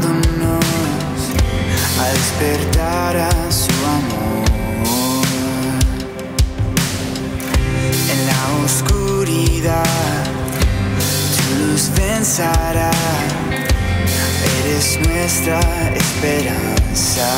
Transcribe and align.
llamándonos 0.00 0.64
a 2.00 2.08
despertar 2.08 3.16
a 3.16 3.30
su 3.50 3.72
amor. 3.86 4.44
En 8.10 8.26
la 8.26 8.64
oscuridad, 8.64 10.24
tu 11.36 11.64
luz 11.64 11.90
pensará, 11.94 12.90
eres 14.60 14.98
nuestra 15.06 15.60
esperanza. 15.94 17.28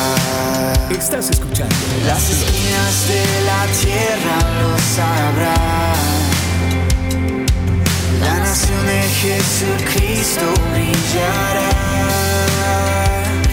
Estás 0.89 1.29
escuchando. 1.29 1.75
Las 2.05 2.29
esquinas 2.29 3.07
de 3.07 3.23
la 3.45 3.65
tierra 3.81 4.37
lo 4.61 4.77
sabrán. 4.95 6.29
La 8.21 8.39
nación 8.39 8.85
de 8.85 9.01
Jesucristo 9.21 10.45
brillará. 10.73 12.28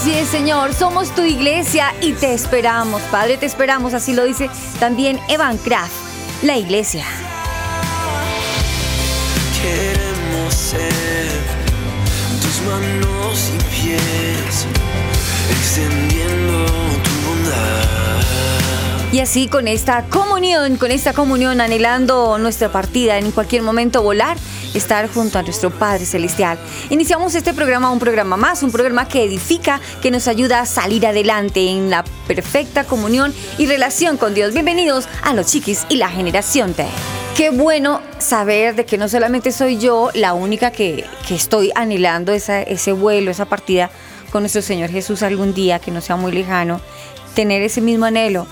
Así 0.00 0.12
es, 0.12 0.28
Señor, 0.28 0.74
somos 0.74 1.12
tu 1.12 1.22
iglesia 1.22 1.92
y 2.00 2.12
te 2.12 2.32
esperamos. 2.32 3.02
Padre, 3.10 3.36
te 3.36 3.46
esperamos, 3.46 3.94
así 3.94 4.14
lo 4.14 4.22
dice 4.22 4.48
también 4.78 5.18
Evan 5.28 5.58
Kraft, 5.58 5.92
la 6.44 6.56
iglesia. 6.56 7.04
Queremos 9.60 10.54
ser 10.54 11.32
tus 12.40 12.60
manos 12.62 13.50
y 13.52 13.58
pies, 13.74 14.66
extendiendo 15.50 16.64
tu 17.02 17.28
bondad. 17.28 18.22
Y 19.10 19.18
así 19.18 19.48
con 19.48 19.66
esta 19.66 20.04
comunión, 20.04 20.76
con 20.76 20.92
esta 20.92 21.12
comunión 21.12 21.60
anhelando 21.60 22.38
nuestra 22.38 22.70
partida, 22.70 23.18
en 23.18 23.32
cualquier 23.32 23.62
momento 23.62 24.00
volar, 24.04 24.36
estar 24.74 25.08
junto 25.08 25.38
a 25.38 25.42
nuestro 25.42 25.70
Padre 25.70 26.06
Celestial. 26.06 26.58
Iniciamos 26.90 27.34
este 27.34 27.54
programa, 27.54 27.90
un 27.90 27.98
programa 27.98 28.36
más, 28.36 28.62
un 28.62 28.72
programa 28.72 29.08
que 29.08 29.24
edifica, 29.24 29.80
que 30.02 30.10
nos 30.10 30.28
ayuda 30.28 30.60
a 30.60 30.66
salir 30.66 31.06
adelante 31.06 31.68
en 31.68 31.90
la 31.90 32.04
perfecta 32.26 32.84
comunión 32.84 33.34
y 33.58 33.66
relación 33.66 34.16
con 34.16 34.34
Dios. 34.34 34.52
Bienvenidos 34.52 35.08
a 35.22 35.34
los 35.34 35.46
chiquis 35.46 35.86
y 35.88 35.96
la 35.96 36.08
generación 36.08 36.74
T. 36.74 36.86
Qué 37.36 37.50
bueno 37.50 38.00
saber 38.18 38.74
de 38.74 38.84
que 38.84 38.98
no 38.98 39.08
solamente 39.08 39.52
soy 39.52 39.78
yo 39.78 40.10
la 40.14 40.34
única 40.34 40.72
que, 40.72 41.04
que 41.26 41.34
estoy 41.34 41.70
anhelando 41.74 42.32
esa, 42.32 42.62
ese 42.62 42.92
vuelo, 42.92 43.30
esa 43.30 43.44
partida 43.44 43.90
con 44.30 44.42
nuestro 44.42 44.62
Señor 44.62 44.90
Jesús 44.90 45.22
algún 45.22 45.54
día, 45.54 45.78
que 45.78 45.90
no 45.90 46.00
sea 46.00 46.16
muy 46.16 46.32
lejano, 46.32 46.80
tener 47.34 47.62
ese 47.62 47.80
mismo 47.80 48.06
anhelo. 48.06 48.46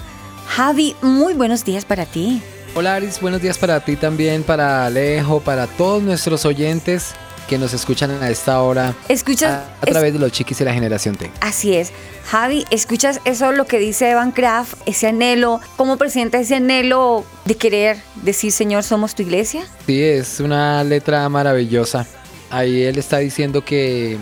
Javi, 0.48 0.94
muy 1.02 1.34
buenos 1.34 1.64
días 1.64 1.84
para 1.84 2.06
ti. 2.06 2.40
Hola 2.78 2.96
Aris, 2.96 3.22
buenos 3.22 3.40
días 3.40 3.56
para 3.56 3.80
ti 3.80 3.96
también, 3.96 4.42
para 4.42 4.84
Alejo, 4.84 5.40
para 5.40 5.66
todos 5.66 6.02
nuestros 6.02 6.44
oyentes 6.44 7.14
que 7.48 7.56
nos 7.56 7.72
escuchan 7.72 8.10
a 8.22 8.28
esta 8.28 8.60
hora 8.60 8.94
Escuchas 9.08 9.50
a, 9.50 9.76
a 9.80 9.86
través 9.86 10.12
de 10.12 10.18
los 10.18 10.30
chiquis 10.30 10.60
y 10.60 10.64
la 10.64 10.74
generación 10.74 11.16
T. 11.16 11.30
Así 11.40 11.74
es. 11.74 11.90
Javi, 12.26 12.66
¿escuchas 12.70 13.22
eso 13.24 13.50
lo 13.52 13.64
que 13.64 13.78
dice 13.78 14.10
Evan 14.10 14.30
Kraft, 14.30 14.74
ese 14.84 15.06
anhelo? 15.06 15.58
¿Cómo 15.78 15.96
presenta 15.96 16.38
ese 16.38 16.56
anhelo 16.56 17.24
de 17.46 17.56
querer 17.56 17.96
decir, 18.16 18.52
Señor, 18.52 18.82
somos 18.82 19.14
tu 19.14 19.22
iglesia? 19.22 19.66
Sí, 19.86 20.02
es 20.02 20.38
una 20.40 20.84
letra 20.84 21.26
maravillosa. 21.30 22.06
Ahí 22.50 22.82
él 22.82 22.98
está 22.98 23.16
diciendo 23.16 23.64
que, 23.64 24.18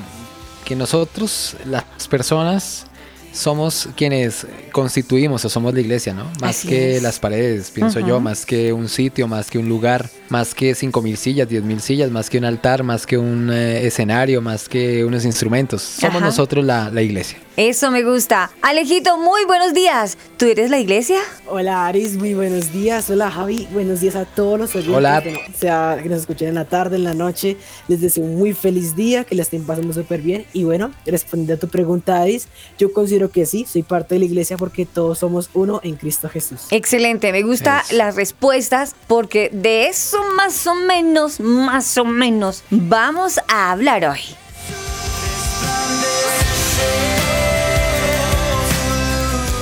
que 0.65 0.77
nosotros, 0.77 1.57
las 1.65 1.83
personas, 2.09 2.87
somos 3.35 3.89
quienes 3.97 4.47
constituimos 4.73 5.45
o 5.45 5.49
somos 5.49 5.75
la 5.75 5.81
iglesia, 5.81 6.15
¿no? 6.15 6.25
Más 6.41 6.57
Así 6.59 6.69
que 6.69 6.97
es. 6.97 7.03
las 7.03 7.19
paredes, 7.19 7.71
pienso 7.71 8.01
yo, 8.01 8.21
más 8.21 8.47
que 8.47 8.73
un 8.73 8.89
sitio, 8.89 9.27
más 9.27 9.51
que 9.51 9.59
un 9.59 9.69
lugar, 9.69 10.09
más 10.29 10.55
que 10.55 10.75
cinco 10.75 11.03
mil 11.03 11.17
sillas, 11.17 11.49
diez 11.49 11.63
mil 11.63 11.81
sillas, 11.81 12.11
más 12.11 12.31
que 12.31 12.39
un 12.39 12.45
altar, 12.45 12.85
más 12.85 13.07
que 13.07 13.19
un 13.19 13.51
eh, 13.53 13.87
escenario, 13.87 14.41
más 14.41 14.69
que 14.69 15.05
unos 15.05 15.25
instrumentos. 15.25 15.83
Somos 15.83 16.17
Ajá. 16.17 16.27
nosotros 16.27 16.65
la, 16.65 16.91
la 16.91 17.03
iglesia. 17.03 17.39
Eso 17.57 17.91
me 17.91 18.03
gusta. 18.03 18.51
Alejito, 18.63 19.17
muy 19.19 19.45
buenos 19.45 19.75
días. 19.75 20.17
¿Tú 20.37 20.47
eres 20.47 20.71
la 20.71 20.79
iglesia? 20.81 21.19
Hola 21.47 21.87
Aris, 21.87 22.17
muy 22.17 22.35
buenos 22.35 22.73
días. 22.73 23.09
Hola 23.11 23.31
Javi, 23.31 23.69
buenos 23.73 24.01
días 24.01 24.17
a 24.17 24.25
todos 24.25 24.59
los 24.59 24.75
oyentes. 24.75 24.97
Hola. 24.97 25.21
Bueno, 25.21 25.39
sea 25.57 25.99
que 26.03 26.09
nos 26.09 26.21
escuchen 26.21 26.49
en 26.49 26.55
la 26.57 26.65
tarde, 26.65 26.97
en 26.97 27.05
la 27.05 27.15
noche. 27.15 27.57
Les 27.87 28.01
deseo 28.01 28.25
un 28.25 28.37
muy 28.37 28.55
feliz 28.55 28.97
día, 28.97 29.25
que 29.25 29.35
la 29.37 29.43
estén 29.43 29.65
pasando 29.65 29.93
súper 29.93 30.21
bien. 30.21 30.45
Y 30.53 30.65
bueno, 30.65 30.93
respondiendo 31.07 31.55
a 31.55 31.57
tu 31.59 31.69
pregunta, 31.69 32.21
Aris, 32.21 32.49
yo 32.79 32.93
considero 32.93 33.24
que 33.31 33.47
sí, 33.47 33.67
soy 33.69 33.83
parte 33.83 34.15
de 34.15 34.21
la 34.21 34.25
iglesia 34.27 34.57
porque 34.57 34.87
todos 34.87 35.19
somos 35.19 35.51
uno 35.55 35.81
en 35.83 35.97
Cristo 35.97 36.29
Jesús. 36.29 36.67
Excelente, 36.71 37.33
me 37.33 37.43
gustan 37.43 37.83
las 37.91 38.17
respuestas 38.17 38.95
porque 39.07 39.51
de 39.53 39.87
eso 39.87 40.19
más 40.37 40.67
o 40.67 40.75
menos, 40.75 41.41
más 41.41 41.97
o 41.99 42.05
menos, 42.05 42.63
vamos 42.71 43.39
a 43.49 43.73
hablar 43.73 44.05
hoy. 44.05 44.21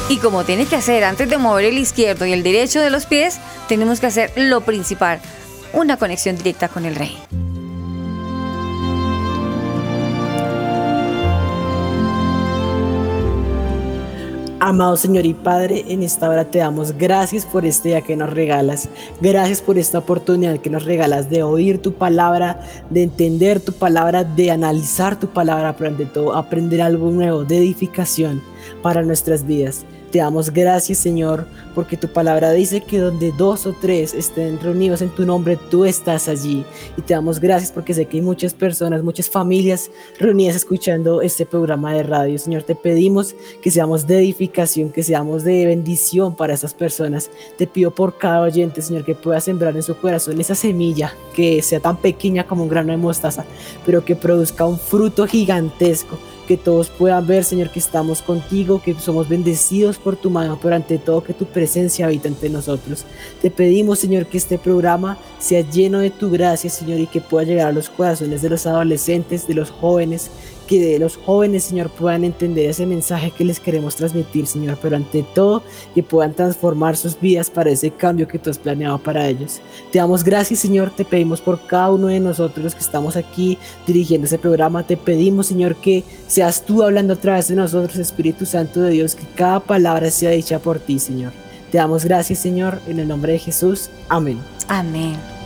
Y 0.09 0.19
como 0.19 0.45
tiene 0.45 0.67
que 0.67 0.77
hacer 0.77 1.05
antes 1.05 1.31
de 1.31 1.39
mover 1.39 1.65
el 1.65 1.79
izquierdo 1.79 2.27
y 2.27 2.33
el 2.35 2.43
derecho 2.43 2.81
de 2.81 2.91
los 2.91 3.07
pies, 3.07 3.39
tenemos 3.67 3.99
que 3.99 4.07
hacer 4.07 4.31
lo 4.37 4.61
principal, 4.61 5.21
una 5.73 5.97
conexión 5.97 6.37
directa 6.37 6.69
con 6.69 6.85
el 6.85 6.97
rey. 6.97 7.17
Amado 14.65 14.97
Señor 14.97 15.27
y 15.27 15.35
Padre, 15.35 15.87
en 15.89 16.05
esta 16.05 16.31
hora 16.31 16.45
te 16.45 16.59
damos 16.59 16.93
gracias 16.97 17.45
por 17.45 17.67
este 17.67 17.89
día 17.89 18.01
que 18.03 18.15
nos 18.15 18.31
regalas. 18.31 18.89
Gracias 19.21 19.61
por 19.61 19.77
esta 19.77 19.99
oportunidad 19.99 20.59
que 20.59 20.71
nos 20.71 20.85
regalas 20.85 21.29
de 21.29 21.43
oír 21.43 21.83
tu 21.83 21.95
palabra, 21.95 22.61
de 22.89 23.03
entender 23.03 23.59
tu 23.59 23.73
palabra, 23.73 24.23
de 24.23 24.53
analizar 24.53 25.19
tu 25.19 25.27
palabra, 25.27 25.75
pero 25.77 25.93
todo 26.07 26.37
aprender 26.37 26.81
algo 26.81 27.11
nuevo 27.11 27.43
de 27.43 27.59
edificación 27.59 28.41
para 28.83 29.03
nuestras 29.03 29.45
vidas. 29.45 29.85
Te 30.13 30.19
damos 30.19 30.53
gracias, 30.53 30.99
Señor, 30.99 31.47
porque 31.75 31.97
tu 31.97 32.07
palabra 32.07 32.53
dice 32.53 32.83
que 32.83 32.99
donde 32.99 33.33
dos 33.33 33.65
o 33.65 33.73
tres 33.73 34.13
estén 34.13 34.61
reunidos 34.61 35.01
en 35.01 35.09
tu 35.09 35.25
nombre, 35.25 35.59
tú 35.71 35.87
estás 35.87 36.29
allí. 36.29 36.67
Y 36.99 37.01
te 37.01 37.15
damos 37.15 37.41
gracias 37.41 37.73
porque 37.73 37.95
sé 37.95 38.05
que 38.05 38.19
hay 38.19 38.23
muchas 38.23 38.53
personas, 38.53 39.03
muchas 39.03 39.31
familias 39.31 39.91
reunidas 40.19 40.55
escuchando 40.55 41.23
este 41.23 41.47
programa 41.47 41.95
de 41.95 42.03
radio. 42.03 42.39
Señor, 42.39 42.63
te 42.63 42.75
pedimos 42.75 43.35
que 43.63 43.71
seamos 43.71 44.07
de 44.07 44.19
edificación, 44.19 44.91
que 44.91 45.03
seamos 45.03 45.45
de 45.45 45.65
bendición 45.65 46.37
para 46.37 46.53
esas 46.53 46.75
personas. 46.75 47.31
Te 47.57 47.67
pido 47.67 47.91
por 47.91 48.19
cada 48.19 48.43
oyente, 48.43 48.83
Señor, 48.83 49.07
que 49.07 49.15
pueda 49.15 49.41
sembrar 49.41 49.75
en 49.77 49.83
su 49.83 49.97
corazón 49.97 50.39
esa 50.39 50.55
semilla 50.55 51.15
que 51.35 51.63
sea 51.63 51.81
tan 51.81 51.97
pequeña 51.97 52.47
como 52.47 52.65
un 52.65 52.69
grano 52.69 52.93
de 52.93 52.99
mostaza, 52.99 53.47
pero 53.87 54.05
que 54.05 54.15
produzca 54.15 54.67
un 54.67 54.79
fruto 54.79 55.27
gigantesco 55.27 56.19
que 56.53 56.59
todos 56.59 56.91
puedan 56.91 57.27
ver, 57.27 57.45
Señor, 57.45 57.71
que 57.71 57.79
estamos 57.79 58.21
contigo, 58.21 58.83
que 58.83 58.93
somos 58.97 59.27
bendecidos 59.27 59.97
por 59.97 60.17
tu 60.17 60.29
mano, 60.29 60.59
pero 60.61 60.77
ante 60.77 60.99
todo 60.99 61.25
que 61.25 61.33
tu 61.33 61.47
presencia 61.47 62.05
habita 62.05 62.29
entre 62.29 62.51
nosotros. 62.51 63.07
Te 63.41 63.51
pedimos, 63.51 64.01
Señor, 64.01 64.27
que 64.27 64.37
este 64.37 64.59
programa 64.59 65.17
sea 65.39 65.63
lleno 65.63 66.01
de 66.01 66.11
tu 66.11 66.31
gracia, 66.31 66.69
Señor, 66.69 67.01
y 67.01 67.07
que 67.07 67.23
pueda 67.23 67.47
llegar 67.47 67.69
a 67.69 67.73
los 67.73 67.89
corazones 67.89 68.43
de 68.43 68.51
los 68.51 68.67
adolescentes, 68.67 69.47
de 69.47 69.55
los 69.55 69.71
jóvenes, 69.71 70.31
que 70.73 70.99
los 70.99 71.19
jóvenes, 71.19 71.65
Señor, 71.65 71.91
puedan 71.91 72.25
entender 72.25 72.71
ese 72.71 72.87
mensaje 72.87 73.31
que 73.31 73.45
les 73.45 73.61
queremos 73.61 73.95
transmitir, 73.95 74.47
Señor, 74.47 74.79
pero 74.81 74.97
ante 74.97 75.23
todo 75.23 75.63
que 75.95 76.03
puedan 76.03 76.33
transformar 76.33 76.97
sus 76.97 77.21
vidas 77.21 77.51
para 77.51 77.71
ese 77.71 77.91
cambio 77.91 78.27
que 78.27 78.39
tú 78.39 78.49
has 78.49 78.57
planeado 78.57 78.97
para 78.99 79.29
ellos. 79.29 79.61
Te 79.91 79.99
damos 79.99 80.25
gracias, 80.25 80.61
Señor, 80.61 80.91
te 80.91 81.05
pedimos 81.05 81.43
por 81.43 81.67
cada 81.67 81.93
uno 81.93 82.07
de 82.07 82.21
nosotros 82.21 82.75
que 82.75 82.81
estamos 82.81 83.17
aquí 83.17 83.59
dirigiendo 83.87 84.27
ese 84.27 84.39
programa, 84.39 84.87
te 84.87 84.97
pedimos, 84.97 85.49
Señor, 85.49 85.77
que 85.77 86.05
seas 86.27 86.65
tú 86.65 86.83
hablando 86.83 87.13
a 87.13 87.17
través 87.17 87.49
de 87.49 87.57
nosotros, 87.57 87.97
Espíritu 87.97 88.47
Santo 88.47 88.81
de 88.81 88.93
Dios, 88.93 89.15
que 89.15 89.27
cada 89.35 89.61
palabra 89.61 90.11
sea 90.11 90.31
dicha 90.31 90.59
por 90.59 90.79
ti, 90.79 90.99
Señor. 90.99 91.33
Te 91.71 91.77
damos 91.77 92.07
gracias, 92.07 92.39
Señor, 92.39 92.81
en 92.89 92.99
el 92.99 93.09
nombre 93.09 93.35
de 93.35 93.39
Jesús. 93.39 93.91
Amén. 94.09 94.39
Amén. 94.69 95.42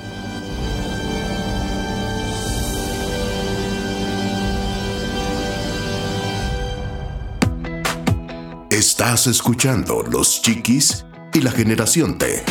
Estás 8.99 9.27
escuchando 9.27 10.03
Los 10.11 10.41
Chiquis 10.41 11.05
y 11.35 11.43
la 11.43 11.51
Generación 11.51 12.17
T. 12.17 12.43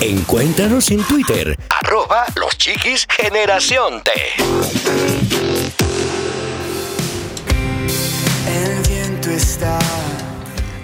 Encuéntranos 0.00 0.92
en 0.92 1.02
Twitter, 1.02 1.58
arroba 1.70 2.26
los 2.36 2.56
chiquis 2.56 3.04
generación 3.10 4.00
T. 4.04 5.25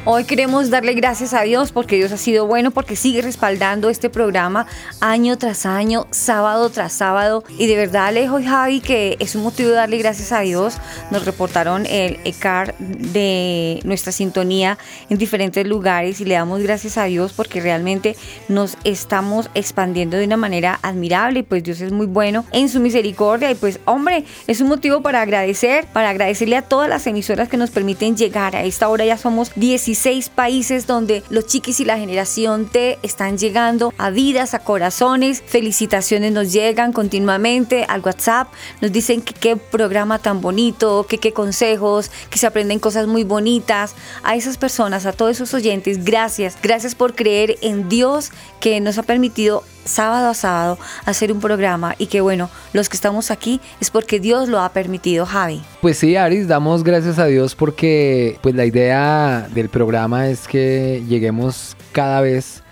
Hoy 0.04 0.24
queremos 0.24 0.68
darle 0.68 0.94
gracias 0.94 1.32
a 1.32 1.42
Dios 1.42 1.70
porque 1.70 1.94
Dios 1.94 2.10
ha 2.10 2.16
sido 2.16 2.44
bueno, 2.44 2.72
porque 2.72 2.96
sigue 2.96 3.22
respaldando 3.22 3.88
este 3.88 4.10
programa 4.10 4.66
año 4.98 5.38
tras 5.38 5.64
año, 5.64 6.08
sábado 6.10 6.70
tras 6.70 6.92
sábado. 6.92 7.44
Y 7.56 7.68
de 7.68 7.76
verdad, 7.76 8.06
Alejo 8.06 8.40
y 8.40 8.44
Javi, 8.44 8.80
que 8.80 9.16
es 9.20 9.36
un 9.36 9.44
motivo 9.44 9.68
de 9.68 9.76
darle 9.76 9.98
gracias 9.98 10.32
a 10.32 10.40
Dios. 10.40 10.78
Nos 11.12 11.24
reportaron 11.24 11.86
el 11.86 12.18
ECAR 12.24 12.74
de 12.78 13.78
nuestra 13.84 14.10
sintonía 14.10 14.76
en 15.08 15.18
diferentes 15.18 15.64
lugares 15.68 16.20
y 16.20 16.24
le 16.24 16.34
damos 16.34 16.60
gracias 16.62 16.98
a 16.98 17.04
Dios 17.04 17.32
porque 17.32 17.60
realmente 17.60 18.16
nos 18.48 18.76
estamos 18.82 19.50
expandiendo 19.54 20.16
de 20.16 20.24
una 20.24 20.36
manera 20.36 20.80
admirable. 20.82 21.38
Y 21.38 21.42
pues 21.44 21.62
Dios 21.62 21.80
es 21.80 21.92
muy 21.92 22.06
bueno 22.06 22.44
en 22.50 22.68
su 22.68 22.80
misericordia. 22.80 23.52
Y 23.52 23.54
pues, 23.54 23.78
hombre, 23.84 24.24
es 24.48 24.60
un 24.60 24.66
motivo 24.66 25.00
para 25.00 25.22
agradecer, 25.22 25.86
para 25.92 26.10
agradecerle 26.10 26.56
a 26.56 26.62
todas 26.62 26.88
las 26.88 27.06
emisoras 27.06 27.48
que 27.48 27.56
nos 27.56 27.70
permiten 27.70 28.16
llegar. 28.16 28.56
A 28.56 28.64
esta 28.64 28.88
hora 28.88 29.04
ya 29.04 29.16
somos 29.16 29.52
16 29.92 30.30
países 30.30 30.86
donde 30.86 31.22
los 31.28 31.44
chiquis 31.44 31.78
y 31.80 31.84
la 31.84 31.98
generación 31.98 32.64
T 32.64 32.98
están 33.02 33.36
llegando 33.36 33.92
a 33.98 34.08
vidas, 34.08 34.54
a 34.54 34.60
corazones. 34.60 35.42
Felicitaciones 35.44 36.32
nos 36.32 36.50
llegan 36.50 36.94
continuamente 36.94 37.84
al 37.86 38.00
WhatsApp. 38.00 38.48
Nos 38.80 38.90
dicen 38.90 39.20
que 39.20 39.34
qué 39.34 39.56
programa 39.56 40.18
tan 40.18 40.40
bonito, 40.40 41.04
que 41.06 41.18
qué 41.18 41.34
consejos, 41.34 42.10
que 42.30 42.38
se 42.38 42.46
aprenden 42.46 42.78
cosas 42.78 43.06
muy 43.06 43.24
bonitas. 43.24 43.94
A 44.22 44.34
esas 44.34 44.56
personas, 44.56 45.04
a 45.04 45.12
todos 45.12 45.32
esos 45.32 45.52
oyentes, 45.52 46.02
gracias. 46.02 46.56
Gracias 46.62 46.94
por 46.94 47.14
creer 47.14 47.58
en 47.60 47.90
Dios 47.90 48.30
que 48.60 48.80
nos 48.80 48.96
ha 48.96 49.02
permitido 49.02 49.62
sábado 49.84 50.28
a 50.28 50.34
sábado 50.34 50.78
hacer 51.04 51.32
un 51.32 51.40
programa 51.40 51.94
y 51.98 52.06
que 52.06 52.20
bueno, 52.20 52.50
los 52.72 52.88
que 52.88 52.96
estamos 52.96 53.30
aquí 53.30 53.60
es 53.80 53.90
porque 53.90 54.20
Dios 54.20 54.48
lo 54.48 54.60
ha 54.60 54.68
permitido, 54.70 55.26
Javi. 55.26 55.62
Pues 55.80 55.98
sí, 55.98 56.16
Aris, 56.16 56.48
damos 56.48 56.84
gracias 56.84 57.18
a 57.18 57.26
Dios 57.26 57.54
porque 57.54 58.38
pues 58.42 58.54
la 58.54 58.64
idea 58.64 59.48
del 59.54 59.68
programa 59.68 60.28
es 60.28 60.46
que 60.46 61.02
lleguemos 61.08 61.76
cada 61.92 62.20
vez, 62.20 62.62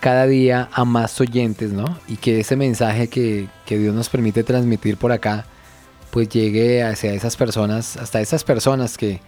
cada 0.00 0.26
día 0.26 0.68
a 0.72 0.84
más 0.84 1.20
oyentes, 1.20 1.72
¿no? 1.72 1.98
Y 2.08 2.16
que 2.16 2.40
ese 2.40 2.56
mensaje 2.56 3.08
que, 3.08 3.48
que 3.66 3.78
Dios 3.78 3.94
nos 3.94 4.08
permite 4.08 4.44
transmitir 4.44 4.96
por 4.96 5.12
acá, 5.12 5.46
pues 6.10 6.28
llegue 6.28 6.82
hacia 6.82 7.12
esas 7.12 7.36
personas, 7.36 7.96
hasta 7.96 8.20
esas 8.20 8.44
personas 8.44 8.96
que 8.96 9.20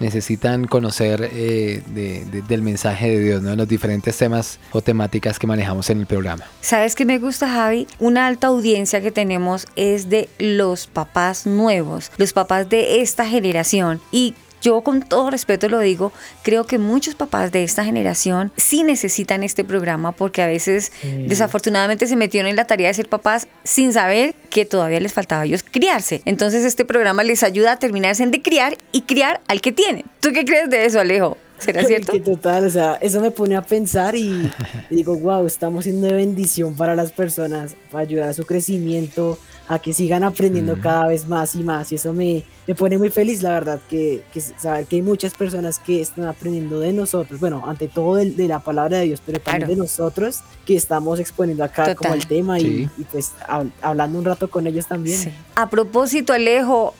necesitan 0.00 0.66
conocer 0.66 1.28
eh, 1.32 1.82
de- 1.86 2.24
de- 2.26 2.42
del 2.42 2.62
mensaje 2.62 3.10
de 3.10 3.20
Dios, 3.24 3.42
¿no? 3.42 3.54
Los 3.56 3.68
diferentes 3.68 4.16
temas 4.16 4.58
o 4.72 4.80
temáticas 4.82 5.38
que 5.38 5.46
manejamos 5.46 5.90
en 5.90 6.00
el 6.00 6.06
programa. 6.06 6.44
¿Sabes 6.60 6.94
qué 6.94 7.04
me 7.04 7.18
gusta, 7.18 7.48
Javi? 7.48 7.86
Una 7.98 8.26
alta 8.26 8.46
audiencia 8.48 9.00
que 9.00 9.10
tenemos 9.10 9.66
es 9.76 10.08
de 10.08 10.28
los 10.38 10.86
papás 10.86 11.46
nuevos, 11.46 12.10
los 12.16 12.32
papás 12.32 12.68
de 12.68 13.00
esta 13.00 13.26
generación. 13.26 14.00
Y 14.12 14.34
yo 14.62 14.80
con 14.82 15.02
todo 15.02 15.30
respeto 15.30 15.68
lo 15.68 15.78
digo, 15.80 16.12
creo 16.42 16.64
que 16.64 16.78
muchos 16.78 17.14
papás 17.14 17.52
de 17.52 17.64
esta 17.64 17.84
generación 17.84 18.52
sí 18.56 18.82
necesitan 18.82 19.42
este 19.42 19.64
programa 19.64 20.12
porque 20.12 20.42
a 20.42 20.46
veces 20.46 20.92
desafortunadamente 21.02 22.06
se 22.06 22.16
metieron 22.16 22.48
en 22.48 22.56
la 22.56 22.66
tarea 22.66 22.88
de 22.88 22.94
ser 22.94 23.08
papás 23.08 23.48
sin 23.64 23.92
saber 23.92 24.34
que 24.50 24.64
todavía 24.64 25.00
les 25.00 25.12
faltaba 25.12 25.42
a 25.42 25.44
ellos 25.44 25.62
criarse. 25.62 26.22
Entonces 26.24 26.64
este 26.64 26.84
programa 26.84 27.22
les 27.22 27.42
ayuda 27.42 27.72
a 27.72 27.78
terminarse 27.78 28.26
de 28.26 28.42
criar 28.42 28.76
y 28.92 29.02
criar 29.02 29.40
al 29.48 29.60
que 29.60 29.72
tienen. 29.72 30.04
¿Tú 30.20 30.32
qué 30.32 30.44
crees 30.44 30.68
de 30.68 30.84
eso, 30.84 31.00
Alejo? 31.00 31.36
¿Será 31.58 31.84
cierto? 31.86 32.12
Que 32.12 32.20
total, 32.20 32.66
o 32.66 32.70
sea, 32.70 32.98
eso 33.00 33.20
me 33.20 33.30
pone 33.30 33.56
a 33.56 33.62
pensar 33.62 34.14
y, 34.14 34.50
y 34.90 34.94
digo, 34.96 35.16
wow, 35.16 35.46
estamos 35.46 35.84
siendo 35.84 36.06
de 36.06 36.14
bendición 36.14 36.74
para 36.74 36.94
las 36.94 37.12
personas, 37.12 37.76
para 37.90 38.02
ayudar 38.02 38.28
a 38.28 38.34
su 38.34 38.44
crecimiento, 38.44 39.38
a 39.68 39.78
que 39.78 39.92
sigan 39.92 40.24
aprendiendo 40.24 40.78
cada 40.80 41.06
vez 41.06 41.28
más 41.28 41.54
y 41.54 41.62
más. 41.62 41.92
Y 41.92 41.96
eso 41.96 42.12
me, 42.14 42.42
me 42.66 42.74
pone 42.74 42.96
muy 42.98 43.10
feliz, 43.10 43.42
la 43.42 43.50
verdad, 43.50 43.78
que, 43.88 44.22
que 44.32 44.40
saber 44.40 44.86
que 44.86 44.96
hay 44.96 45.02
muchas 45.02 45.34
personas 45.34 45.78
que 45.78 46.00
están 46.00 46.24
aprendiendo 46.26 46.80
de 46.80 46.92
nosotros, 46.92 47.38
bueno, 47.38 47.62
ante 47.66 47.86
todo 47.86 48.16
de, 48.16 48.30
de 48.30 48.48
la 48.48 48.60
palabra 48.60 48.98
de 48.98 49.04
Dios, 49.04 49.22
pero 49.24 49.38
también 49.40 49.58
Claro. 49.66 49.74
de 49.74 49.78
nosotros 49.80 50.40
que 50.64 50.74
estamos 50.76 51.20
exponiendo 51.20 51.64
acá 51.64 51.94
como 51.94 52.08
Total. 52.10 52.14
el 52.18 52.26
tema 52.26 52.58
y, 52.58 52.62
Sí. 52.64 52.88
y 52.98 53.04
pues 53.04 53.32
hab- 53.46 53.70
hablando 53.82 54.18
un 54.18 54.24
rato 54.24 54.48
con 54.50 54.66
ellos 54.66 54.86
también. 54.86 55.18
Sí. 55.18 55.30
A 55.54 55.68
propósito, 55.68 56.32
Alejo, 56.32 56.94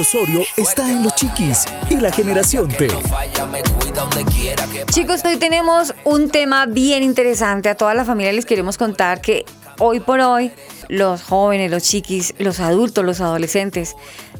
Osorio 0.00 0.40
está 0.56 0.90
en 0.90 1.02
Los 1.02 1.14
Chiquis 1.14 1.66
y 1.90 1.96
la 1.96 2.10
generación 2.10 2.68
T. 2.68 2.88
Chicos, 4.90 5.22
hoy 5.26 5.36
tenemos 5.36 5.94
un 6.04 6.30
tema 6.30 6.64
bien 6.64 7.02
interesante. 7.02 7.68
A 7.68 7.74
toda 7.74 7.92
la 7.92 8.06
familia 8.06 8.32
les 8.32 8.46
queremos 8.46 8.78
contar 8.78 9.20
que 9.20 9.44
hoy 9.78 10.00
por 10.00 10.20
hoy 10.20 10.52
los 10.88 11.22
jóvenes, 11.22 11.70
los 11.70 11.82
chiquis, 11.82 12.34
los 12.38 12.60
adultos, 12.60 13.04
los 13.04 13.20
adolescentes, 13.20 13.94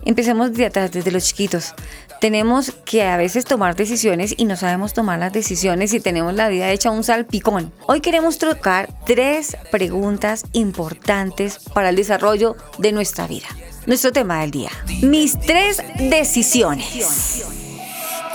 empecemos 0.07 0.55
de 0.55 0.65
atrás, 0.65 0.93
desde 0.93 1.11
los 1.11 1.25
chiquitos. 1.27 1.75
Tenemos 2.23 2.73
que 2.87 3.03
a 3.03 3.19
veces 3.19 3.45
tomar 3.45 3.77
decisiones 3.77 4.35
y 4.39 4.47
no 4.47 4.57
sabemos 4.57 4.95
tomar 4.95 5.19
las 5.19 5.33
decisiones 5.33 5.93
y 5.93 6.01
tenemos 6.01 6.33
la 6.33 6.49
vida 6.49 6.71
hecha 6.71 6.91
un 6.91 7.05
salpicón. 7.05 7.71
Hoy 7.87 8.01
queremos 8.01 8.39
tocar 8.39 8.89
tres 9.05 9.59
preguntas 9.71 10.45
importantes 10.53 11.59
para 11.75 11.91
el 11.91 11.97
desarrollo 11.97 12.57
de 12.79 12.93
nuestra 12.93 13.27
vida. 13.27 13.49
Nuestro 13.91 14.13
tema 14.13 14.43
del 14.43 14.53
día. 14.53 14.71
Mis 15.03 15.37
tres 15.37 15.83
decisiones. 15.99 17.45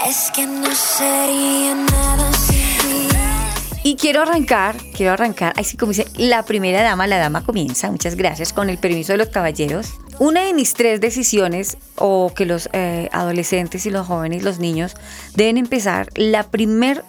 Es 0.05 0.29
que 0.35 0.45
no 0.45 0.75
sería 0.75 1.73
nada. 1.75 2.29
Y 3.81 3.95
quiero 3.95 4.23
arrancar, 4.23 4.75
quiero 4.93 5.13
arrancar, 5.13 5.53
así 5.55 5.77
como 5.77 5.93
dice 5.93 6.07
la 6.17 6.43
primera 6.43 6.83
dama, 6.83 7.07
la 7.07 7.19
dama 7.19 7.41
comienza, 7.45 7.89
muchas 7.89 8.15
gracias, 8.15 8.51
con 8.51 8.69
el 8.69 8.77
permiso 8.79 9.13
de 9.13 9.17
los 9.17 9.29
caballeros. 9.29 9.93
Una 10.19 10.41
de 10.41 10.53
mis 10.53 10.73
tres 10.73 10.99
decisiones, 10.99 11.77
o 11.95 12.33
que 12.35 12.45
los 12.45 12.67
eh, 12.73 13.07
adolescentes 13.13 13.85
y 13.85 13.91
los 13.91 14.07
jóvenes, 14.07 14.43
los 14.43 14.59
niños, 14.59 14.95
deben 15.35 15.57
empezar, 15.57 16.09
la 16.15 16.43
primer 16.43 17.05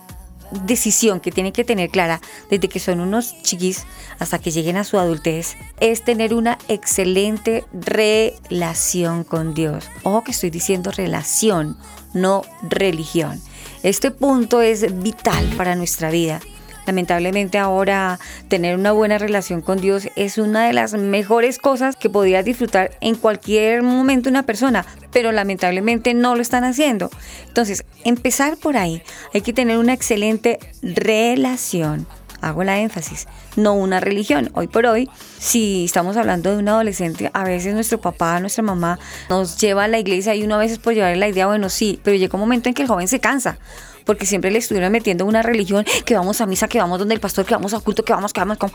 decisión 0.51 1.21
que 1.21 1.33
tienen 1.33 1.53
que 1.53 1.65
tener 1.65 1.91
clara 1.91 2.21
desde 2.51 2.69
que 2.69 2.81
son 2.81 3.01
unos 3.01 3.41
chiquis 3.43 3.87
hasta 4.19 4.39
que 4.39 4.51
lleguen 4.51 4.77
a 4.77 4.85
su 4.85 4.99
adultez 4.99 5.57
es 5.81 6.05
tener 6.05 6.35
una 6.35 6.59
excelente 6.69 7.65
relación 7.73 9.25
con 9.25 9.55
Dios. 9.55 9.89
Ojo 10.03 10.25
que 10.25 10.31
estoy 10.33 10.51
diciendo 10.51 10.91
relación, 10.91 11.77
no 12.15 12.43
religión. 12.63 13.41
Este 13.83 14.11
punto 14.11 14.63
es 14.63 15.03
vital 15.03 15.45
para 15.57 15.75
nuestra 15.75 16.11
vida. 16.11 16.41
Lamentablemente 16.87 17.59
ahora 17.59 18.21
tener 18.49 18.79
una 18.79 18.93
buena 18.93 19.19
relación 19.19 19.61
con 19.61 19.81
Dios 19.81 20.09
es 20.15 20.39
una 20.39 20.67
de 20.67 20.73
las 20.73 20.95
mejores 20.95 21.59
cosas 21.59 21.97
que 21.97 22.09
podrías 22.09 22.45
disfrutar 22.45 22.93
en 23.01 23.17
cualquier 23.17 23.83
momento 23.83 24.31
una 24.31 24.45
persona, 24.45 24.87
pero 25.13 25.33
lamentablemente 25.33 26.15
no 26.15 26.37
lo 26.37 26.43
están 26.43 26.63
haciendo. 26.63 27.11
Entonces, 27.49 27.85
empezar 28.05 28.57
por 28.57 28.77
ahí. 28.77 29.03
Hay 29.35 29.41
que 29.41 29.53
tener 29.53 29.79
una 29.79 29.95
excelente 29.95 30.61
relación. 30.83 32.07
Hago 32.41 32.63
la 32.63 32.79
énfasis, 32.79 33.27
no 33.57 33.75
una 33.75 33.99
religión. 33.99 34.51
Hoy 34.55 34.69
por 34.69 34.87
hoy, 34.87 35.11
si 35.39 35.87
estamos 35.87 36.17
hablando 36.17 36.53
de 36.53 36.59
un 36.59 36.69
adolescente, 36.69 37.31
a 37.33 37.43
veces 37.45 37.75
nuestro 37.75 38.01
papá, 38.01 38.39
nuestra 38.39 38.63
mamá 38.63 39.01
nos 39.29 39.59
lleva 39.59 39.85
a 39.85 39.89
la 39.89 39.99
iglesia 39.99 40.35
y 40.35 40.45
uno 40.45 40.55
a 40.55 40.59
veces 40.59 40.79
puede 40.79 40.97
llevarle 40.97 41.17
la 41.17 41.29
idea, 41.29 41.47
bueno, 41.47 41.69
sí, 41.69 41.99
pero 42.05 42.17
llega 42.17 42.37
un 42.37 42.41
momento 42.41 42.69
en 42.69 42.75
que 42.75 42.83
el 42.83 42.89
joven 42.89 43.09
se 43.09 43.19
cansa 43.19 43.59
porque 44.07 44.25
siempre 44.25 44.51
le 44.51 44.59
estuvieron 44.59 44.93
metiendo 44.93 45.27
una 45.27 45.43
religión, 45.43 45.85
que 46.07 46.15
vamos 46.15 46.41
a 46.41 46.47
misa, 46.47 46.69
que 46.69 46.79
vamos 46.79 46.99
donde 46.99 47.15
el 47.15 47.21
pastor, 47.21 47.45
que 47.45 47.55
vamos 47.55 47.75
a 47.75 47.81
culto, 47.81 48.05
que 48.05 48.15
vamos, 48.15 48.33
que 48.33 48.41
vamos, 48.41 48.57
como... 48.57 48.73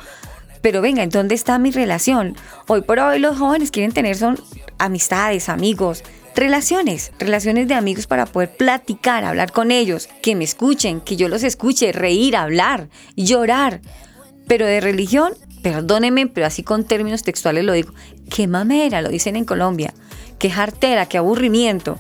Pero 0.62 0.82
venga, 0.82 1.02
¿en 1.02 1.10
dónde 1.10 1.34
está 1.34 1.58
mi 1.58 1.72
relación? 1.72 2.36
Hoy 2.68 2.82
por 2.82 3.00
hoy 3.00 3.18
los 3.18 3.40
jóvenes 3.40 3.72
quieren 3.72 3.94
tener 3.94 4.16
son 4.16 4.38
amistades, 4.78 5.50
amigos, 5.50 6.04
relaciones, 6.36 7.12
relaciones 7.18 7.68
de 7.68 7.74
amigos 7.74 8.06
para 8.06 8.28
poder 8.28 8.56
platicar, 8.56 9.24
hablar 9.24 9.52
con 9.52 9.72
ellos, 9.72 10.08
que 10.22 10.36
me 10.36 10.44
escuchen, 10.44 11.02
que 11.02 11.16
yo 11.16 11.30
los 11.30 11.42
escuche, 11.42 11.92
reír, 11.94 12.36
hablar, 12.36 12.90
llorar. 13.16 13.82
Pero 14.48 14.68
de 14.68 14.82
religión, 14.82 15.34
perdónenme, 15.64 16.28
pero 16.28 16.46
así 16.46 16.62
con 16.62 16.84
términos 16.84 17.24
textuales 17.24 17.64
lo 17.64 17.74
digo, 17.74 17.94
qué 18.30 18.48
mamera, 18.48 19.02
lo 19.02 19.10
dicen 19.10 19.36
en 19.36 19.46
Colombia, 19.46 19.94
qué 20.38 20.52
jartera, 20.52 21.08
qué 21.08 21.18
aburrimiento. 21.18 21.98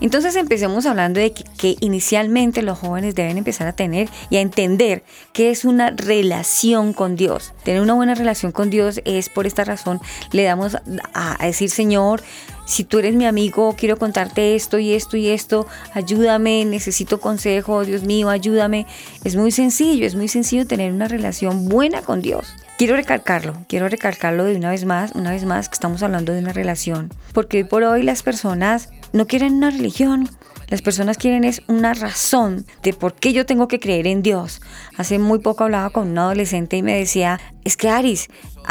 Entonces 0.00 0.36
empecemos 0.36 0.86
hablando 0.86 1.20
de 1.20 1.32
que, 1.32 1.76
inicialmente 1.80 2.62
los 2.62 2.78
jóvenes 2.78 3.14
deben 3.14 3.38
empezar 3.38 3.66
a 3.66 3.72
tener 3.72 4.08
y 4.30 4.36
a 4.36 4.40
entender 4.40 5.02
que 5.32 5.50
es 5.50 5.64
una 5.64 5.90
relación 5.90 6.92
con 6.92 7.16
Dios. 7.16 7.52
Tener 7.64 7.80
una 7.80 7.94
buena 7.94 8.14
relación 8.14 8.52
con 8.52 8.70
Dios 8.70 9.00
es 9.04 9.28
por 9.28 9.46
esta 9.46 9.64
razón, 9.64 10.00
le 10.32 10.44
damos 10.44 10.76
a, 10.76 10.82
a 11.14 11.46
decir, 11.46 11.70
Señor, 11.70 12.22
si 12.68 12.84
tú 12.84 12.98
eres 12.98 13.14
mi 13.14 13.24
amigo, 13.24 13.74
quiero 13.76 13.98
contarte 13.98 14.54
esto 14.54 14.78
y 14.78 14.92
esto 14.92 15.16
y 15.16 15.28
esto, 15.28 15.66
ayúdame, 15.94 16.66
necesito 16.66 17.18
consejo, 17.18 17.84
Dios 17.84 18.02
mío, 18.02 18.28
ayúdame. 18.28 18.86
Es 19.24 19.36
muy 19.36 19.50
sencillo, 19.52 20.06
es 20.06 20.14
muy 20.14 20.28
sencillo 20.28 20.66
tener 20.66 20.92
una 20.92 21.08
relación 21.08 21.68
buena 21.68 22.02
con 22.02 22.20
Dios. 22.20 22.54
Quiero 22.76 22.94
recalcarlo, 22.94 23.56
quiero 23.68 23.88
recalcarlo 23.88 24.44
de 24.44 24.54
una 24.54 24.70
vez 24.70 24.84
más, 24.84 25.12
una 25.12 25.30
vez 25.30 25.44
más 25.44 25.68
que 25.68 25.74
estamos 25.74 26.02
hablando 26.02 26.32
de 26.32 26.40
una 26.40 26.52
relación, 26.52 27.10
porque 27.32 27.56
hoy 27.56 27.64
por 27.64 27.82
hoy 27.82 28.02
las 28.02 28.22
personas 28.22 28.90
no 29.12 29.26
quieren 29.26 29.54
una 29.54 29.70
religión, 29.70 30.28
las 30.68 30.82
personas 30.82 31.16
quieren 31.16 31.44
es 31.44 31.62
una 31.66 31.94
razón 31.94 32.66
de 32.82 32.92
por 32.92 33.14
qué 33.14 33.32
yo 33.32 33.46
tengo 33.46 33.68
que 33.68 33.80
creer 33.80 34.06
en 34.06 34.22
Dios. 34.22 34.60
Hace 34.98 35.18
muy 35.18 35.38
poco 35.38 35.64
hablaba 35.64 35.88
con 35.88 36.08
un 36.08 36.18
adolescente 36.18 36.76
y 36.76 36.82
me 36.82 36.98
decía, 36.98 37.40
es 37.64 37.78
que 37.78 37.88
Aris, 37.88 38.28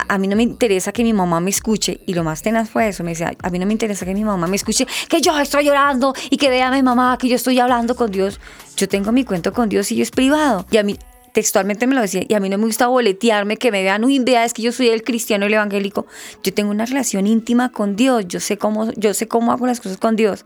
a, 0.08 0.17
mí 0.20 0.27
no 0.27 0.36
me 0.36 0.44
interesa 0.44 0.91
que 0.91 1.03
mi 1.03 1.12
mamá 1.12 1.39
me 1.39 1.50
escuche. 1.50 2.01
Y 2.06 2.13
lo 2.13 2.24
más 2.24 2.44
tenaz 2.44 2.70
fue 2.70 2.88
eso, 2.89 3.03
me 3.03 3.12
decía, 3.12 3.34
a 3.41 3.50
mí 3.50 3.58
no 3.58 3.65
me 3.65 3.74
interesa 3.74 4.06
que 4.06 4.13
mi 4.13 4.24
mamá 4.24 4.46
me 4.46 4.58
escuche, 4.58 4.86
que 5.10 5.22
yo 5.22 5.38
estoy 5.39 5.65
llorando 5.65 6.13
y 6.29 6.38
que 6.38 6.50
vea 6.50 6.67
a 6.67 6.72
mi 6.72 6.84
mamá 6.84 7.17
que 7.20 7.29
yo 7.29 7.36
estoy 7.36 7.60
hablando 7.60 7.96
con 7.96 8.12
Dios. 8.12 8.39
Yo 8.75 8.88
tengo 8.88 9.12
mi 9.12 9.24
cuento 9.24 9.51
con 9.51 9.67
Dios 9.67 9.91
y 9.91 9.96
yo 9.96 10.03
es 10.03 10.12
privado. 10.12 10.67
Y 10.70 10.77
a 10.77 10.84
mí 10.84 11.00
textualmente 11.38 11.86
me 11.86 11.94
lo 11.94 12.01
decía, 12.01 12.24
y 12.27 12.34
a 12.34 12.39
mí 12.39 12.50
no 12.50 12.58
me 12.58 12.65
gusta 12.65 12.88
boletearme, 12.88 13.58
que 13.58 13.72
me 13.72 13.84
vean, 13.84 14.03
uy, 14.03 14.17
vea, 14.17 14.44
es 14.44 14.56
que 14.56 14.63
yo 14.63 14.72
soy 14.72 14.88
el 14.88 15.03
cristiano, 15.03 15.46
el 15.46 15.53
evangélico. 15.53 16.08
Yo 16.41 16.51
tengo 16.51 16.72
una 16.72 16.88
relación 16.88 17.27
íntima 17.27 17.72
con 17.72 17.96
Dios, 17.96 18.25
yo 18.27 18.39
sé 18.39 18.58
cómo, 18.58 18.91
yo 18.94 19.13
sé 19.13 19.27
cómo 19.27 19.51
hago 19.51 19.67
las 19.67 19.79
cosas 19.79 20.00
con 20.00 20.15
Dios. 20.15 20.44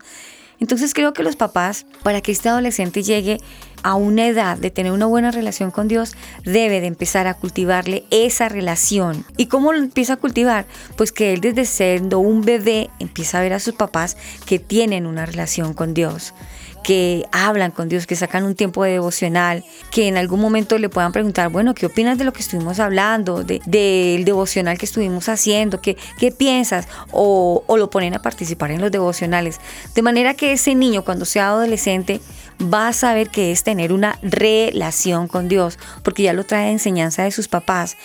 Entonces 0.60 0.92
creo 0.92 1.14
que 1.14 1.22
los 1.22 1.34
papás, 1.34 1.86
para 2.02 2.20
que 2.20 2.30
este 2.30 2.50
adolescente 2.50 3.02
llegue 3.02 3.38
a 3.82 3.94
una 3.94 4.26
edad 4.26 4.58
de 4.58 4.70
tener 4.70 4.92
una 4.92 5.06
buena 5.06 5.30
relación 5.30 5.70
con 5.70 5.88
Dios, 5.88 6.14
debe 6.44 6.82
de 6.82 6.88
empezar 6.88 7.26
a 7.26 7.38
cultivarle 7.38 8.04
esa 8.10 8.50
relación. 8.50 9.24
¿Y 9.38 9.46
cómo 9.46 9.72
lo 9.72 9.78
empieza 9.78 10.12
a 10.12 10.16
cultivar? 10.18 10.66
Pues 10.98 11.10
que 11.10 11.32
él 11.32 11.40
desde 11.40 11.64
siendo 11.64 12.18
un 12.18 12.42
bebé 12.42 12.90
empieza 12.98 13.38
a 13.38 13.42
ver 13.42 13.54
a 13.54 13.60
sus 13.60 13.72
papás 13.72 14.18
que 14.44 14.58
tienen 14.58 15.06
una 15.06 15.24
relación 15.24 15.72
con 15.72 15.94
Dios 15.94 16.34
que 16.82 17.26
hablan 17.32 17.70
con 17.70 17.88
Dios, 17.88 18.06
que 18.06 18.16
sacan 18.16 18.44
un 18.44 18.54
tiempo 18.54 18.84
de 18.84 18.92
devocional, 18.92 19.64
que 19.90 20.08
en 20.08 20.16
algún 20.16 20.40
momento 20.40 20.78
le 20.78 20.88
puedan 20.88 21.12
preguntar, 21.12 21.50
bueno, 21.50 21.74
¿qué 21.74 21.86
opinas 21.86 22.18
de 22.18 22.24
lo 22.24 22.32
que 22.32 22.40
estuvimos 22.40 22.80
hablando, 22.80 23.44
del 23.44 23.60
de, 23.66 24.22
devocional 24.24 24.78
que 24.78 24.86
estuvimos 24.86 25.28
haciendo? 25.28 25.80
¿Qué, 25.80 25.96
qué 26.18 26.32
piensas? 26.32 26.88
O, 27.10 27.64
o 27.66 27.76
lo 27.76 27.90
ponen 27.90 28.14
a 28.14 28.22
participar 28.22 28.70
en 28.70 28.80
los 28.80 28.90
devocionales. 28.90 29.60
De 29.94 30.02
manera 30.02 30.34
que 30.34 30.52
ese 30.52 30.74
niño, 30.74 31.04
cuando 31.04 31.24
sea 31.24 31.48
adolescente, 31.48 32.20
va 32.62 32.88
a 32.88 32.92
saber 32.92 33.30
que 33.30 33.52
es 33.52 33.62
tener 33.62 33.92
una 33.92 34.18
relación 34.22 35.28
con 35.28 35.48
Dios, 35.48 35.78
porque 36.02 36.24
ya 36.24 36.32
lo 36.32 36.44
trae 36.44 36.70
enseñanza 36.70 37.24
de 37.24 37.30
sus 37.30 37.48
papás. 37.48 37.96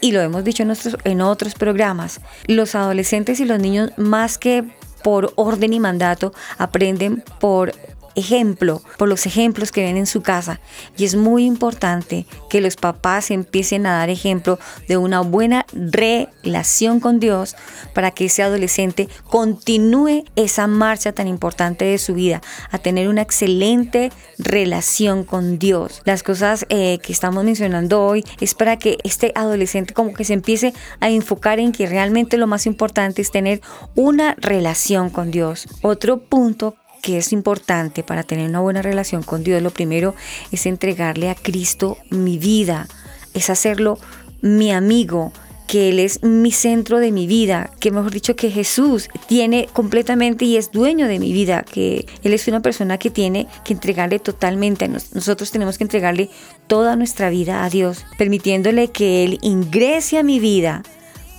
Y 0.00 0.12
lo 0.12 0.20
hemos 0.20 0.44
dicho 0.44 0.62
en, 0.62 0.68
nuestros, 0.68 0.96
en 1.04 1.20
otros 1.20 1.54
programas, 1.54 2.20
los 2.46 2.74
adolescentes 2.74 3.40
y 3.40 3.44
los 3.44 3.60
niños 3.60 3.92
más 3.96 4.38
que 4.38 4.64
por 5.02 5.32
orden 5.36 5.72
y 5.72 5.80
mandato 5.80 6.32
aprenden 6.58 7.24
por 7.40 7.72
ejemplo, 8.14 8.82
por 8.98 9.08
los 9.08 9.26
ejemplos 9.26 9.72
que 9.72 9.82
ven 9.82 9.96
en 9.96 10.06
su 10.06 10.22
casa. 10.22 10.60
Y 10.96 11.04
es 11.04 11.14
muy 11.14 11.44
importante 11.44 12.26
que 12.50 12.60
los 12.60 12.76
papás 12.76 13.30
empiecen 13.30 13.86
a 13.86 13.98
dar 13.98 14.10
ejemplo 14.10 14.58
de 14.88 14.96
una 14.96 15.20
buena 15.20 15.66
relación 15.72 17.00
con 17.00 17.20
Dios 17.20 17.56
para 17.94 18.10
que 18.10 18.26
ese 18.26 18.42
adolescente 18.42 19.08
continúe 19.24 20.24
esa 20.36 20.66
marcha 20.66 21.12
tan 21.12 21.28
importante 21.28 21.84
de 21.84 21.98
su 21.98 22.14
vida, 22.14 22.42
a 22.70 22.78
tener 22.78 23.08
una 23.08 23.22
excelente 23.22 24.12
relación 24.38 25.24
con 25.24 25.58
Dios. 25.58 26.02
Las 26.04 26.22
cosas 26.22 26.66
eh, 26.68 26.98
que 27.02 27.12
estamos 27.12 27.44
mencionando 27.44 28.04
hoy 28.04 28.24
es 28.40 28.54
para 28.54 28.78
que 28.78 28.98
este 29.04 29.32
adolescente 29.34 29.94
como 29.94 30.14
que 30.14 30.24
se 30.24 30.34
empiece 30.34 30.74
a 31.00 31.10
enfocar 31.10 31.60
en 31.60 31.72
que 31.72 31.86
realmente 31.86 32.36
lo 32.36 32.46
más 32.46 32.66
importante 32.66 33.22
es 33.22 33.30
tener 33.30 33.60
una 33.94 34.34
relación 34.38 35.10
con 35.10 35.30
Dios. 35.30 35.66
Otro 35.82 36.18
punto 36.18 36.76
que 37.02 37.18
es 37.18 37.32
importante 37.32 38.02
para 38.02 38.22
tener 38.22 38.48
una 38.48 38.60
buena 38.60 38.80
relación 38.80 39.22
con 39.22 39.44
Dios, 39.44 39.60
lo 39.60 39.70
primero 39.70 40.14
es 40.52 40.64
entregarle 40.64 41.28
a 41.28 41.34
Cristo 41.34 41.98
mi 42.08 42.38
vida, 42.38 42.88
es 43.34 43.50
hacerlo 43.50 43.98
mi 44.40 44.72
amigo, 44.72 45.32
que 45.66 45.88
Él 45.88 45.98
es 45.98 46.22
mi 46.22 46.52
centro 46.52 46.98
de 46.98 47.12
mi 47.12 47.26
vida, 47.26 47.70
que 47.80 47.90
mejor 47.90 48.12
dicho 48.12 48.36
que 48.36 48.50
Jesús 48.50 49.08
tiene 49.26 49.68
completamente 49.72 50.44
y 50.44 50.56
es 50.56 50.70
dueño 50.70 51.08
de 51.08 51.18
mi 51.18 51.32
vida, 51.32 51.64
que 51.64 52.06
Él 52.22 52.34
es 52.34 52.46
una 52.46 52.60
persona 52.60 52.98
que 52.98 53.10
tiene 53.10 53.46
que 53.64 53.72
entregarle 53.72 54.18
totalmente, 54.18 54.86
nosotros 54.88 55.50
tenemos 55.50 55.78
que 55.78 55.84
entregarle 55.84 56.30
toda 56.66 56.94
nuestra 56.94 57.30
vida 57.30 57.64
a 57.64 57.70
Dios, 57.70 58.04
permitiéndole 58.16 58.88
que 58.88 59.24
Él 59.24 59.38
ingrese 59.42 60.18
a 60.18 60.22
mi 60.22 60.38
vida 60.40 60.82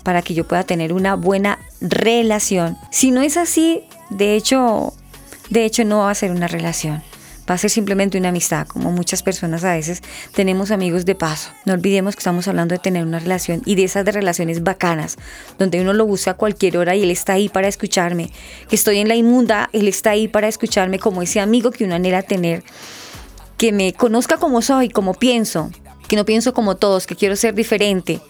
para 0.03 0.21
que 0.21 0.33
yo 0.33 0.45
pueda 0.45 0.63
tener 0.63 0.91
una 0.91 1.15
buena 1.15 1.59
relación. 1.79 2.75
Si 2.91 3.11
no 3.11 3.21
es 3.21 3.37
así, 3.37 3.83
de 4.09 4.35
hecho, 4.35 4.93
de 5.53 5.65
hecho 5.65 5.85
no 5.85 5.99
va 5.99 6.09
a 6.09 6.15
ser 6.15 6.31
una 6.31 6.47
relación. 6.47 7.03
va 7.47 7.55
a 7.55 7.57
ser 7.57 7.69
simplemente 7.69 8.17
una 8.17 8.29
amistad, 8.29 8.65
como 8.65 8.91
muchas 8.91 9.21
personas 9.21 9.63
a 9.65 9.73
veces 9.73 10.01
tenemos 10.33 10.71
amigos 10.71 11.05
de 11.05 11.13
paso. 11.13 11.51
No 11.65 11.73
olvidemos 11.73 12.15
que 12.15 12.21
estamos 12.21 12.47
hablando 12.47 12.73
de 12.73 12.79
tener 12.79 13.05
una 13.05 13.19
relación 13.19 13.61
y 13.65 13.75
de 13.75 13.83
esas 13.83 14.05
de 14.05 14.13
relaciones 14.13 14.63
bacanas, 14.63 15.17
donde 15.59 15.81
uno 15.81 15.93
lo 15.93 16.07
busca 16.07 16.31
a 16.31 16.33
cualquier 16.35 16.77
hora 16.77 16.95
y 16.95 17.03
él 17.03 17.11
está 17.11 17.33
ahí 17.33 17.49
para 17.49 17.67
escucharme. 17.67 18.31
Que 18.67 18.75
estoy 18.75 18.97
en 18.97 19.09
la 19.09 19.15
inmunda, 19.15 19.69
él 19.73 19.87
está 19.87 20.11
ahí 20.11 20.27
para 20.27 20.47
escucharme 20.47 20.97
como 20.97 21.21
ese 21.21 21.39
amigo 21.39 21.69
que 21.69 21.83
uno 21.83 21.95
anhela 21.95 22.23
tener. 22.23 22.63
Que 23.57 23.71
me 23.71 23.93
conozca 23.93 24.37
como 24.37 24.61
soy, 24.61 24.89
como 24.89 25.13
pienso, 25.13 25.69
que 26.07 26.15
no 26.15 26.25
pienso 26.25 26.53
como 26.53 26.77
todos, 26.77 27.05
que 27.05 27.15
quiero 27.15 27.35
ser 27.35 27.53
diferente. 27.53 28.21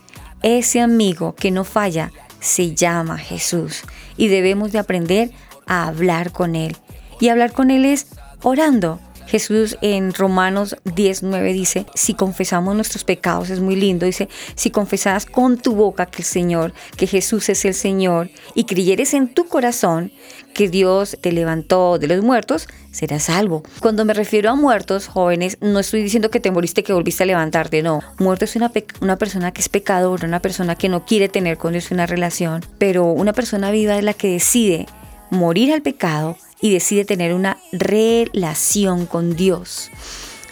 Ese 0.42 0.82
amigo 0.82 1.36
que 1.36 1.52
no 1.52 1.64
falla 1.64 2.12
se 2.42 2.76
llama 2.76 3.18
Jesús 3.18 3.84
y 4.18 4.28
debemos 4.28 4.74
de 4.74 4.80
aprender 4.80 5.32
a 5.66 5.88
hablar 5.88 6.32
con 6.32 6.56
Él. 6.56 6.76
Y 7.24 7.30
hablar 7.30 7.54
con 7.54 7.72
Él 7.72 7.86
es 7.86 8.08
orando. 8.42 9.00
Jesús 9.28 9.78
en 9.82 10.14
Romanos 10.14 10.76
19 10.84 11.54
dice, 11.54 11.86
si 11.96 12.16
confesamos 12.16 12.76
nuestros 12.76 13.06
pecados, 13.06 13.50
es 13.50 13.62
muy 13.62 13.78
lindo, 13.78 14.06
dice, 14.06 14.28
si 14.56 14.72
confesas 14.72 15.26
con 15.26 15.58
tu 15.58 15.74
boca 15.74 16.06
que 16.06 16.18
el 16.18 16.26
Señor, 16.26 16.74
que 16.98 17.08
Jesús 17.08 17.48
es 17.48 17.64
el 17.64 17.76
Señor, 17.76 18.30
y 18.56 18.66
creyeres 18.66 19.14
en 19.14 19.34
tu 19.34 19.46
corazón 19.46 20.12
que 20.54 20.68
Dios 20.68 21.18
te 21.22 21.32
levantó 21.32 21.98
de 21.98 22.08
los 22.08 22.22
muertos, 22.22 22.68
serás 22.92 23.24
salvo. 23.24 23.64
Cuando 23.80 24.04
me 24.04 24.14
refiero 24.14 24.50
a 24.50 24.56
muertos, 24.56 25.08
jóvenes, 25.08 25.58
no 25.62 25.80
estoy 25.80 26.04
diciendo 26.04 26.30
que 26.30 26.42
te 26.42 26.52
moriste, 26.52 26.84
que 26.84 26.92
volviste 26.92 27.24
a 27.24 27.28
levantarte, 27.28 27.82
no. 27.84 28.02
Muerto 28.20 28.44
es 28.44 28.58
una, 28.58 28.70
una 29.00 29.16
persona 29.16 29.54
que 29.54 29.62
es 29.62 29.70
pecadora, 29.70 30.28
una 30.28 30.42
persona 30.42 30.76
que 30.76 30.90
no 30.90 31.06
quiere 31.06 31.30
tener 31.30 31.58
con 31.58 31.72
Dios 31.72 31.90
una 31.90 32.06
relación, 32.06 32.66
pero 32.80 33.06
una 33.06 33.32
persona 33.32 33.72
viva 33.72 33.98
es 33.98 34.04
la 34.04 34.14
que 34.14 34.28
decide 34.28 34.88
morir 35.30 35.72
al 35.72 35.82
pecado 35.82 36.36
y 36.64 36.72
decide 36.72 37.04
tener 37.04 37.34
una 37.34 37.58
relación 37.74 39.06
con 39.06 39.36
Dios. 39.36 39.92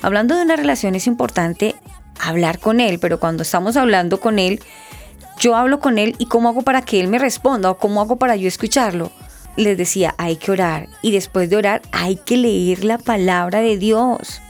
Hablando 0.01 0.36
de 0.36 0.41
una 0.41 0.58
relación 0.58 0.94
es 0.94 1.08
importante 1.08 1.74
hablar 2.20 2.60
con 2.60 2.82
Él, 2.82 3.00
pero 3.00 3.18
cuando 3.18 3.44
estamos 3.44 3.77
hablando 3.77 4.20
con 4.20 4.38
Él, 4.38 4.60
yo 5.39 5.56
hablo 5.56 5.80
con 5.80 5.98
Él 5.98 6.15
y 6.18 6.25
cómo 6.25 6.50
hago 6.50 6.63
para 6.63 6.82
que 6.82 7.00
Él 7.00 7.08
me 7.08 7.18
responda 7.18 7.72
o 7.72 7.77
cómo 7.77 8.01
hago 8.01 8.18
para 8.18 8.36
yo 8.36 8.50
escucharlo. 8.50 9.10
Les 9.56 9.77
decía, 9.77 10.13
hay 10.18 10.36
que 10.36 10.51
orar 10.51 10.89
y 11.01 11.12
después 11.12 11.50
de 11.50 11.56
orar 11.56 11.82
hay 11.94 12.18
que 12.18 12.36
leer 12.36 12.84
la 12.84 12.98
palabra 12.98 13.62
de 13.62 13.77
Dios. 13.77 14.41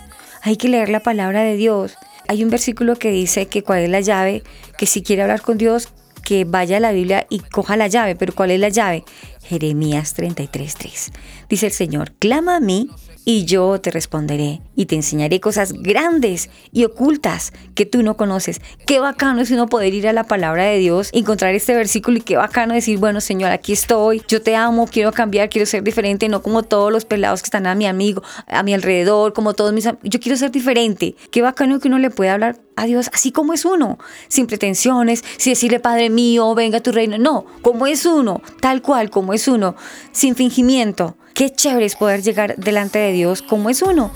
Hay 0.42 0.58
que 0.58 0.68
leer 0.68 0.90
la 0.90 1.02
palabra 1.02 1.44
de 1.44 1.58
Dios. 1.58 1.96
Hay 2.28 2.44
un 2.44 2.50
versículo 2.50 2.96
que 2.96 3.12
dice 3.12 3.46
que 3.46 3.62
cuál 3.62 3.82
es 3.82 3.90
la 3.92 4.02
llave, 4.02 4.42
que 4.80 4.88
si 4.88 5.04
quiere 5.04 5.22
hablar 5.22 5.44
con 5.44 5.60
Dios, 5.60 5.90
que 6.24 6.46
vaya 6.46 6.78
a 6.78 6.80
la 6.80 6.92
Biblia 6.92 7.28
y 7.30 7.40
coja 7.40 7.78
la 7.78 7.88
llave. 7.88 8.16
Pero 8.16 8.34
¿cuál 8.34 8.52
es 8.52 8.60
la 8.60 8.70
llave? 8.70 9.04
Jeremías 9.44 10.16
33:3. 10.16 11.12
Dice 11.50 11.66
el 11.68 11.72
Señor, 11.72 12.14
clama 12.14 12.56
a 12.56 12.60
mí 12.60 12.90
y 13.26 13.46
yo 13.46 13.80
te 13.80 13.92
responderé 13.92 14.62
y 14.76 14.86
te 14.86 14.96
enseñaré 14.96 15.40
cosas 15.40 15.74
grandes 15.74 16.50
y 16.72 16.86
ocultas 16.86 17.54
que 17.76 17.86
tú 17.86 18.04
no 18.04 18.18
conoces. 18.18 18.62
Qué 18.86 19.00
bacano 19.00 19.42
es 19.42 19.52
uno 19.52 19.68
poder 19.68 19.94
ir 19.94 20.08
a 20.08 20.14
la 20.14 20.24
palabra 20.24 20.66
de 20.66 20.78
Dios, 20.78 21.10
encontrar 21.14 21.54
este 21.54 21.76
versículo 21.76 22.18
y 22.18 22.22
qué 22.22 22.38
bacano 22.38 22.74
decir, 22.74 22.98
bueno 22.98 23.22
Señor, 23.22 23.52
aquí 23.52 23.74
estoy, 23.74 24.22
yo 24.28 24.42
te 24.42 24.56
amo, 24.56 24.88
quiero 24.88 25.12
cambiar, 25.12 25.50
quiero 25.50 25.66
ser 25.66 25.84
diferente, 25.84 26.30
no 26.30 26.42
como 26.42 26.64
todos 26.64 26.92
los 26.92 27.06
pelados 27.06 27.42
que 27.42 27.48
están 27.48 27.68
a 27.68 27.76
mi 27.76 27.86
amigo, 27.86 28.24
a 28.48 28.64
mi 28.64 28.74
alrededor, 28.74 29.34
como 29.34 29.54
todos 29.54 29.74
mis 29.74 29.86
amigos, 29.86 30.10
yo 30.10 30.20
quiero 30.20 30.38
ser 30.38 30.52
diferente. 30.52 31.16
Qué 31.32 31.42
bacano 31.42 31.80
que 31.80 31.88
uno 31.88 32.00
le 32.00 32.10
pueda 32.10 32.34
hablar 32.34 32.60
a 32.76 32.86
Dios 32.86 33.10
así 33.14 33.32
como 33.32 33.54
es 33.54 33.66
uno, 33.66 34.00
sin 34.28 34.48
pretensiones, 34.48 35.24
sin 35.38 35.54
decirle 35.54 35.80
Padre 35.80 36.10
mío, 36.10 36.56
venga 36.56 36.80
tu 36.80 36.92
reino, 36.92 37.18
no, 37.18 37.46
como 37.62 37.86
es 37.88 38.06
uno, 38.06 38.42
tal 38.60 38.82
cual 38.82 39.10
como 39.10 39.34
es 39.34 39.48
uno, 39.48 39.76
sin 40.12 40.36
fingimiento. 40.36 41.16
Qué 41.34 41.50
chévere 41.50 41.86
es 41.86 41.96
poder 41.96 42.22
llegar 42.22 42.56
delante 42.58 43.00
de 43.00 43.12
Dios 43.12 43.42
como 43.42 43.70
es 43.70 43.82
uno. 43.82 44.12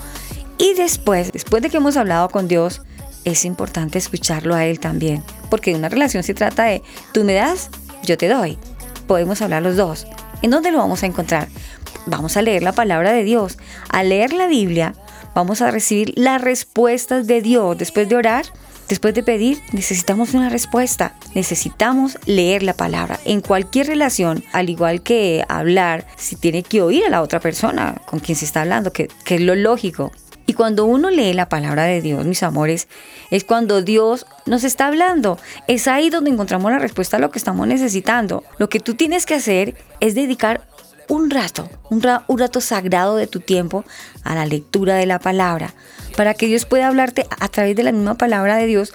Y 0.58 0.74
después, 0.74 1.32
después 1.32 1.62
de 1.62 1.70
que 1.70 1.78
hemos 1.78 1.96
hablado 1.96 2.28
con 2.28 2.48
Dios, 2.48 2.82
es 3.24 3.44
importante 3.44 3.98
escucharlo 3.98 4.54
a 4.54 4.64
Él 4.64 4.80
también. 4.80 5.22
Porque 5.50 5.74
una 5.74 5.88
relación 5.88 6.22
se 6.22 6.34
trata 6.34 6.64
de, 6.64 6.82
tú 7.12 7.24
me 7.24 7.34
das, 7.34 7.70
yo 8.04 8.16
te 8.16 8.28
doy. 8.28 8.58
Podemos 9.06 9.42
hablar 9.42 9.62
los 9.62 9.76
dos. 9.76 10.06
¿En 10.42 10.50
dónde 10.50 10.70
lo 10.70 10.78
vamos 10.78 11.02
a 11.02 11.06
encontrar? 11.06 11.48
Vamos 12.06 12.36
a 12.36 12.42
leer 12.42 12.62
la 12.62 12.72
palabra 12.72 13.12
de 13.12 13.24
Dios. 13.24 13.58
Al 13.88 14.10
leer 14.10 14.32
la 14.32 14.46
Biblia, 14.46 14.94
vamos 15.34 15.60
a 15.60 15.70
recibir 15.70 16.12
las 16.16 16.40
respuestas 16.40 17.26
de 17.26 17.42
Dios. 17.42 17.76
Después 17.76 18.08
de 18.08 18.16
orar, 18.16 18.46
Después 18.88 19.14
de 19.14 19.24
pedir, 19.24 19.60
necesitamos 19.72 20.32
una 20.34 20.48
respuesta. 20.48 21.14
Necesitamos 21.34 22.18
leer 22.24 22.62
la 22.62 22.74
palabra. 22.74 23.18
En 23.24 23.40
cualquier 23.40 23.88
relación, 23.88 24.44
al 24.52 24.70
igual 24.70 25.02
que 25.02 25.44
hablar, 25.48 26.06
si 26.16 26.36
tiene 26.36 26.62
que 26.62 26.82
oír 26.82 27.04
a 27.04 27.10
la 27.10 27.22
otra 27.22 27.40
persona 27.40 28.00
con 28.06 28.20
quien 28.20 28.36
se 28.36 28.44
está 28.44 28.62
hablando, 28.62 28.92
que, 28.92 29.08
es 29.26 29.40
lo 29.40 29.56
lógico. 29.56 30.12
Y 30.48 30.52
cuando 30.52 30.84
uno 30.84 31.10
lee 31.10 31.32
la 31.32 31.48
palabra 31.48 31.84
de 31.84 32.00
Dios, 32.00 32.24
mis 32.24 32.44
amores, 32.44 32.86
es 33.32 33.42
cuando 33.42 33.82
Dios 33.82 34.26
nos 34.46 34.62
está 34.62 34.86
hablando. 34.86 35.38
Es 35.66 35.88
ahí 35.88 36.08
donde 36.08 36.30
encontramos 36.30 36.70
la 36.70 36.78
respuesta 36.78 37.16
a 37.16 37.20
lo 37.20 37.32
que 37.32 37.38
estamos 37.38 37.66
necesitando. 37.66 38.44
Lo 38.58 38.68
que 38.68 38.78
tú 38.78 38.94
tienes 38.94 39.26
que 39.26 39.34
hacer 39.34 39.74
es 39.98 40.14
dedicar 40.14 40.64
un 41.08 41.30
rato, 41.30 41.68
un, 41.90 42.02
rato 42.02 42.60
sagrado 42.60 43.16
de 43.16 43.26
tu 43.26 43.40
tiempo 43.40 43.84
a 44.24 44.34
la 44.34 44.46
lectura 44.46 44.96
de 44.96 45.06
la 45.06 45.18
palabra, 45.18 45.74
para 46.16 46.34
que 46.34 46.46
Dios 46.46 46.64
pueda 46.64 46.88
hablarte 46.88 47.26
a 47.40 47.48
través 47.48 47.76
de 47.76 47.82
la 47.82 47.92
misma 47.92 48.16
palabra 48.16 48.56
de 48.56 48.66
Dios. 48.66 48.92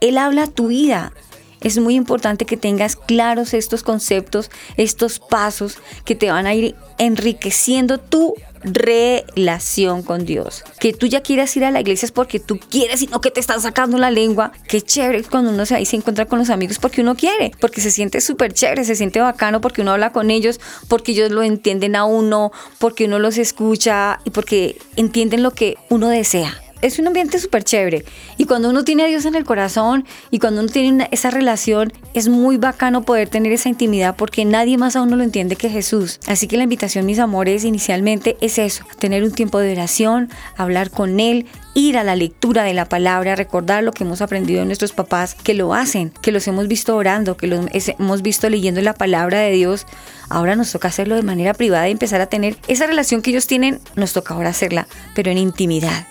Él 0.00 0.18
habla 0.18 0.46
tu 0.46 0.68
vida. 0.68 1.12
Es 1.60 1.78
muy 1.78 1.94
importante 1.94 2.44
que 2.44 2.58
tengas 2.58 2.96
claros 2.96 3.54
estos 3.54 3.82
conceptos, 3.82 4.50
estos 4.76 5.18
pasos 5.18 5.78
que 6.04 6.14
te 6.14 6.30
van 6.30 6.46
a 6.46 6.54
ir 6.54 6.74
enriqueciendo 6.98 7.98
tu 7.98 8.34
relación 8.64 10.02
con 10.02 10.24
Dios. 10.24 10.64
Que 10.80 10.92
tú 10.92 11.06
ya 11.06 11.20
quieras 11.20 11.56
ir 11.56 11.64
a 11.64 11.70
la 11.70 11.80
iglesia 11.80 12.06
es 12.06 12.12
porque 12.12 12.40
tú 12.40 12.58
quieres 12.58 13.02
y 13.02 13.06
no 13.06 13.20
que 13.20 13.30
te 13.30 13.40
están 13.40 13.60
sacando 13.60 13.98
la 13.98 14.10
lengua. 14.10 14.52
Qué 14.68 14.80
chévere 14.80 15.22
cuando 15.24 15.50
uno 15.50 15.66
se, 15.66 15.74
ahí 15.74 15.86
se 15.86 15.96
encuentra 15.96 16.26
con 16.26 16.38
los 16.38 16.50
amigos 16.50 16.78
porque 16.78 17.02
uno 17.02 17.14
quiere, 17.14 17.52
porque 17.60 17.80
se 17.80 17.90
siente 17.90 18.20
súper 18.20 18.52
chévere, 18.52 18.84
se 18.84 18.96
siente 18.96 19.20
bacano 19.20 19.60
porque 19.60 19.82
uno 19.82 19.92
habla 19.92 20.12
con 20.12 20.30
ellos, 20.30 20.60
porque 20.88 21.12
ellos 21.12 21.30
lo 21.30 21.42
entienden 21.42 21.96
a 21.96 22.04
uno, 22.04 22.52
porque 22.78 23.04
uno 23.04 23.18
los 23.18 23.38
escucha 23.38 24.20
y 24.24 24.30
porque 24.30 24.78
entienden 24.96 25.42
lo 25.42 25.52
que 25.52 25.76
uno 25.90 26.08
desea 26.08 26.63
es 26.84 26.98
un 26.98 27.06
ambiente 27.06 27.38
súper 27.38 27.64
chévere. 27.64 28.04
Y 28.36 28.44
cuando 28.44 28.68
uno 28.68 28.84
tiene 28.84 29.04
a 29.04 29.06
Dios 29.06 29.24
en 29.24 29.34
el 29.34 29.44
corazón 29.44 30.04
y 30.30 30.38
cuando 30.38 30.60
uno 30.60 30.70
tiene 30.70 31.08
esa 31.10 31.30
relación, 31.30 31.92
es 32.12 32.28
muy 32.28 32.58
bacano 32.58 33.02
poder 33.02 33.28
tener 33.28 33.52
esa 33.52 33.70
intimidad 33.70 34.16
porque 34.16 34.44
nadie 34.44 34.76
más 34.76 34.94
a 34.94 35.02
uno 35.02 35.16
lo 35.16 35.24
entiende 35.24 35.56
que 35.56 35.70
Jesús. 35.70 36.20
Así 36.26 36.46
que 36.46 36.58
la 36.58 36.64
invitación, 36.64 37.06
mis 37.06 37.18
amores, 37.18 37.64
inicialmente 37.64 38.36
es 38.40 38.58
eso, 38.58 38.84
tener 38.98 39.24
un 39.24 39.32
tiempo 39.32 39.58
de 39.58 39.72
oración, 39.72 40.28
hablar 40.56 40.90
con 40.90 41.20
Él, 41.20 41.46
ir 41.74 41.96
a 41.96 42.04
la 42.04 42.16
lectura 42.16 42.64
de 42.64 42.74
la 42.74 42.84
palabra, 42.84 43.34
recordar 43.34 43.82
lo 43.82 43.92
que 43.92 44.04
hemos 44.04 44.20
aprendido 44.20 44.60
de 44.60 44.66
nuestros 44.66 44.92
papás, 44.92 45.34
que 45.34 45.54
lo 45.54 45.74
hacen, 45.74 46.10
que 46.22 46.32
los 46.32 46.46
hemos 46.46 46.68
visto 46.68 46.94
orando, 46.94 47.36
que 47.36 47.46
los 47.46 47.66
hemos 47.88 48.22
visto 48.22 48.48
leyendo 48.50 48.82
la 48.82 48.94
palabra 48.94 49.40
de 49.40 49.52
Dios. 49.52 49.86
Ahora 50.28 50.54
nos 50.54 50.70
toca 50.70 50.88
hacerlo 50.88 51.16
de 51.16 51.22
manera 51.22 51.54
privada 51.54 51.88
y 51.88 51.92
empezar 51.92 52.20
a 52.20 52.26
tener 52.26 52.56
esa 52.68 52.86
relación 52.86 53.22
que 53.22 53.30
ellos 53.30 53.46
tienen, 53.46 53.80
nos 53.96 54.12
toca 54.12 54.34
ahora 54.34 54.50
hacerla, 54.50 54.86
pero 55.14 55.30
en 55.30 55.38
intimidad 55.38 56.06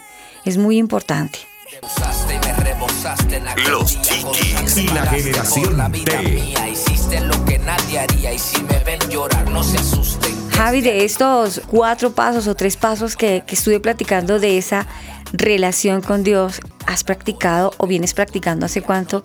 es 0.46 0.58
muy 0.58 0.78
importante. 0.78 1.40
Los 3.70 4.02
chiquis 4.02 4.78
y 4.78 4.88
la 4.90 5.06
generación 5.08 5.92
T. 6.06 6.12
Javi, 10.52 10.82
de 10.82 11.04
estos 11.04 11.62
cuatro 11.68 12.12
pasos 12.12 12.48
o 12.48 12.56
tres 12.56 12.78
pasos 12.78 13.16
que, 13.16 13.44
que 13.46 13.56
estuve 13.56 13.80
platicando 13.80 14.40
de 14.40 14.58
esa 14.58 14.88
relación 15.32 16.02
con 16.02 16.24
Dios, 16.24 16.62
¿has 16.86 17.04
practicado 17.04 17.74
o 17.78 17.88
vienes 17.88 18.14
practicando 18.14 18.66
hace 18.66 18.82
cuánto 18.82 19.24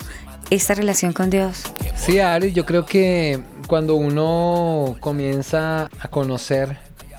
esta 0.50 0.74
relación 0.74 1.12
con 1.12 1.28
Dios? 1.30 1.64
Sí, 1.96 2.18
Ari, 2.18 2.52
yo 2.52 2.64
creo 2.64 2.86
que 2.86 3.42
cuando 3.66 3.94
uno 3.94 4.96
comienza 5.00 5.90
a 6.00 6.08
conocer, 6.08 6.78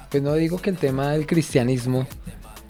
pues 0.09 0.23
no 0.23 0.33
digo 0.33 0.57
que 0.59 0.71
el 0.71 0.77
tema 0.77 1.11
del 1.11 1.27
cristianismo, 1.27 2.07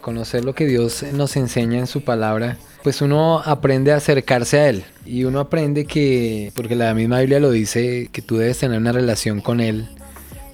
conocer 0.10 0.44
lo 0.44 0.56
que 0.56 0.66
Dios 0.66 1.06
nos 1.14 1.36
enseña 1.36 1.78
en 1.78 1.86
su 1.86 2.02
palabra, 2.02 2.58
pues 2.82 3.00
uno 3.04 3.44
aprende 3.46 3.92
a 3.92 3.98
acercarse 3.98 4.60
a 4.60 4.70
Él. 4.70 4.84
Y 5.06 5.24
uno 5.24 5.40
aprende 5.40 5.86
que, 5.86 6.52
porque 6.56 6.76
la 6.76 6.96
misma 6.96 7.20
Biblia 7.20 7.40
lo 7.40 7.52
dice, 7.52 8.10
que 8.12 8.24
tú 8.24 8.38
debes 8.38 8.58
tener 8.58 8.80
una 8.80 8.92
relación 8.92 9.40
con 9.40 9.62
Él, 9.62 9.88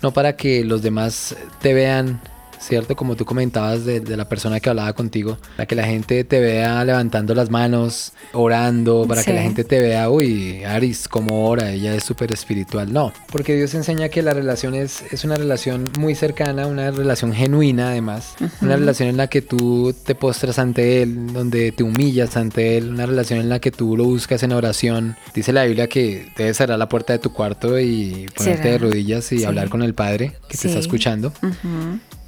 no 0.02 0.12
para 0.12 0.36
que 0.36 0.66
los 0.66 0.82
demás 0.82 1.38
te 1.62 1.74
vean 1.74 2.20
¿cierto? 2.66 2.96
Como 2.96 3.16
tú 3.16 3.26
comentabas 3.26 3.86
de, 3.86 4.02
la 4.16 4.28
persona 4.28 4.60
que 4.60 4.70
hablaba 4.70 4.94
contigo, 4.94 5.38
para 5.56 5.68
que 5.68 5.76
la 5.76 5.86
gente 5.86 6.24
te 6.24 6.40
vea 6.40 6.84
levantando 6.84 7.36
las 7.36 7.50
manos, 7.50 8.14
orando, 8.34 9.06
para 9.08 9.24
que 9.24 9.34
la 9.34 9.42
gente 9.42 9.64
te 9.64 9.80
vea, 9.80 10.10
uy, 10.10 10.64
Aris, 10.64 11.08
como 11.08 11.48
ora, 11.48 11.72
ella 11.72 11.94
es 11.94 12.04
súper 12.04 12.32
espiritual. 12.32 12.92
No, 12.92 13.14
porque 13.32 13.56
Dios 13.56 13.74
enseña 13.76 14.10
que 14.10 14.22
la 14.22 14.34
relación 14.34 14.74
es, 14.74 15.04
es 15.12 15.24
una 15.24 15.36
relación 15.36 15.90
muy 16.00 16.16
cercana, 16.16 16.68
una 16.68 16.92
relación 16.92 17.34
genuina 17.34 17.90
además, 17.90 18.36
una 18.62 18.78
relación 18.78 19.10
en 19.10 19.18
la 19.18 19.28
que 19.28 19.42
tú 19.42 19.94
te 20.06 20.16
postras 20.16 20.60
ante 20.60 21.04
Él, 21.04 21.34
donde 21.34 21.72
te 21.72 21.84
humillas 21.84 22.38
ante 22.38 22.78
Él, 22.78 22.90
una 22.90 23.06
relación 23.06 23.40
en 23.40 23.50
la 23.50 23.60
que 23.60 23.72
tú 23.72 23.98
lo 23.98 24.06
buscas 24.06 24.42
en 24.44 24.54
oración. 24.54 25.16
Dice 25.34 25.54
la 25.54 25.66
Biblia 25.66 25.88
que 25.88 26.32
debes 26.38 26.58
cerrar 26.58 26.80
la 26.80 26.90
puerta 26.90 27.14
de 27.14 27.20
tu 27.20 27.32
cuarto 27.32 27.80
y 27.80 28.28
ponerte 28.36 28.70
de 28.70 28.78
rodillas 28.78 29.32
y 29.32 29.44
hablar 29.44 29.70
con 29.70 29.84
el 29.84 29.94
Padre 29.94 30.34
que 30.48 30.58
te 30.58 30.68
está 30.68 30.80
escuchando. 30.80 31.34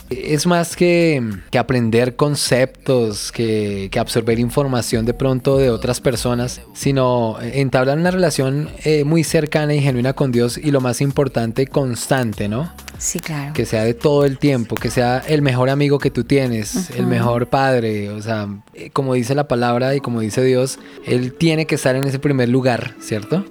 Es 0.09 0.45
más 0.45 0.75
que, 0.75 1.21
que 1.51 1.57
aprender 1.57 2.15
conceptos, 2.15 3.31
que, 3.31 3.89
que 3.91 3.99
absorber 3.99 4.39
información 4.39 5.05
de 5.05 5.13
pronto 5.13 5.57
de 5.57 5.69
otras 5.69 5.99
personas, 5.99 6.61
sino 6.73 7.37
entablar 7.41 7.97
una 7.97 8.11
relación 8.11 8.69
eh, 8.83 9.03
muy 9.03 9.23
cercana 9.23 9.73
y 9.73 9.81
genuina 9.81 10.13
con 10.13 10.31
Dios 10.31 10.57
y 10.57 10.71
lo 10.71 10.81
más 10.81 11.01
importante, 11.01 11.67
constante, 11.67 12.47
¿no? 12.47 12.71
Sí, 12.97 13.19
claro. 13.19 13.53
Que 13.53 13.65
sea 13.65 13.83
de 13.83 13.93
todo 13.93 14.25
el 14.25 14.37
tiempo, 14.37 14.75
que 14.75 14.89
sea 14.89 15.23
el 15.27 15.41
mejor 15.41 15.69
amigo 15.69 15.99
que 15.99 16.11
tú 16.11 16.23
tienes, 16.23 16.89
el 16.91 17.05
mejor 17.05 17.47
padre, 17.47 18.09
o 18.09 18.21
sea, 18.21 18.47
eh, 18.73 18.89
como 18.91 19.13
dice 19.13 19.35
la 19.35 19.47
palabra 19.47 19.95
y 19.95 20.01
como 20.01 20.19
dice 20.19 20.43
Dios, 20.43 20.79
Él 21.05 21.33
tiene 21.33 21.65
que 21.65 21.75
estar 21.75 21.95
en 21.95 22.05
ese 22.05 22.19
primer 22.19 22.49
lugar, 22.49 22.95
¿cierto? 22.99 23.45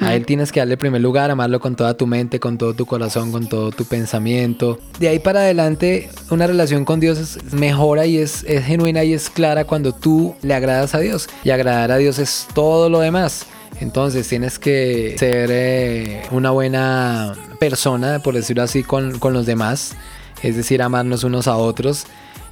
A 0.00 0.14
Él 0.14 0.24
tienes 0.24 0.52
que 0.52 0.60
darle 0.60 0.76
primer 0.76 1.00
lugar, 1.00 1.30
amarlo 1.30 1.58
con 1.60 1.74
toda 1.74 1.94
tu 1.94 2.06
mente, 2.06 2.38
con 2.38 2.58
todo 2.58 2.74
tu 2.74 2.86
corazón, 2.86 3.32
con 3.32 3.48
todo 3.48 3.72
tu 3.72 3.84
pensamiento. 3.84 4.78
De 5.00 5.08
ahí 5.08 5.18
para 5.18 5.40
adelante, 5.40 6.10
una 6.30 6.46
relación 6.46 6.84
con 6.84 7.00
Dios 7.00 7.18
es 7.18 7.52
mejora 7.52 8.06
y 8.06 8.18
es, 8.18 8.44
es 8.44 8.64
genuina 8.64 9.02
y 9.02 9.14
es 9.14 9.30
clara 9.30 9.64
cuando 9.64 9.92
tú 9.92 10.36
le 10.42 10.54
agradas 10.54 10.94
a 10.94 11.00
Dios. 11.00 11.28
Y 11.42 11.50
agradar 11.50 11.90
a 11.90 11.96
Dios 11.96 12.18
es 12.18 12.46
todo 12.54 12.88
lo 12.88 13.00
demás. 13.00 13.46
Entonces 13.80 14.28
tienes 14.28 14.58
que 14.58 15.16
ser 15.18 15.48
eh, 15.52 16.22
una 16.30 16.52
buena 16.52 17.34
persona, 17.64 18.18
por 18.18 18.34
decirlo 18.34 18.62
así, 18.62 18.82
con, 18.82 19.18
con 19.18 19.32
los 19.32 19.46
demás. 19.46 19.96
Es 20.42 20.54
decir, 20.54 20.82
amarnos 20.82 21.24
unos 21.24 21.48
a 21.48 21.56
otros. 21.56 22.04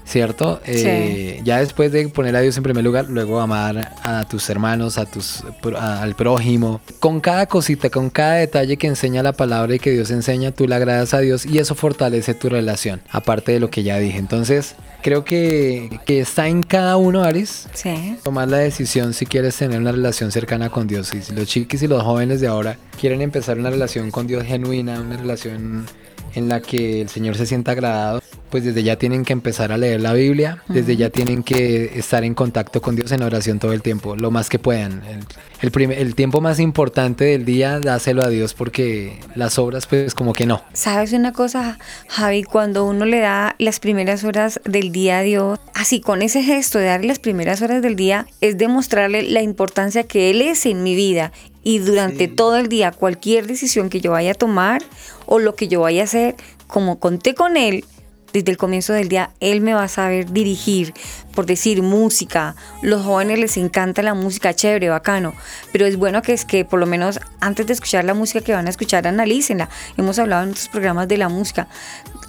¿Cierto? 0.04 0.60
Eh, 0.66 1.40
Ya 1.44 1.58
después 1.60 1.92
de 1.92 2.08
poner 2.08 2.34
a 2.36 2.40
Dios 2.40 2.56
en 2.56 2.62
primer 2.64 2.84
lugar, 2.84 3.06
luego 3.08 3.40
amar 3.40 3.92
a 4.02 4.26
tus 4.28 4.50
hermanos, 4.50 4.98
a 4.98 5.06
tus, 5.06 5.42
a- 5.78 6.02
al 6.02 6.14
prójimo. 6.16 6.80
Con 7.00 7.20
cada 7.20 7.46
cosita, 7.46 7.88
con 7.88 8.10
cada 8.10 8.34
detalle 8.34 8.76
que 8.76 8.88
enseña 8.88 9.22
la 9.22 9.32
palabra 9.32 9.74
y 9.74 9.78
que 9.78 9.90
Dios 9.90 10.10
enseña, 10.10 10.50
tú 10.50 10.66
le 10.66 10.74
agradas 10.74 11.14
a 11.14 11.20
Dios 11.20 11.46
y 11.46 11.58
eso 11.58 11.74
fortalece 11.74 12.34
tu 12.34 12.48
relación, 12.48 13.00
aparte 13.10 13.52
de 13.52 13.60
lo 13.60 13.70
que 13.70 13.84
ya 13.84 13.98
dije. 13.98 14.18
Entonces, 14.18 14.74
creo 15.02 15.24
que, 15.24 16.00
que 16.04 16.20
está 16.20 16.48
en 16.48 16.62
cada 16.62 16.96
uno, 16.96 17.22
Aris, 17.22 17.68
Sí. 17.72 18.16
tomar 18.24 18.48
la 18.48 18.58
decisión 18.58 19.14
si 19.14 19.24
quieres 19.24 19.56
tener 19.56 19.80
una 19.80 19.92
relación 19.92 20.30
cercana 20.32 20.68
con 20.68 20.86
Dios. 20.88 21.14
Y 21.14 21.22
si 21.22 21.32
los 21.34 21.46
chiquis 21.48 21.82
y 21.82 21.86
los 21.86 22.02
jóvenes 22.02 22.40
de 22.40 22.48
ahora 22.48 22.76
quieren 23.00 23.22
empezar 23.22 23.58
una 23.58 23.70
relación 23.70 24.10
con 24.10 24.26
Dios 24.26 24.44
genuina, 24.44 25.00
una 25.00 25.16
relación 25.16 25.86
en 26.34 26.48
la 26.48 26.60
que 26.60 27.00
el 27.02 27.08
Señor 27.08 27.36
se 27.36 27.46
sienta 27.46 27.72
agradado, 27.72 28.22
pues 28.50 28.64
desde 28.64 28.82
ya 28.82 28.96
tienen 28.96 29.24
que 29.24 29.32
empezar 29.32 29.72
a 29.72 29.78
leer 29.78 30.00
la 30.00 30.12
Biblia, 30.12 30.62
desde 30.68 30.96
ya 30.96 31.08
tienen 31.08 31.42
que 31.42 31.98
estar 31.98 32.22
en 32.24 32.34
contacto 32.34 32.82
con 32.82 32.96
Dios 32.96 33.10
en 33.12 33.22
oración 33.22 33.58
todo 33.58 33.72
el 33.72 33.80
tiempo, 33.82 34.14
lo 34.16 34.30
más 34.30 34.48
que 34.50 34.58
puedan. 34.58 35.02
El, 35.06 35.20
el, 35.62 35.70
primer- 35.70 35.98
el 35.98 36.14
tiempo 36.14 36.40
más 36.42 36.58
importante 36.60 37.24
del 37.24 37.44
día, 37.46 37.80
dáselo 37.80 38.22
a 38.22 38.28
Dios 38.28 38.52
porque 38.52 39.18
las 39.34 39.58
obras 39.58 39.86
pues 39.86 40.14
como 40.14 40.32
que 40.34 40.44
no. 40.44 40.62
¿Sabes 40.74 41.12
una 41.14 41.32
cosa, 41.32 41.78
Javi? 42.08 42.42
Cuando 42.42 42.84
uno 42.84 43.06
le 43.06 43.20
da 43.20 43.56
las 43.58 43.80
primeras 43.80 44.22
horas 44.24 44.60
del 44.64 44.92
día 44.92 45.18
a 45.18 45.22
Dios, 45.22 45.58
así 45.74 46.00
con 46.00 46.20
ese 46.20 46.42
gesto 46.42 46.78
de 46.78 46.86
darle 46.86 47.06
las 47.06 47.18
primeras 47.20 47.62
horas 47.62 47.80
del 47.80 47.96
día, 47.96 48.26
es 48.42 48.58
demostrarle 48.58 49.22
la 49.22 49.40
importancia 49.40 50.04
que 50.04 50.30
Él 50.30 50.42
es 50.42 50.66
en 50.66 50.82
mi 50.82 50.94
vida. 50.94 51.32
Y 51.62 51.78
durante 51.78 52.28
todo 52.28 52.56
el 52.56 52.68
día, 52.68 52.90
cualquier 52.90 53.46
decisión 53.46 53.88
que 53.88 54.00
yo 54.00 54.12
vaya 54.12 54.32
a 54.32 54.34
tomar 54.34 54.82
o 55.26 55.38
lo 55.38 55.54
que 55.54 55.68
yo 55.68 55.80
vaya 55.80 56.02
a 56.02 56.04
hacer, 56.04 56.36
como 56.66 56.98
conté 56.98 57.34
con 57.34 57.56
Él, 57.56 57.84
desde 58.32 58.50
el 58.50 58.56
comienzo 58.56 58.92
del 58.92 59.08
día, 59.08 59.30
Él 59.40 59.60
me 59.60 59.74
va 59.74 59.84
a 59.84 59.88
saber 59.88 60.32
dirigir, 60.32 60.94
por 61.34 61.46
decir 61.46 61.82
música. 61.82 62.56
Los 62.80 63.02
jóvenes 63.02 63.38
les 63.38 63.56
encanta 63.56 64.02
la 64.02 64.14
música, 64.14 64.54
chévere, 64.54 64.88
bacano. 64.88 65.34
Pero 65.70 65.86
es 65.86 65.96
bueno 65.96 66.22
que 66.22 66.32
es 66.32 66.44
que 66.44 66.64
por 66.64 66.80
lo 66.80 66.86
menos 66.86 67.20
antes 67.40 67.66
de 67.66 67.74
escuchar 67.74 68.04
la 68.04 68.14
música 68.14 68.40
que 68.40 68.52
van 68.52 68.66
a 68.66 68.70
escuchar, 68.70 69.06
analícenla. 69.06 69.68
Hemos 69.96 70.18
hablado 70.18 70.44
en 70.44 70.50
otros 70.50 70.68
programas 70.68 71.08
de 71.08 71.18
la 71.18 71.28
música. 71.28 71.68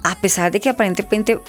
A 0.02 0.16
pesar 0.20 0.52
de 0.52 0.60
que 0.60 0.68
aparentemente 0.68 1.40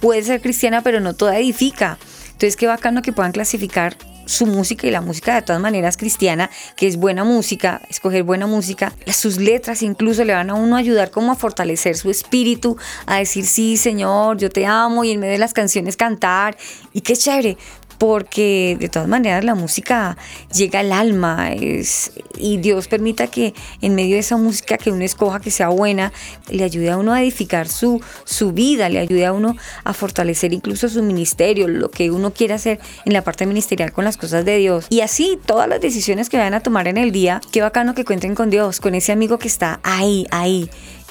puede 0.00 0.22
ser 0.22 0.40
cristiana, 0.40 0.82
pero 0.82 1.00
no 1.00 1.14
toda 1.14 1.38
edifica. 1.38 1.98
Entonces, 2.34 2.56
qué 2.56 2.66
bacano 2.66 3.00
que 3.00 3.12
puedan 3.12 3.32
clasificar 3.32 3.96
su 4.26 4.46
música 4.46 4.86
y 4.86 4.90
la 4.90 5.00
música 5.00 5.34
de 5.34 5.42
todas 5.42 5.60
maneras 5.60 5.96
cristiana, 5.96 6.50
que 6.76 6.86
es 6.86 6.96
buena 6.96 7.24
música, 7.24 7.80
escoger 7.88 8.22
buena 8.22 8.46
música, 8.46 8.92
sus 9.12 9.38
letras 9.38 9.82
incluso 9.82 10.24
le 10.24 10.32
van 10.32 10.50
a 10.50 10.54
uno 10.54 10.76
ayudar 10.76 11.10
como 11.10 11.32
a 11.32 11.34
fortalecer 11.36 11.96
su 11.96 12.10
espíritu, 12.10 12.76
a 13.06 13.18
decir 13.18 13.46
sí 13.46 13.76
Señor, 13.76 14.38
yo 14.38 14.50
te 14.50 14.66
amo 14.66 15.04
y 15.04 15.12
en 15.12 15.20
medio 15.20 15.32
de 15.32 15.38
las 15.38 15.52
canciones 15.52 15.96
cantar. 15.96 16.56
Y 16.92 17.00
qué 17.00 17.16
chévere, 17.16 17.56
porque 17.98 18.76
de 18.78 18.88
todas 18.88 19.08
maneras 19.08 19.44
la 19.44 19.54
música 19.54 20.16
llega 20.52 20.80
al 20.80 20.92
alma 20.92 21.52
es, 21.52 22.12
y 22.36 22.58
Dios 22.58 22.88
permita 22.88 23.26
que 23.26 23.54
en 23.80 23.94
medio 23.94 24.14
de 24.14 24.20
esa 24.20 24.36
música 24.36 24.78
que 24.78 24.90
uno 24.90 25.04
escoja 25.04 25.40
que 25.40 25.50
sea 25.50 25.68
buena, 25.68 26.12
le 26.48 26.64
ayude 26.64 26.90
a 26.90 26.98
uno 26.98 27.12
a 27.12 27.22
edificar 27.22 27.68
su, 27.68 28.00
su 28.24 28.52
vida, 28.52 28.88
le 28.88 28.98
ayude 28.98 29.26
a 29.26 29.32
uno 29.32 29.56
a 29.84 29.92
fortalecer 29.92 30.52
incluso 30.52 30.88
su 30.88 31.02
ministerio, 31.02 31.68
lo 31.68 31.90
que 31.90 32.10
uno 32.10 32.32
quiere 32.32 32.54
hacer 32.54 32.80
en 33.04 33.12
la 33.12 33.22
parte 33.22 33.46
ministerial 33.46 33.92
con 33.92 34.04
las 34.04 34.16
cosas 34.16 34.44
de 34.44 34.56
Dios. 34.58 34.86
Y 34.90 35.00
así 35.00 35.38
todas 35.44 35.68
las 35.68 35.80
decisiones 35.80 36.28
que 36.28 36.36
vayan 36.36 36.54
a 36.54 36.60
tomar 36.60 36.88
en 36.88 36.96
el 36.96 37.12
día, 37.12 37.40
qué 37.52 37.60
bacano 37.60 37.94
que 37.94 38.04
cuenten 38.04 38.34
con 38.34 38.50
Dios, 38.50 38.80
con 38.80 38.94
ese 38.94 39.12
amigo 39.12 39.38
que 39.38 39.48
está 39.48 39.80
ahí, 39.82 40.26
ahí 40.30 40.70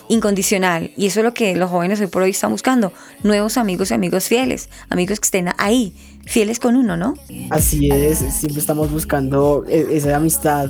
incondicional. 0.09 0.91
Y 0.97 1.07
eso 1.07 1.19
es 1.19 1.25
lo 1.25 1.33
que 1.33 1.55
los 1.55 1.69
jóvenes 1.69 1.99
hoy 1.99 2.07
por 2.07 2.23
hoy 2.23 2.31
están 2.31 2.51
buscando. 2.51 2.93
Nuevos 3.23 3.57
amigos 3.57 3.91
y 3.91 3.93
amigos 3.93 4.25
fieles. 4.25 4.69
Amigos 4.89 5.19
que 5.19 5.25
estén 5.25 5.49
ahí, 5.57 5.93
fieles 6.25 6.59
con 6.59 6.75
uno, 6.75 6.97
¿no? 6.97 7.15
Así 7.49 7.89
es, 7.89 8.19
siempre 8.19 8.59
estamos 8.59 8.91
buscando 8.91 9.65
e- 9.67 9.95
esa 9.95 10.15
amistad. 10.15 10.69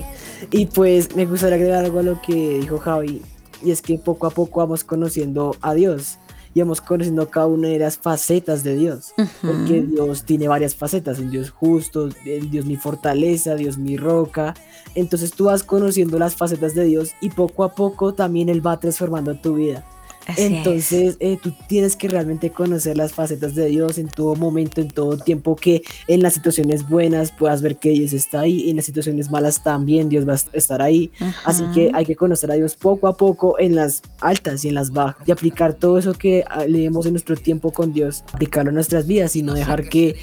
Y 0.52 0.66
pues 0.66 1.16
me 1.16 1.26
gustaría 1.26 1.56
agregar 1.56 1.86
algo 1.86 2.00
a 2.00 2.04
lo 2.04 2.22
que 2.22 2.60
dijo 2.60 2.80
Javi, 2.80 3.22
y 3.64 3.72
es 3.72 3.82
que 3.82 3.98
poco 3.98 4.28
a 4.28 4.30
poco 4.30 4.60
vamos 4.60 4.84
conociendo 4.84 5.56
a 5.62 5.74
Dios 5.74 6.18
y 6.54 6.60
vamos 6.60 6.82
conociendo 6.82 7.30
cada 7.30 7.48
una 7.48 7.70
de 7.70 7.80
las 7.80 7.98
facetas 7.98 8.64
de 8.64 8.76
Dios, 8.76 9.14
porque 9.42 9.82
Dios 9.82 10.24
tiene 10.24 10.48
varias 10.48 10.76
facetas, 10.76 11.18
el 11.18 11.32
Dios 11.32 11.50
justo, 11.50 12.10
el 12.26 12.52
Dios 12.52 12.66
mi 12.66 12.76
fortaleza, 12.76 13.56
Dios 13.56 13.78
mi 13.78 13.98
roca. 13.98 14.54
Entonces 14.94 15.32
tú 15.32 15.46
vas 15.46 15.64
conociendo 15.64 16.20
las 16.20 16.36
facetas 16.36 16.76
de 16.76 16.84
Dios 16.84 17.12
y 17.22 17.30
poco 17.30 17.64
a 17.64 17.74
poco 17.74 18.14
también 18.14 18.50
Él 18.50 18.66
va 18.66 18.80
transformando 18.80 19.34
tu 19.36 19.56
vida. 19.56 19.84
Así. 20.28 20.44
Entonces, 20.44 21.18
eh, 21.20 21.38
tú 21.42 21.54
tienes 21.68 21.96
que 21.96 22.08
realmente 22.08 22.50
conocer 22.50 22.98
las 22.98 23.14
facetas 23.14 23.56
de 23.56 23.68
Dios 23.68 23.98
en 23.98 24.08
todo 24.08 24.36
momento, 24.36 24.82
en 24.82 24.88
todo 24.88 25.18
tiempo, 25.18 25.56
que 25.56 25.84
en 26.08 26.22
las 26.22 26.34
situaciones 26.34 26.88
buenas 26.88 27.32
puedas 27.32 27.62
ver 27.62 27.78
que 27.78 27.90
Dios 27.90 28.14
está 28.14 28.42
ahí, 28.42 28.62
y 28.62 28.70
en 28.70 28.78
las 28.78 28.86
situaciones 28.86 29.30
malas 29.30 29.64
también 29.64 30.10
Dios 30.10 30.28
va 30.28 30.34
a 30.34 30.58
estar 30.58 30.82
ahí. 30.82 31.12
Así 31.46 31.64
que 31.74 31.92
hay 31.94 32.06
que 32.06 32.16
conocer 32.16 32.52
a 32.52 32.56
Dios 32.56 32.76
poco 32.76 33.08
a 33.08 33.18
poco 33.18 33.60
en 33.60 33.76
las 33.76 34.02
altas 34.22 34.64
y 34.66 34.70
en 34.70 34.76
las 34.76 34.92
bajas, 34.92 35.28
y 35.28 35.32
aplicar 35.32 35.74
todo 35.74 35.98
eso 35.98 36.14
que 36.14 36.44
ah, 36.50 36.66
leemos 36.66 37.06
en 37.06 37.14
nuestro 37.14 37.36
tiempo 37.36 37.72
con 37.72 37.94
Dios, 37.94 38.24
aplicarlo 38.34 38.70
a 38.72 38.74
nuestras 38.74 39.08
vidas 39.08 39.36
y 39.36 39.44
no 39.44 39.54
dejar 39.54 39.90
que 39.90 40.16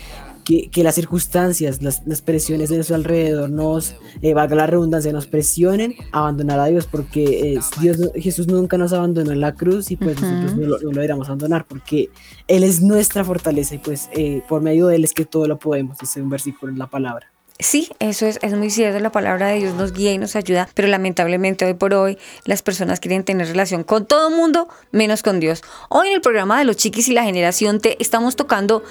que, 0.50 0.68
que 0.68 0.82
las 0.82 0.96
circunstancias, 0.96 1.80
las, 1.80 2.04
las 2.08 2.22
presiones 2.22 2.70
de 2.70 2.74
nuestro 2.74 2.96
alrededor 2.96 3.50
nos, 3.50 3.94
eh, 4.20 4.34
valga 4.34 4.56
la 4.56 4.66
redundancia, 4.66 5.12
nos 5.12 5.28
presionen 5.28 5.94
a 6.10 6.18
abandonar 6.18 6.58
a 6.58 6.66
Dios, 6.66 6.88
porque 6.90 7.54
eh, 7.54 7.60
Dios, 7.80 7.98
Jesús 8.16 8.48
nunca 8.48 8.76
nos 8.76 8.92
abandonó 8.92 9.30
en 9.30 9.40
la 9.40 9.54
cruz 9.54 9.92
y 9.92 9.96
pues 9.96 10.20
nosotros 10.20 10.56
no 10.56 10.66
lo, 10.66 10.78
no 10.78 10.84
lo 10.86 10.90
deberíamos 10.90 11.28
abandonar, 11.28 11.66
porque 11.68 12.10
Él 12.48 12.64
es 12.64 12.82
nuestra 12.82 13.22
fortaleza 13.22 13.76
y 13.76 13.78
pues 13.78 14.08
eh, 14.12 14.42
por 14.48 14.60
medio 14.60 14.88
de 14.88 14.96
Él 14.96 15.04
es 15.04 15.14
que 15.14 15.24
todo 15.24 15.46
lo 15.46 15.56
podemos, 15.56 15.96
dice 15.98 16.20
un 16.20 16.30
versículo 16.30 16.72
en 16.72 16.80
la 16.80 16.88
palabra. 16.88 17.30
Sí, 17.60 17.88
eso 18.00 18.26
es, 18.26 18.40
es 18.42 18.54
muy 18.54 18.70
cierto, 18.70 18.98
la 18.98 19.12
palabra 19.12 19.48
de 19.48 19.58
Dios 19.58 19.74
nos 19.74 19.92
guía 19.92 20.12
y 20.12 20.18
nos 20.18 20.34
ayuda, 20.34 20.68
pero 20.74 20.88
lamentablemente 20.88 21.64
hoy 21.64 21.74
por 21.74 21.94
hoy 21.94 22.18
las 22.44 22.62
personas 22.62 22.98
quieren 22.98 23.22
tener 23.22 23.46
relación 23.46 23.84
con 23.84 24.04
todo 24.04 24.30
el 24.30 24.34
mundo 24.34 24.66
menos 24.90 25.22
con 25.22 25.38
Dios. 25.38 25.62
Hoy 25.90 26.08
en 26.08 26.14
el 26.14 26.20
programa 26.22 26.58
de 26.58 26.64
los 26.64 26.76
chiquis 26.76 27.08
y 27.08 27.12
la 27.12 27.22
generación 27.22 27.78
T 27.78 27.98
estamos 28.00 28.34
tocando 28.34 28.82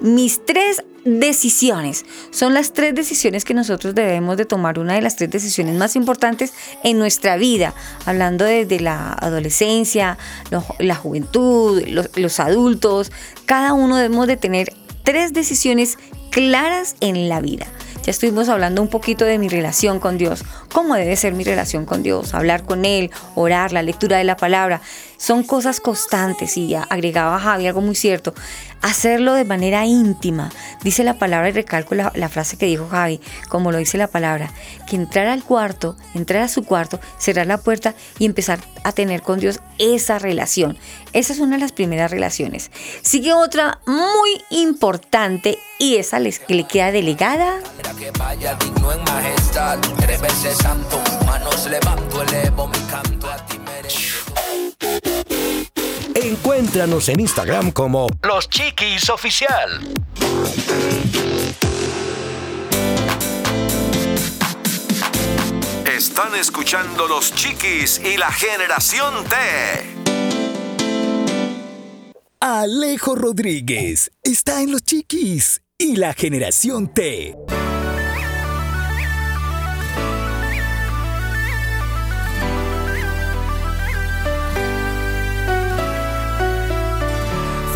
mis 0.00 0.44
tres 0.44 0.82
decisiones. 1.04 2.04
Son 2.30 2.54
las 2.54 2.72
tres 2.72 2.94
decisiones 2.94 3.44
que 3.44 3.54
nosotros 3.54 3.94
debemos 3.94 4.36
de 4.36 4.44
tomar, 4.44 4.78
una 4.78 4.94
de 4.94 5.02
las 5.02 5.16
tres 5.16 5.30
decisiones 5.30 5.74
más 5.76 5.96
importantes 5.96 6.52
en 6.84 6.98
nuestra 6.98 7.36
vida, 7.36 7.74
hablando 8.04 8.44
desde 8.44 8.80
la 8.80 9.12
adolescencia, 9.12 10.18
la 10.78 10.94
juventud, 10.94 11.82
los, 11.86 12.10
los 12.16 12.40
adultos, 12.40 13.12
cada 13.46 13.72
uno 13.72 13.96
debemos 13.96 14.26
de 14.26 14.36
tener 14.36 14.72
tres 15.02 15.32
decisiones 15.32 15.98
claras 16.30 16.96
en 17.00 17.28
la 17.28 17.40
vida. 17.40 17.66
Ya 18.08 18.10
estuvimos 18.10 18.48
hablando 18.48 18.80
un 18.80 18.88
poquito 18.88 19.24
de 19.24 19.38
mi 19.38 19.48
relación 19.48 20.00
con 20.00 20.16
Dios, 20.16 20.44
cómo 20.72 20.94
debe 20.94 21.16
ser 21.16 21.34
mi 21.34 21.44
relación 21.44 21.84
con 21.84 22.02
Dios, 22.02 22.32
hablar 22.32 22.64
con 22.64 22.84
Él, 22.84 23.10
orar, 23.34 23.72
la 23.72 23.82
lectura 23.82 24.16
de 24.16 24.24
la 24.24 24.36
palabra. 24.36 24.80
Son 25.18 25.42
cosas 25.42 25.80
constantes 25.80 26.56
y 26.56 26.74
agregaba 26.74 27.38
Javi 27.38 27.66
algo 27.66 27.82
muy 27.82 27.94
cierto. 27.94 28.32
Hacerlo 28.80 29.34
de 29.34 29.44
manera 29.44 29.84
íntima. 29.84 30.50
Dice 30.82 31.04
la 31.04 31.18
palabra 31.18 31.50
y 31.50 31.52
recalco 31.52 31.94
la, 31.94 32.28
frase 32.28 32.56
que 32.56 32.66
dijo 32.66 32.88
Javi, 32.88 33.20
como 33.48 33.72
lo 33.72 33.78
dice 33.78 33.98
la 33.98 34.06
palabra, 34.06 34.52
que 34.88 34.96
entrar 34.96 35.26
al 35.26 35.42
cuarto, 35.42 35.96
entrar 36.14 36.42
a 36.42 36.48
su 36.48 36.64
cuarto, 36.64 37.00
cerrar 37.18 37.46
la 37.46 37.58
puerta 37.58 37.94
y 38.18 38.24
empezar 38.24 38.60
a 38.84 38.92
tener 38.92 39.22
con 39.22 39.40
Dios 39.40 39.60
esa 39.78 40.18
relación. 40.18 40.78
Esa 41.12 41.32
es 41.32 41.40
una 41.40 41.56
de 41.56 41.62
las 41.62 41.72
primeras 41.72 42.10
relaciones. 42.10 42.70
Sigue 43.02 43.34
otra 43.34 43.80
muy 43.86 44.42
importante 44.50 45.58
y 45.78 45.96
esa 45.96 46.18
que 46.18 46.54
le 46.54 46.64
queda 46.64 46.92
delegada 46.92 47.60
levanto, 51.68 52.22
elevo 52.22 52.66
mi 52.66 52.78
canto 52.90 53.30
a 53.30 53.36
ti. 53.46 53.57
Encuéntranos 56.14 57.08
en 57.08 57.20
Instagram 57.20 57.70
como 57.70 58.08
Los 58.22 58.48
Chiquis 58.48 59.08
Oficial. 59.10 59.88
Están 65.86 66.34
escuchando 66.34 67.06
los 67.06 67.34
Chiquis 67.34 68.00
y 68.04 68.16
la 68.16 68.30
generación 68.32 69.24
T. 69.24 69.36
Alejo 72.40 73.14
Rodríguez 73.14 74.10
está 74.22 74.62
en 74.62 74.72
los 74.72 74.82
Chiquis 74.82 75.62
y 75.76 75.96
la 75.96 76.14
generación 76.14 76.92
T. 76.92 77.36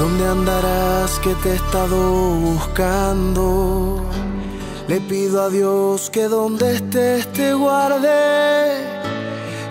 ¿Dónde 0.03 0.27
andarás 0.27 1.21
que 1.21 1.33
te 1.45 1.51
he 1.51 1.55
estado 1.55 1.97
buscando? 2.49 4.05
Le 4.89 5.01
pido 5.01 5.43
a 5.43 5.49
Dios 5.49 6.11
que 6.11 6.25
donde 6.25 6.75
estés 6.75 7.33
te 7.33 7.55
guarde. 7.55 8.85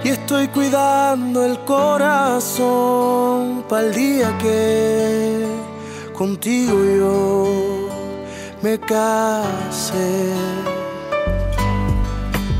Y 0.05 0.07
estoy 0.07 0.47
cuidando 0.47 1.43
el 1.43 1.59
corazón 1.65 3.65
para 3.67 3.87
el 3.87 3.93
día 3.93 4.37
que 4.37 5.45
contigo 6.13 6.81
yo 6.81 7.89
me 8.61 8.79
case. 8.79 10.70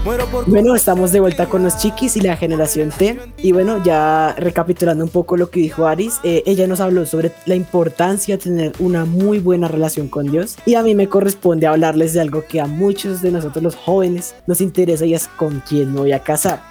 Bueno, 0.04 0.76
estamos 0.76 1.12
de 1.12 1.20
vuelta 1.20 1.48
con 1.48 1.62
los 1.62 1.78
chiquis 1.78 2.18
y 2.18 2.22
la 2.22 2.36
generación 2.36 2.90
T. 2.90 3.20
Y 3.38 3.52
bueno, 3.52 3.84
ya 3.84 4.34
recapitulando 4.36 5.04
un 5.04 5.12
poco 5.12 5.38
lo 5.38 5.52
que 5.52 5.60
dijo 5.60 5.86
Aris, 5.86 6.20
eh, 6.24 6.42
ella 6.48 6.66
nos 6.66 6.80
habló 6.80 7.06
sobre 7.06 7.32
la 7.46 7.54
importancia 7.54 8.38
de 8.38 8.44
tener 8.44 8.72
una 8.80 9.06
muy 9.06 9.38
buena 9.38 9.68
relación 9.68 10.08
con 10.08 10.32
Dios. 10.32 10.58
Y 10.66 10.74
a 10.74 10.82
mí 10.82 10.96
me 10.96 11.08
corresponde 11.08 11.68
hablarles 11.68 12.14
de 12.14 12.22
algo 12.22 12.44
que 12.48 12.60
a 12.60 12.66
muchos 12.66 13.22
de 13.22 13.32
nosotros 13.32 13.62
los 13.64 13.76
jóvenes 13.76 14.34
nos 14.48 14.60
interesa 14.60 15.06
y 15.06 15.14
es 15.14 15.28
con 15.28 15.62
quién 15.70 15.94
me 15.94 16.00
voy 16.00 16.14
a 16.14 16.20
casar. 16.24 16.64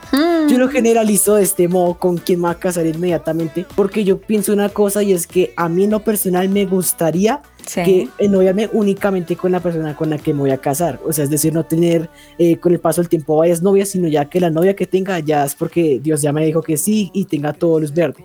Yo 0.48 0.58
lo 0.58 0.68
generalizo 0.68 1.36
de 1.36 1.44
este 1.44 1.68
modo 1.68 1.94
con 1.94 2.18
quién 2.18 2.40
me 2.40 2.48
voy 2.48 2.56
a 2.56 2.58
casar 2.58 2.84
inmediatamente 2.84 3.64
porque 3.76 4.02
yo 4.02 4.18
pienso 4.18 4.52
una 4.52 4.70
cosa 4.70 5.04
y 5.04 5.12
es 5.12 5.28
que 5.28 5.52
a 5.54 5.68
mí 5.68 5.84
en 5.84 5.90
lo 5.90 6.00
personal 6.00 6.48
me 6.48 6.66
gustaría 6.66 7.42
Sí. 7.70 7.82
que 7.84 8.08
ennoviarme 8.18 8.68
únicamente 8.72 9.36
con 9.36 9.52
la 9.52 9.60
persona 9.60 9.94
con 9.94 10.10
la 10.10 10.18
que 10.18 10.34
me 10.34 10.40
voy 10.40 10.50
a 10.50 10.58
casar. 10.58 10.98
O 11.06 11.12
sea, 11.12 11.22
es 11.24 11.30
decir, 11.30 11.52
no 11.52 11.64
tener 11.64 12.08
eh, 12.38 12.56
con 12.56 12.72
el 12.72 12.80
paso 12.80 13.00
del 13.00 13.08
tiempo 13.08 13.36
varias 13.36 13.62
novias, 13.62 13.90
sino 13.90 14.08
ya 14.08 14.24
que 14.24 14.40
la 14.40 14.50
novia 14.50 14.74
que 14.74 14.86
tenga 14.86 15.18
ya 15.20 15.44
es 15.44 15.54
porque 15.54 16.00
Dios 16.02 16.20
ya 16.20 16.32
me 16.32 16.44
dijo 16.44 16.62
que 16.62 16.76
sí 16.76 17.10
y 17.12 17.26
tenga 17.26 17.52
todo 17.52 17.78
luz 17.78 17.94
verde. 17.94 18.24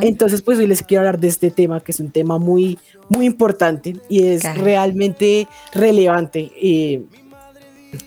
Entonces, 0.00 0.42
pues 0.42 0.58
hoy 0.58 0.66
les 0.66 0.82
quiero 0.82 1.02
hablar 1.02 1.20
de 1.20 1.28
este 1.28 1.50
tema, 1.52 1.78
que 1.80 1.92
es 1.92 2.00
un 2.00 2.10
tema 2.10 2.38
muy, 2.38 2.78
muy 3.08 3.26
importante 3.26 3.96
y 4.08 4.24
es 4.26 4.40
Claro. 4.40 4.62
realmente 4.64 5.46
relevante. 5.72 6.50
eh, 6.60 7.02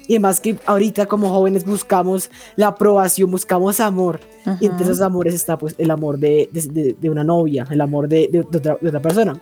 y 0.07 0.13
además 0.13 0.39
que 0.39 0.55
ahorita 0.65 1.07
como 1.07 1.29
jóvenes 1.29 1.65
buscamos 1.65 2.29
la 2.55 2.67
aprobación, 2.67 3.29
buscamos 3.31 3.79
amor. 3.81 4.19
Y 4.61 4.65
entre 4.65 4.85
esos 4.85 5.01
amores 5.01 5.33
está 5.33 5.57
pues 5.57 5.75
el 5.77 5.91
amor 5.91 6.17
de, 6.17 6.49
de- 6.53 6.95
de- 6.99 7.09
una 7.09 7.23
novia, 7.23 7.65
el 7.69 7.79
amor 7.81 8.07
de, 8.07 8.29
de- 8.31 8.39
otra, 8.41 8.77
de 8.79 8.87
otra 8.89 9.01
persona. 9.01 9.41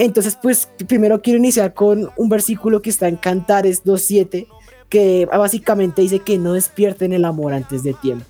Entonces 0.00 0.38
pues 0.40 0.66
primero 0.88 1.20
quiero 1.20 1.38
iniciar 1.38 1.74
con 1.74 2.10
un 2.16 2.28
versículo 2.30 2.80
que 2.80 2.88
está 2.88 3.06
en 3.06 3.16
Cantares 3.16 3.84
2.7 3.84 4.46
que 4.88 5.26
básicamente 5.26 6.00
dice 6.00 6.20
que 6.20 6.38
no 6.38 6.54
despierten 6.54 7.12
el 7.12 7.26
amor 7.26 7.52
antes 7.52 7.82
de 7.82 7.92
tiempo. 7.92 8.24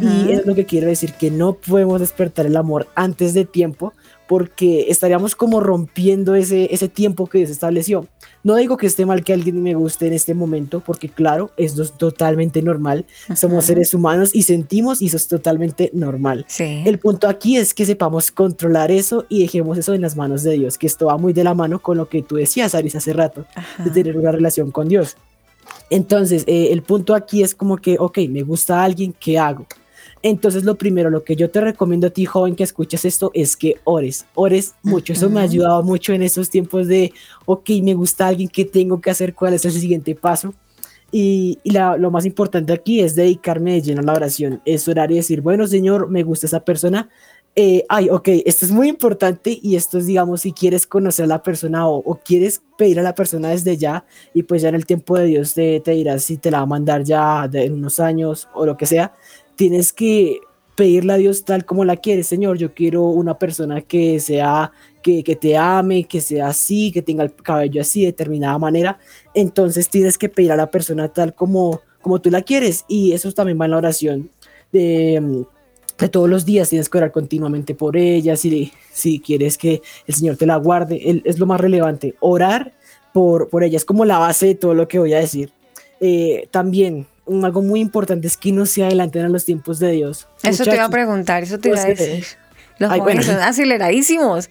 Y 0.00 0.32
es 0.32 0.46
lo 0.46 0.54
que 0.54 0.66
quiero 0.66 0.86
decir, 0.88 1.12
que 1.12 1.30
no 1.30 1.54
podemos 1.54 2.00
despertar 2.00 2.46
el 2.46 2.56
amor 2.56 2.88
antes 2.94 3.34
de 3.34 3.44
tiempo 3.44 3.92
porque 4.28 4.86
estaríamos 4.88 5.36
como 5.36 5.60
rompiendo 5.60 6.34
ese, 6.34 6.72
ese 6.72 6.88
tiempo 6.88 7.26
que 7.26 7.38
Dios 7.38 7.50
estableció. 7.50 8.06
No 8.42 8.56
digo 8.56 8.76
que 8.76 8.86
esté 8.86 9.06
mal 9.06 9.24
que 9.24 9.32
alguien 9.32 9.62
me 9.62 9.74
guste 9.74 10.06
en 10.06 10.12
este 10.12 10.34
momento, 10.34 10.80
porque 10.80 11.08
claro, 11.08 11.50
eso 11.56 11.82
es 11.82 11.92
totalmente 11.92 12.62
normal. 12.62 13.04
Somos 13.34 13.64
seres 13.64 13.92
humanos 13.94 14.30
y 14.34 14.42
sentimos 14.42 15.02
y 15.02 15.06
eso 15.06 15.16
es 15.16 15.28
totalmente 15.28 15.90
normal. 15.92 16.46
El 16.58 16.98
punto 16.98 17.28
aquí 17.28 17.56
es 17.56 17.74
que 17.74 17.84
sepamos 17.84 18.30
controlar 18.30 18.90
eso 18.90 19.26
y 19.28 19.42
dejemos 19.42 19.78
eso 19.78 19.94
en 19.94 20.02
las 20.02 20.16
manos 20.16 20.42
de 20.42 20.52
Dios, 20.52 20.78
que 20.78 20.86
esto 20.86 21.06
va 21.06 21.18
muy 21.18 21.32
de 21.32 21.44
la 21.44 21.54
mano 21.54 21.80
con 21.80 21.96
lo 21.96 22.08
que 22.08 22.22
tú 22.22 22.36
decías, 22.36 22.74
Aris, 22.74 22.96
hace 22.96 23.12
rato, 23.12 23.46
de 23.84 23.90
tener 23.90 24.16
una 24.16 24.32
relación 24.32 24.70
con 24.70 24.88
Dios. 24.88 25.16
Entonces, 25.90 26.44
eh, 26.46 26.68
el 26.72 26.82
punto 26.82 27.14
aquí 27.14 27.42
es 27.42 27.54
como 27.54 27.76
que, 27.76 27.96
ok, 27.98 28.18
me 28.28 28.42
gusta 28.42 28.82
alguien, 28.82 29.14
¿qué 29.18 29.38
hago? 29.38 29.66
Entonces, 30.22 30.64
lo 30.64 30.76
primero, 30.76 31.08
lo 31.10 31.22
que 31.22 31.36
yo 31.36 31.50
te 31.50 31.60
recomiendo 31.60 32.08
a 32.08 32.10
ti, 32.10 32.24
joven, 32.24 32.56
que 32.56 32.64
escuches 32.64 33.04
esto, 33.04 33.30
es 33.34 33.56
que 33.56 33.76
ores, 33.84 34.26
ores 34.34 34.74
mucho. 34.82 35.12
Eso 35.12 35.30
me 35.30 35.40
ha 35.40 35.44
ayudado 35.44 35.82
mucho 35.82 36.12
en 36.12 36.22
esos 36.22 36.50
tiempos 36.50 36.88
de, 36.88 37.12
ok, 37.44 37.70
me 37.82 37.94
gusta 37.94 38.26
alguien, 38.26 38.48
¿qué 38.48 38.64
tengo 38.64 39.00
que 39.00 39.10
hacer? 39.10 39.34
¿Cuál 39.34 39.54
es 39.54 39.64
el 39.64 39.72
siguiente 39.72 40.14
paso? 40.14 40.52
Y, 41.12 41.58
y 41.62 41.70
la- 41.70 41.96
lo 41.96 42.10
más 42.10 42.26
importante 42.26 42.72
aquí 42.72 43.00
es 43.00 43.14
dedicarme 43.14 43.74
de 43.74 43.82
lleno 43.82 44.00
a 44.00 44.04
la 44.04 44.14
oración, 44.14 44.60
es 44.64 44.88
orar 44.88 45.12
y 45.12 45.16
decir, 45.16 45.40
bueno, 45.40 45.66
Señor, 45.66 46.08
me 46.10 46.24
gusta 46.24 46.46
esa 46.46 46.60
persona. 46.64 47.08
Eh, 47.58 47.84
ay, 47.88 48.10
ok, 48.10 48.28
esto 48.44 48.66
es 48.66 48.70
muy 48.72 48.88
importante 48.88 49.58
y 49.62 49.76
esto 49.76 49.96
es, 49.96 50.04
digamos, 50.06 50.42
si 50.42 50.52
quieres 50.52 50.86
conocer 50.86 51.24
a 51.24 51.28
la 51.28 51.42
persona 51.42 51.88
o, 51.88 51.98
o 51.98 52.20
quieres 52.22 52.60
pedir 52.76 53.00
a 53.00 53.02
la 53.02 53.14
persona 53.14 53.48
desde 53.48 53.78
ya 53.78 54.04
y 54.34 54.42
pues 54.42 54.60
ya 54.60 54.68
en 54.68 54.74
el 54.74 54.84
tiempo 54.84 55.16
de 55.16 55.24
Dios 55.24 55.54
te, 55.54 55.80
te 55.80 55.92
dirás 55.92 56.24
si 56.24 56.36
te 56.36 56.50
la 56.50 56.58
va 56.58 56.64
a 56.64 56.66
mandar 56.66 57.02
ya 57.04 57.48
de- 57.48 57.64
en 57.64 57.72
unos 57.74 57.98
años 57.98 58.46
o 58.52 58.66
lo 58.66 58.76
que 58.76 58.84
sea, 58.84 59.14
tienes 59.56 59.92
que 59.92 60.40
pedirle 60.74 61.14
a 61.14 61.16
Dios 61.16 61.44
tal 61.44 61.64
como 61.64 61.84
la 61.84 61.96
quieres, 61.96 62.26
Señor, 62.26 62.58
yo 62.58 62.74
quiero 62.74 63.04
una 63.04 63.38
persona 63.38 63.80
que 63.80 64.20
sea, 64.20 64.72
que, 65.02 65.24
que 65.24 65.34
te 65.34 65.56
ame, 65.56 66.04
que 66.04 66.20
sea 66.20 66.48
así, 66.48 66.92
que 66.92 67.00
tenga 67.00 67.24
el 67.24 67.34
cabello 67.34 67.80
así, 67.80 68.00
de 68.00 68.06
determinada 68.08 68.58
manera, 68.58 68.98
entonces 69.32 69.88
tienes 69.88 70.18
que 70.18 70.28
pedir 70.28 70.52
a 70.52 70.56
la 70.56 70.70
persona 70.70 71.08
tal 71.08 71.34
como, 71.34 71.80
como 72.02 72.20
tú 72.20 72.30
la 72.30 72.42
quieres 72.42 72.84
y 72.88 73.12
eso 73.12 73.32
también 73.32 73.58
va 73.58 73.64
en 73.64 73.70
la 73.70 73.78
oración 73.78 74.30
de, 74.70 75.46
de 75.98 76.08
todos 76.10 76.28
los 76.28 76.44
días, 76.44 76.68
tienes 76.68 76.90
que 76.90 76.98
orar 76.98 77.10
continuamente 77.10 77.74
por 77.74 77.96
ella, 77.96 78.36
si, 78.36 78.70
si 78.92 79.18
quieres 79.18 79.56
que 79.56 79.80
el 80.06 80.14
Señor 80.14 80.36
te 80.36 80.44
la 80.44 80.56
guarde, 80.56 81.00
el- 81.08 81.22
es 81.24 81.38
lo 81.38 81.46
más 81.46 81.58
relevante, 81.60 82.14
orar 82.20 82.74
por, 83.14 83.48
por 83.48 83.64
ella, 83.64 83.78
es 83.78 83.86
como 83.86 84.04
la 84.04 84.18
base 84.18 84.44
de 84.48 84.54
todo 84.56 84.74
lo 84.74 84.86
que 84.88 84.98
voy 84.98 85.14
a 85.14 85.20
decir. 85.20 85.50
Eh, 86.00 86.48
también, 86.50 87.06
un- 87.26 87.44
algo 87.44 87.62
muy 87.62 87.80
importante 87.80 88.26
es 88.26 88.36
que 88.36 88.52
no 88.52 88.64
se 88.66 88.84
adelanten 88.84 89.24
a 89.24 89.28
los 89.28 89.44
tiempos 89.44 89.78
de 89.78 89.90
Dios. 89.92 90.26
Eso 90.42 90.64
te 90.64 90.74
iba 90.74 90.84
a 90.84 90.88
preguntar, 90.88 91.42
eso 91.42 91.58
te 91.58 91.68
iba 91.68 91.80
a 91.80 91.84
pues, 91.84 92.00
eh, 92.00 92.04
decir. 92.06 92.26
Los 92.78 92.90
ay, 92.90 93.00
jóvenes 93.00 93.26
bueno. 93.26 93.40
son 93.40 93.48
aceleradísimos. 93.48 94.50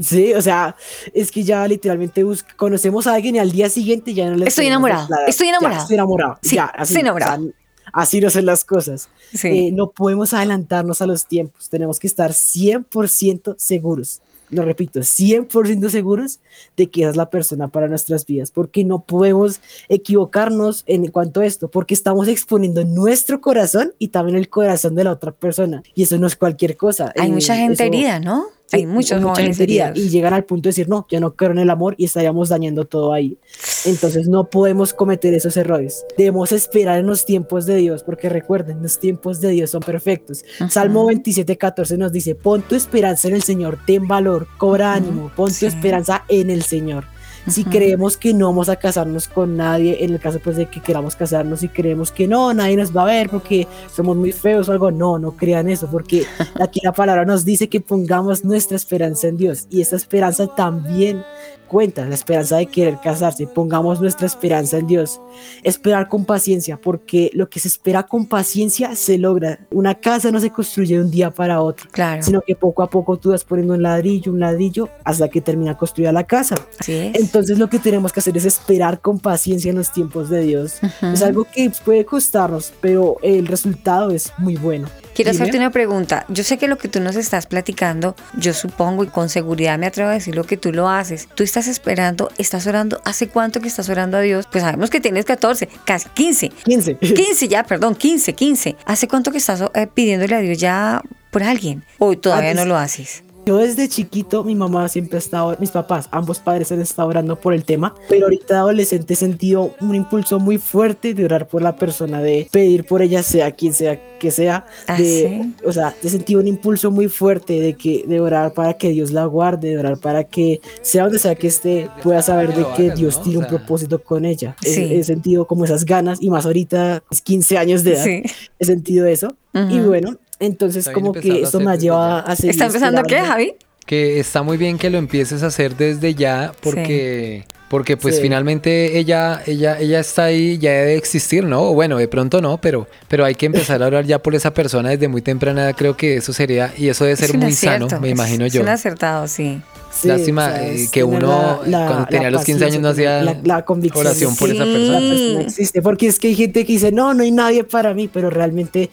Sí, 0.00 0.32
o 0.32 0.40
sea, 0.42 0.76
es 1.12 1.30
que 1.32 1.42
ya 1.42 1.66
literalmente 1.66 2.24
conocemos 2.56 3.06
a 3.08 3.14
alguien 3.14 3.34
y 3.34 3.38
al 3.40 3.50
día 3.50 3.68
siguiente 3.68 4.14
ya 4.14 4.30
no 4.30 4.36
le 4.36 4.46
Estoy 4.46 4.66
enamorado, 4.66 5.08
estoy 5.26 5.48
enamorado. 5.48 5.80
estoy 5.82 5.94
enamorado. 5.94 6.38
Sí, 6.40 6.54
ya, 6.56 6.66
así, 6.66 6.92
estoy 6.94 7.00
enamorado. 7.00 7.42
o 7.42 7.44
sea, 7.46 7.52
así 7.94 8.20
no 8.20 8.30
son 8.30 8.46
las 8.46 8.64
cosas. 8.64 9.08
Sí. 9.34 9.48
Eh, 9.48 9.70
no 9.72 9.90
podemos 9.90 10.32
adelantarnos 10.34 11.02
a 11.02 11.06
los 11.06 11.26
tiempos. 11.26 11.68
Tenemos 11.68 11.98
que 11.98 12.06
estar 12.06 12.32
100% 12.32 13.56
seguros. 13.58 14.20
Lo 14.50 14.62
repito, 14.64 15.00
100% 15.00 15.88
seguros 15.90 16.40
de 16.76 16.88
que 16.88 17.04
es 17.08 17.16
la 17.16 17.28
persona 17.30 17.68
para 17.68 17.86
nuestras 17.88 18.24
vidas, 18.24 18.50
porque 18.50 18.82
no 18.84 19.00
podemos 19.00 19.60
equivocarnos 19.88 20.84
en 20.86 21.06
cuanto 21.08 21.40
a 21.40 21.46
esto, 21.46 21.68
porque 21.70 21.94
estamos 21.94 22.28
exponiendo 22.28 22.84
nuestro 22.84 23.40
corazón 23.40 23.92
y 23.98 24.08
también 24.08 24.38
el 24.38 24.48
corazón 24.48 24.94
de 24.94 25.04
la 25.04 25.12
otra 25.12 25.32
persona. 25.32 25.82
Y 25.94 26.04
eso 26.04 26.18
no 26.18 26.26
es 26.26 26.36
cualquier 26.36 26.76
cosa. 26.76 27.12
Hay 27.16 27.28
Eh, 27.28 27.32
mucha 27.32 27.56
gente 27.56 27.74
eso- 27.74 27.84
herida, 27.84 28.20
¿no? 28.20 28.46
Sí, 28.70 28.76
Hay 28.76 28.86
muchos 28.86 29.18
mucha 29.22 29.34
jóvenes 29.34 29.58
heridos. 29.60 29.96
y 29.96 30.10
llegan 30.10 30.34
al 30.34 30.44
punto 30.44 30.68
de 30.68 30.70
decir, 30.70 30.90
no, 30.90 31.06
ya 31.10 31.20
no 31.20 31.34
creo 31.34 31.52
en 31.52 31.58
el 31.58 31.70
amor 31.70 31.94
y 31.96 32.04
estaríamos 32.04 32.50
dañando 32.50 32.84
todo 32.84 33.14
ahí. 33.14 33.38
Entonces 33.86 34.28
no 34.28 34.50
podemos 34.50 34.92
cometer 34.92 35.32
esos 35.32 35.56
errores. 35.56 36.04
Debemos 36.18 36.52
esperar 36.52 36.98
en 36.98 37.06
los 37.06 37.24
tiempos 37.24 37.64
de 37.64 37.76
Dios, 37.76 38.02
porque 38.02 38.28
recuerden, 38.28 38.82
los 38.82 38.98
tiempos 38.98 39.40
de 39.40 39.48
Dios 39.50 39.70
son 39.70 39.80
perfectos. 39.80 40.44
Salmo 40.68 41.06
27, 41.06 41.56
14 41.56 41.96
nos 41.96 42.12
dice, 42.12 42.34
pon 42.34 42.60
tu 42.60 42.74
esperanza 42.74 43.28
en 43.28 43.34
el 43.36 43.42
Señor, 43.42 43.78
ten 43.86 44.06
valor, 44.06 44.46
cobra 44.58 44.92
ánimo, 44.92 45.32
pon 45.34 45.50
tu 45.50 45.64
esperanza 45.64 46.24
en 46.28 46.50
el 46.50 46.62
Señor. 46.62 47.04
Si 47.48 47.64
creemos 47.64 48.16
que 48.16 48.34
no 48.34 48.46
vamos 48.46 48.68
a 48.68 48.76
casarnos 48.76 49.28
con 49.28 49.56
nadie, 49.56 50.04
en 50.04 50.12
el 50.12 50.20
caso 50.20 50.38
pues 50.42 50.56
de 50.56 50.66
que 50.66 50.80
queramos 50.80 51.16
casarnos 51.16 51.62
y 51.62 51.68
creemos 51.68 52.12
que 52.12 52.28
no, 52.28 52.52
nadie 52.52 52.76
nos 52.76 52.94
va 52.94 53.02
a 53.02 53.06
ver 53.06 53.30
porque 53.30 53.66
somos 53.94 54.16
muy 54.16 54.32
feos 54.32 54.68
o 54.68 54.72
algo, 54.72 54.90
no, 54.90 55.18
no 55.18 55.32
crean 55.32 55.68
eso, 55.68 55.88
porque 55.90 56.24
aquí 56.60 56.80
la 56.82 56.92
palabra 56.92 57.24
nos 57.24 57.44
dice 57.44 57.68
que 57.68 57.80
pongamos 57.80 58.44
nuestra 58.44 58.76
esperanza 58.76 59.28
en 59.28 59.36
Dios 59.36 59.66
y 59.70 59.80
esta 59.80 59.96
esperanza 59.96 60.46
también 60.46 61.22
cuenta, 61.68 62.04
la 62.06 62.14
esperanza 62.14 62.56
de 62.56 62.66
querer 62.66 62.98
casarse, 63.02 63.46
pongamos 63.46 64.00
nuestra 64.00 64.26
esperanza 64.26 64.78
en 64.78 64.86
Dios, 64.86 65.20
esperar 65.62 66.08
con 66.08 66.24
paciencia, 66.24 66.76
porque 66.80 67.30
lo 67.34 67.48
que 67.48 67.60
se 67.60 67.68
espera 67.68 68.02
con 68.02 68.26
paciencia 68.26 68.96
se 68.96 69.18
logra. 69.18 69.60
Una 69.70 69.94
casa 69.94 70.32
no 70.32 70.40
se 70.40 70.50
construye 70.50 70.96
de 70.96 71.02
un 71.04 71.10
día 71.10 71.30
para 71.30 71.60
otro, 71.62 71.88
Claro. 71.92 72.22
sino 72.22 72.40
que 72.40 72.56
poco 72.56 72.82
a 72.82 72.90
poco 72.90 73.16
tú 73.18 73.30
vas 73.30 73.44
poniendo 73.44 73.74
un 73.74 73.82
ladrillo, 73.82 74.32
un 74.32 74.40
ladrillo, 74.40 74.88
hasta 75.04 75.28
que 75.28 75.40
termina 75.40 75.76
construida 75.76 76.10
la 76.10 76.24
casa. 76.24 76.56
Entonces 76.88 77.58
lo 77.58 77.68
que 77.68 77.78
tenemos 77.78 78.12
que 78.12 78.20
hacer 78.20 78.36
es 78.36 78.44
esperar 78.44 79.00
con 79.00 79.18
paciencia 79.20 79.70
en 79.70 79.76
los 79.76 79.92
tiempos 79.92 80.30
de 80.30 80.40
Dios. 80.42 80.78
Es 81.02 81.22
algo 81.22 81.44
que 81.44 81.70
puede 81.84 82.04
costarnos, 82.04 82.72
pero 82.80 83.16
el 83.22 83.46
resultado 83.46 84.10
es 84.10 84.32
muy 84.38 84.56
bueno. 84.56 84.88
Quiero 85.18 85.32
Dime. 85.32 85.42
hacerte 85.42 85.58
una 85.58 85.70
pregunta. 85.70 86.24
Yo 86.28 86.44
sé 86.44 86.58
que 86.58 86.68
lo 86.68 86.78
que 86.78 86.86
tú 86.86 87.00
nos 87.00 87.16
estás 87.16 87.46
platicando, 87.46 88.14
yo 88.36 88.54
supongo 88.54 89.02
y 89.02 89.08
con 89.08 89.28
seguridad 89.28 89.76
me 89.76 89.86
atrevo 89.88 90.10
a 90.10 90.12
decir 90.12 90.36
lo 90.36 90.44
que 90.44 90.56
tú 90.56 90.70
lo 90.72 90.88
haces. 90.88 91.28
Tú 91.34 91.42
estás 91.42 91.66
esperando, 91.66 92.30
estás 92.38 92.68
orando. 92.68 93.00
¿Hace 93.04 93.26
cuánto 93.26 93.60
que 93.60 93.66
estás 93.66 93.88
orando 93.88 94.16
a 94.16 94.20
Dios? 94.20 94.46
Pues 94.52 94.62
sabemos 94.62 94.90
que 94.90 95.00
tienes 95.00 95.24
14, 95.24 95.68
casi 95.84 96.08
15. 96.10 96.50
15. 96.50 96.98
15 96.98 97.48
ya, 97.48 97.64
perdón, 97.64 97.96
15, 97.96 98.32
15. 98.32 98.76
¿Hace 98.84 99.08
cuánto 99.08 99.32
que 99.32 99.38
estás 99.38 99.60
eh, 99.74 99.88
pidiéndole 99.92 100.36
a 100.36 100.38
Dios 100.38 100.56
ya 100.58 101.02
por 101.32 101.42
alguien? 101.42 101.82
¿O 101.98 102.16
todavía 102.16 102.50
Ah, 102.52 102.54
no 102.54 102.64
lo 102.64 102.76
haces? 102.76 103.24
Yo 103.48 103.56
desde 103.56 103.88
chiquito, 103.88 104.44
mi 104.44 104.54
mamá 104.54 104.90
siempre 104.90 105.16
ha 105.16 105.20
estado, 105.20 105.56
mis 105.58 105.70
papás, 105.70 106.06
ambos 106.10 106.38
padres 106.38 106.70
han 106.70 106.82
estado 106.82 107.08
orando 107.08 107.40
por 107.40 107.54
el 107.54 107.64
tema, 107.64 107.94
pero 108.06 108.26
ahorita 108.26 108.58
adolescente 108.58 109.14
he 109.14 109.16
sentido 109.16 109.74
un 109.80 109.94
impulso 109.94 110.38
muy 110.38 110.58
fuerte 110.58 111.14
de 111.14 111.24
orar 111.24 111.48
por 111.48 111.62
la 111.62 111.74
persona, 111.74 112.20
de 112.20 112.46
pedir 112.52 112.84
por 112.84 113.00
ella, 113.00 113.22
sea 113.22 113.50
quien 113.52 113.72
sea 113.72 113.98
que 114.18 114.30
sea, 114.30 114.66
Ah, 114.86 114.98
de, 114.98 115.04
¿sí? 115.06 115.54
o 115.64 115.72
sea, 115.72 115.94
he 116.02 116.10
sentido 116.10 116.40
un 116.40 116.46
impulso 116.48 116.90
muy 116.90 117.08
fuerte 117.08 117.58
de 117.58 117.72
que 117.72 118.04
de 118.06 118.20
orar 118.20 118.52
para 118.52 118.74
que 118.74 118.90
Dios 118.90 119.12
la 119.12 119.24
guarde, 119.24 119.70
de 119.70 119.78
orar 119.78 119.96
para 119.98 120.24
que 120.24 120.60
sea 120.82 121.04
donde 121.04 121.18
sea 121.18 121.34
que 121.34 121.46
esté, 121.46 121.88
pueda 122.02 122.20
saber 122.20 122.54
de 122.54 122.66
que 122.76 122.90
Dios 122.90 123.22
tiene 123.22 123.38
un 123.38 123.46
propósito 123.46 124.02
con 124.02 124.26
ella. 124.26 124.56
He- 124.62 124.74
Sí. 124.74 124.82
He, 124.92 125.04
sentido 125.04 125.46
como 125.46 125.64
esas 125.64 125.86
ganas 125.86 126.18
y 126.20 126.28
más 126.28 126.44
ahorita, 126.44 127.02
mis 127.10 127.22
15 127.22 127.56
años 127.56 127.82
de 127.82 127.94
edad, 127.94 128.04
Sí. 128.04 128.22
he 128.58 128.64
sentido 128.66 129.06
eso. 129.06 129.28
Y 129.70 129.80
bueno, 129.80 130.18
entonces 130.40 130.86
Está 130.86 130.92
como 130.92 131.12
que 131.12 131.42
esto 131.42 131.60
me 131.60 131.76
ya. 131.78 132.18
a 132.20 132.36
seguir 132.36 132.50
¿Está 132.52 132.66
empezando 132.66 133.02
qué. 133.02 133.20
Javi? 133.20 133.54
Que 133.86 134.20
está 134.20 134.42
muy 134.42 134.56
bien 134.58 134.76
que 134.78 134.90
lo 134.90 134.98
empieces 134.98 135.42
a 135.42 135.46
hacer 135.46 135.76
desde 135.76 136.14
ya 136.14 136.52
porque... 136.62 137.44
Porque 137.68 137.98
pues 137.98 138.16
Sí. 138.16 138.22
finalmente 138.22 138.98
ella, 138.98 139.42
ella, 139.46 139.78
ella 139.78 140.00
está 140.00 140.24
ahí, 140.24 140.56
ya 140.56 140.70
debe 140.70 140.96
existir, 140.96 141.44
¿no? 141.44 141.64
O 141.64 141.74
Bueno, 141.74 141.98
de 141.98 142.08
pronto 142.08 142.40
no, 142.40 142.58
pero, 142.58 142.86
pero 143.08 143.26
hay 143.26 143.34
que 143.34 143.44
empezar 143.44 143.82
a 143.82 143.86
hablar 143.86 144.06
ya 144.06 144.20
por 144.22 144.34
esa 144.34 144.54
persona 144.54 144.88
desde 144.88 145.06
muy 145.08 145.20
temprana. 145.20 145.74
Creo 145.74 145.94
que 145.94 146.16
eso 146.16 146.32
sería, 146.32 146.72
y 146.78 146.88
eso 146.88 147.04
debe 147.04 147.16
ser 147.16 147.28
Es 147.28 147.36
muy 147.36 147.52
acierto, 147.52 147.90
sano, 147.90 148.00
me 148.00 148.08
es- 148.08 148.12
imagino 148.14 148.46
es 148.46 148.54
yo. 148.54 148.62
un 148.62 148.68
acertado, 148.70 149.28
sí. 149.28 149.60
Sí, 149.92 150.08
Lástima, 150.08 150.46
o 150.46 150.50
sea, 150.50 150.66
eh, 150.68 150.74
es 150.82 150.90
que 150.90 151.04
uno, 151.04 151.60
cuando 151.62 152.06
tenía 152.06 152.30
los 152.30 152.42
15 152.44 152.64
años, 152.64 152.80
no 152.80 152.88
hacía 152.88 153.22
la, 153.22 153.36
la 153.44 153.64
convicción 153.66 154.06
oración 154.06 154.34
por 154.36 154.48
esa 154.50 154.64
Sí. 154.64 154.70
persona. 154.72 154.98
persona 155.00 155.40
existe, 155.42 155.82
porque 155.82 156.06
es 156.06 156.18
que 156.18 156.28
hay 156.28 156.36
gente 156.36 156.64
que 156.64 156.72
dice, 156.72 156.90
no, 156.92 157.12
no 157.12 157.22
hay 157.22 157.32
nadie 157.32 157.64
para 157.64 157.92
mí, 157.92 158.08
pero 158.10 158.30
realmente 158.30 158.88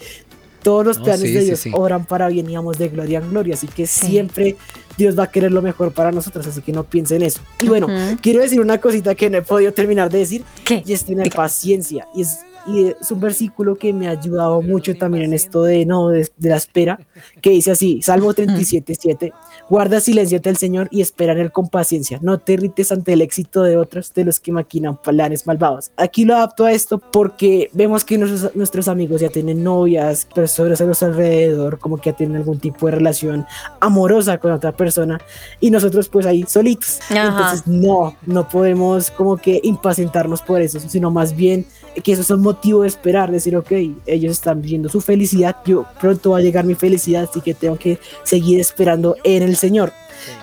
todos 0.66 0.84
los 0.86 0.98
planes 0.98 1.22
sí, 1.22 1.32
de 1.32 1.42
Dios 1.46 1.60
sí. 1.60 1.70
obran 1.74 2.06
para 2.06 2.28
bien 2.28 2.50
y 2.50 2.56
vamos 2.56 2.78
de 2.80 2.90
gloria 2.90 3.20
en 3.20 3.30
gloria, 3.30 3.54
así 3.54 3.68
que 3.68 3.86
Sí. 3.86 4.08
siempre 4.08 4.56
Dios 4.98 5.18
va 5.18 5.24
a 5.26 5.32
querer 5.32 5.52
lo 5.52 5.62
mejor 5.62 5.92
para 5.94 6.12
nosotros, 6.12 6.48
así 6.48 6.62
que 6.62 6.72
no 6.72 6.84
piensen 6.84 7.22
eso. 7.22 7.40
Y 7.62 7.68
bueno, 7.68 7.88
quiero 8.22 8.42
decir 8.42 8.60
una 8.60 8.80
cosita 8.82 9.14
que 9.14 9.30
no 9.30 9.38
he 9.38 9.42
podido 9.44 9.72
terminar 9.72 10.10
de 10.10 10.18
decir, 10.20 10.44
¿Qué? 10.64 10.82
y 10.86 10.92
es 10.94 11.06
tener 11.06 11.30
paciencia, 11.30 12.08
y 12.16 12.24
es, 12.24 12.40
y 12.68 12.88
es 12.88 13.12
un 13.12 13.20
versículo 13.20 13.76
que 13.76 13.94
me 13.94 14.08
ha 14.08 14.12
ayudado 14.12 14.62
mucho 14.62 14.96
también 14.96 15.26
en 15.26 15.34
esto 15.34 15.64
de, 15.64 15.86
no, 15.86 16.10
de, 16.10 16.30
de 16.38 16.50
la 16.50 16.58
espera, 16.58 17.00
que 17.42 17.52
dice 17.52 17.72
así, 17.72 18.02
Salmo 18.02 18.34
37, 18.36 18.96
7, 19.00 19.34
guarda 19.70 20.00
silencio 20.00 20.38
ante 20.38 20.50
el 20.50 20.58
Señor 20.58 20.88
y 20.92 21.02
espera 21.02 21.34
en 21.34 21.40
él 21.40 21.52
con 21.52 21.70
paciencia, 21.70 22.20
no 22.22 22.40
te 22.40 22.54
irrites 22.54 22.92
ante 22.92 23.14
el 23.14 23.22
éxito 23.22 23.64
de 23.64 23.78
otros, 23.78 24.14
de 24.14 24.26
los 24.26 24.40
que 24.40 24.52
maquinan 24.52 24.98
planes 24.98 25.46
malvados. 25.48 25.92
Aquí 25.98 26.26
lo 26.26 26.36
adapto 26.36 26.66
a 26.66 26.72
esto 26.72 27.00
porque 27.00 27.70
vemos 27.74 28.04
que 28.04 28.18
nuestros, 28.18 28.56
nuestros 28.56 28.88
amigos 28.88 29.22
ya 29.22 29.30
tienen 29.30 29.64
novias, 29.64 30.26
personas 30.26 30.82
a 30.82 30.86
nuestro 30.86 31.10
alrededor, 31.10 31.80
como 31.80 31.98
que 31.98 32.12
ya 32.12 32.16
tienen 32.16 32.38
algún 32.38 32.60
tipo 32.60 32.88
de 32.88 32.94
relación 32.94 33.46
amorosa 33.80 34.38
con 34.38 34.52
otra 34.52 34.72
persona, 34.72 35.20
y 35.60 35.72
nosotros 35.72 36.10
pues 36.10 36.26
ahí 36.26 36.44
solitos. 36.48 37.00
Ajá. 37.10 37.28
Entonces 37.28 37.68
no, 37.68 38.16
no 38.26 38.48
podemos 38.48 39.12
como 39.12 39.38
que 39.38 39.60
impacientarnos 39.64 40.42
por 40.42 40.62
eso, 40.62 40.80
sino 40.80 41.12
más 41.12 41.36
bien 41.36 41.66
que 42.04 42.12
eso 42.12 42.22
es 42.22 42.30
un 42.30 42.42
motivo 42.56 42.84
de 42.84 42.88
esperar, 42.88 43.32
decir, 43.32 43.56
ok, 43.58 43.72
ellos 44.06 44.32
están 44.32 44.62
viviendo 44.62 44.88
su 44.88 45.02
felicidad, 45.02 45.58
yo 45.66 45.86
pronto 46.00 46.32
va 46.32 46.38
a 46.38 46.42
llegar 46.42 46.64
mi 46.64 46.74
felicidad, 46.74 47.28
así 47.30 47.42
que 47.42 47.54
tengo 47.54 47.78
que 47.78 48.00
seguir 48.24 48.60
esperando 48.60 49.18
en 49.24 49.44
el 49.44 49.58
Señor. 49.58 49.92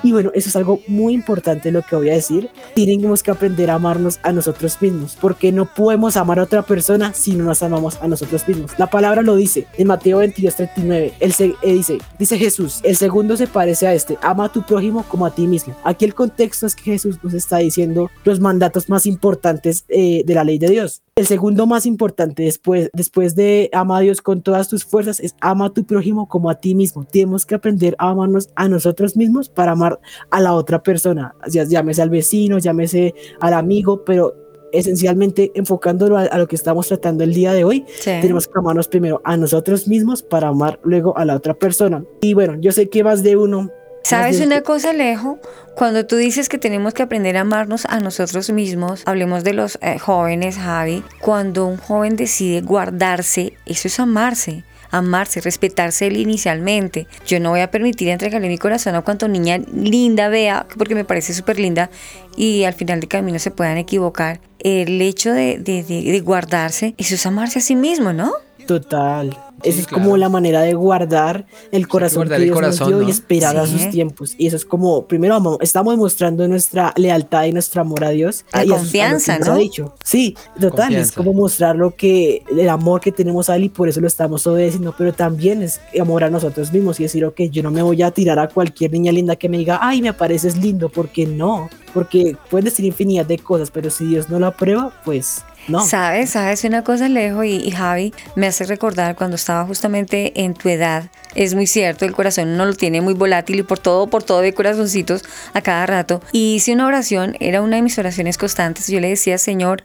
Y 0.03 0.13
bueno, 0.13 0.31
eso 0.35 0.49
es 0.49 0.57
algo 0.57 0.81
muy 0.87 1.15
importante 1.15 1.71
lo 1.71 1.83
que 1.83 1.97
voy 1.97 2.11
a 2.11 2.15
decir. 2.15 2.51
Tenemos 2.75 3.23
que 3.23 3.31
aprender 3.31 3.71
a 3.71 3.75
amarnos 3.75 4.19
a 4.23 4.33
nosotros 4.33 4.81
mismos, 4.81 5.17
porque 5.21 5.53
no 5.53 5.67
podemos 5.67 6.17
amar 6.17 6.39
a 6.39 6.45
otra 6.45 6.63
persona 6.63 7.13
si 7.15 7.35
no 7.35 7.45
nos 7.45 7.63
amamos 7.63 7.99
a 8.01 8.09
nosotros 8.09 8.47
mismos. 8.47 8.73
La 8.79 8.89
palabra 8.89 9.23
lo 9.23 9.37
dice 9.37 9.67
en 9.77 9.89
Mateo 9.89 10.19
22, 10.19 10.57
39. 10.57 11.15
Él 11.21 11.33
se, 11.33 11.55
eh, 11.63 11.73
dice, 11.75 11.99
dice 12.19 12.39
Jesús, 12.39 12.81
el 12.83 12.97
segundo 12.97 13.37
se 13.37 13.47
parece 13.47 13.87
a 13.87 13.95
este, 13.95 14.19
ama 14.23 14.47
a 14.47 14.53
tu 14.53 14.63
prójimo 14.63 15.05
como 15.09 15.27
a 15.27 15.35
ti 15.35 15.47
mismo. 15.47 15.75
Aquí 15.85 16.05
el 16.05 16.15
contexto 16.15 16.67
es 16.67 16.77
que 16.77 16.85
Jesús 16.85 17.19
nos 17.23 17.35
está 17.35 17.59
diciendo 17.59 18.11
los 18.25 18.41
mandatos 18.41 18.89
más 18.89 19.07
importantes 19.07 19.85
eh, 19.89 20.23
de 20.25 20.35
la 20.35 20.45
ley 20.45 20.59
de 20.59 20.71
Dios. 20.71 21.03
El 21.15 21.27
segundo 21.27 21.67
más 21.67 21.85
importante 21.85 22.45
después, 22.45 22.89
después 22.95 23.35
de 23.35 23.69
ama 23.75 23.99
a 23.99 24.01
Dios 24.01 24.23
con 24.23 24.41
todas 24.41 24.69
tus 24.69 24.87
fuerzas 24.87 25.21
es 25.21 25.37
ama 25.41 25.67
a 25.67 25.71
tu 25.71 25.85
prójimo 25.85 26.27
como 26.27 26.49
a 26.49 26.55
ti 26.55 26.75
mismo. 26.75 27.05
Tenemos 27.05 27.45
que 27.45 27.55
aprender 27.55 27.95
a 27.99 28.09
amarnos 28.09 28.49
a 28.55 28.67
nosotros 28.67 29.15
mismos 29.15 29.51
para 29.51 29.72
amar 29.73 29.99
a 30.31 30.41
la 30.41 30.55
otra 30.55 30.83
persona, 30.83 31.35
ya, 31.49 31.65
llámese 31.65 32.03
al 32.03 32.11
vecino, 32.11 32.59
llámese 32.59 33.15
al 33.41 33.55
amigo, 33.55 34.05
pero 34.05 34.35
esencialmente 34.73 35.53
enfocándolo 35.55 36.17
a, 36.17 36.23
a 36.23 36.39
lo 36.39 36.49
que 36.49 36.57
estamos 36.57 36.89
tratando 36.89 37.25
el 37.25 37.35
día 37.35 37.53
de 37.53 37.65
hoy, 37.65 37.85
Sí. 38.01 38.11
tenemos 38.23 38.49
que 38.49 38.59
amarnos 38.59 38.89
primero 38.89 39.21
a 39.25 39.37
nosotros 39.37 39.87
mismos 39.87 40.23
para 40.23 40.49
amar 40.49 40.81
luego 40.83 41.17
a 41.19 41.25
la 41.25 41.37
otra 41.37 41.55
persona. 41.55 42.03
Y 42.23 42.33
bueno, 42.35 42.57
yo 42.59 42.73
sé 42.73 42.89
que 42.89 43.05
más 43.05 43.23
de 43.23 43.37
uno... 43.37 43.71
¿Sabes 44.05 44.41
una 44.41 44.63
cosa, 44.63 44.91
Alejo? 44.91 45.39
Cuando 45.77 46.07
tú 46.07 46.17
dices 46.17 46.49
que 46.49 46.59
tenemos 46.59 46.93
que 46.93 47.05
aprender 47.05 47.37
a 47.37 47.43
amarnos 47.43 47.85
a 47.87 48.01
nosotros 48.01 48.51
mismos, 48.51 49.03
hablemos 49.07 49.45
de 49.45 49.53
los 49.53 49.79
eh, 49.81 49.99
jóvenes, 49.99 50.57
Javi. 50.57 51.05
Cuando 51.21 51.67
un 51.67 51.77
joven 51.77 52.17
decide 52.17 52.63
guardarse, 52.63 53.53
eso 53.65 53.87
es 53.89 54.01
amarse. 54.01 54.65
Amarse, 54.93 55.41
respetarse 55.41 56.07
él 56.07 56.17
inicialmente. 56.19 57.07
Yo 57.27 57.41
no 57.41 57.51
voy 57.51 57.61
a 57.61 57.71
permitir 57.71 58.09
entregarle 58.09 58.47
mi 58.49 58.59
corazón 58.59 58.95
a 58.95 59.01
cuanto 59.03 59.27
niña 59.27 59.59
linda 59.75 60.29
vea, 60.29 60.67
porque 60.79 60.95
me 60.95 61.05
parece 61.05 61.35
súper 61.35 61.59
linda, 61.59 61.91
y 62.37 62.63
al 62.65 62.75
final 62.75 63.01
del 63.01 63.09
camino 63.09 63.39
se 63.41 63.51
puedan 63.51 63.79
equivocar. 63.79 64.41
El 64.61 65.01
hecho 65.03 65.33
de, 65.33 65.59
de- 65.59 65.83
de- 65.83 66.03
de 66.13 66.21
guardarse, 66.21 66.95
eso 66.99 67.15
es 67.17 67.27
amarse 67.27 67.59
a 67.59 67.63
sí 67.63 67.75
mismo, 67.75 68.13
¿no? 68.13 68.33
Total. 68.67 69.37
Eso 69.63 69.77
Sí, 69.77 69.81
es 69.83 69.87
como 69.87 70.17
la 70.17 70.29
manera 70.29 70.63
de 70.63 70.75
guardar 70.75 71.47
el 71.71 71.89
corazón 71.89 72.21
guardar 72.29 72.39
que 72.39 72.45
el 72.45 72.51
Dios 72.51 72.61
nos 72.61 72.77
corazón, 72.79 72.89
dio 72.89 72.97
¿no? 73.03 73.09
y 73.09 73.11
esperar 73.11 73.57
a 73.57 73.67
sus 73.67 73.91
tiempos. 73.91 74.35
Y 74.39 74.47
eso 74.47 74.57
es 74.57 74.65
como, 74.65 75.07
primero 75.07 75.35
amo- 75.35 75.59
estamos 75.61 75.95
demostrando 75.95 76.47
nuestra 76.49 76.93
lealtad 76.97 77.45
y 77.45 77.53
nuestro 77.53 77.81
amor 77.83 78.05
a 78.05 78.11
Dios. 78.11 78.45
La 78.53 78.65
y 78.65 78.71
a 78.71 78.75
a 78.75 78.77
confianza, 78.79 79.39
nos 79.39 79.49
¿no? 79.49 79.55
ha 79.55 79.59
dicho. 79.59 79.95
Sí, 80.05 80.37
total. 80.61 80.95
Es 80.95 81.13
como 81.13 81.33
mostrar 81.33 81.77
lo 81.77 81.95
que, 81.95 82.43
el 82.51 82.69
amor 82.69 83.01
que 83.01 83.13
tenemos 83.13 83.49
a 83.51 83.57
Él 83.57 83.65
y 83.65 83.69
por 83.69 83.89
eso 83.89 84.01
lo 84.01 84.07
estamos 84.07 84.47
obedeciendo. 84.47 84.95
Pero 84.99 85.13
también 85.13 85.63
es 85.63 85.81
amor 86.01 86.25
a 86.25 86.31
nosotros 86.31 86.73
mismos 86.73 86.99
y 87.01 87.05
decir, 87.05 87.25
ok, 87.25 87.43
yo 87.51 87.63
no 87.63 87.71
me 87.71 87.83
voy 87.83 88.03
a 88.03 88.11
tirar 88.11 88.39
a 88.39 88.49
cualquier 88.49 88.91
niña 88.93 89.13
linda 89.13 89.37
que 89.37 89.49
me 89.49 89.59
diga, 89.59 89.79
ay, 89.81 90.03
me 90.03 90.13
pareces 90.13 90.57
lindo, 90.57 90.89
porque 90.89 91.27
no. 91.27 91.69
Porque 91.95 92.37
pueden 92.51 92.65
decir 92.65 92.85
infinidad 92.85 93.27
de 93.27 93.39
cosas, 93.39 93.71
pero 93.71 93.91
si 93.91 94.07
Dios 94.07 94.29
no 94.31 94.39
lo 94.39 94.47
aprueba, 94.47 94.93
pues 95.05 95.45
no. 95.69 95.87
Sabes, 95.87 96.31
sabes 96.31 96.65
una 96.65 96.83
cosa, 96.85 97.07
Alejo 97.07 97.45
y, 97.45 97.57
y 97.57 97.71
Javi, 97.71 98.13
me 98.37 98.47
hace 98.47 98.65
recordar 98.65 99.17
cuando 99.17 99.37
estaba 99.37 99.65
justamente 99.65 100.43
en 100.43 100.55
tu 100.55 100.69
edad. 100.69 101.11
Es 101.35 101.55
muy 101.55 101.67
cierto, 101.67 102.05
el 102.05 102.13
corazón 102.13 102.57
no 102.57 102.65
lo 102.67 102.75
tiene 102.75 103.01
muy 103.01 103.15
volátil 103.15 103.61
y 103.61 103.63
por 103.63 103.79
todo, 103.79 104.07
por 104.09 104.23
todo 104.23 104.41
de 104.41 104.53
corazoncitos 104.53 105.25
a 105.55 105.63
cada 105.63 105.87
rato. 105.87 106.21
Y 106.33 106.55
hice 106.55 106.73
una 106.73 106.87
oración, 106.87 107.37
era 107.41 107.63
una 107.63 107.77
de 107.77 107.83
mis 107.83 107.99
oraciones 107.99 108.37
constantes. 108.37 108.89
Yo 108.89 109.01
le 109.01 109.09
decía, 109.09 109.39
Señor, 109.39 109.85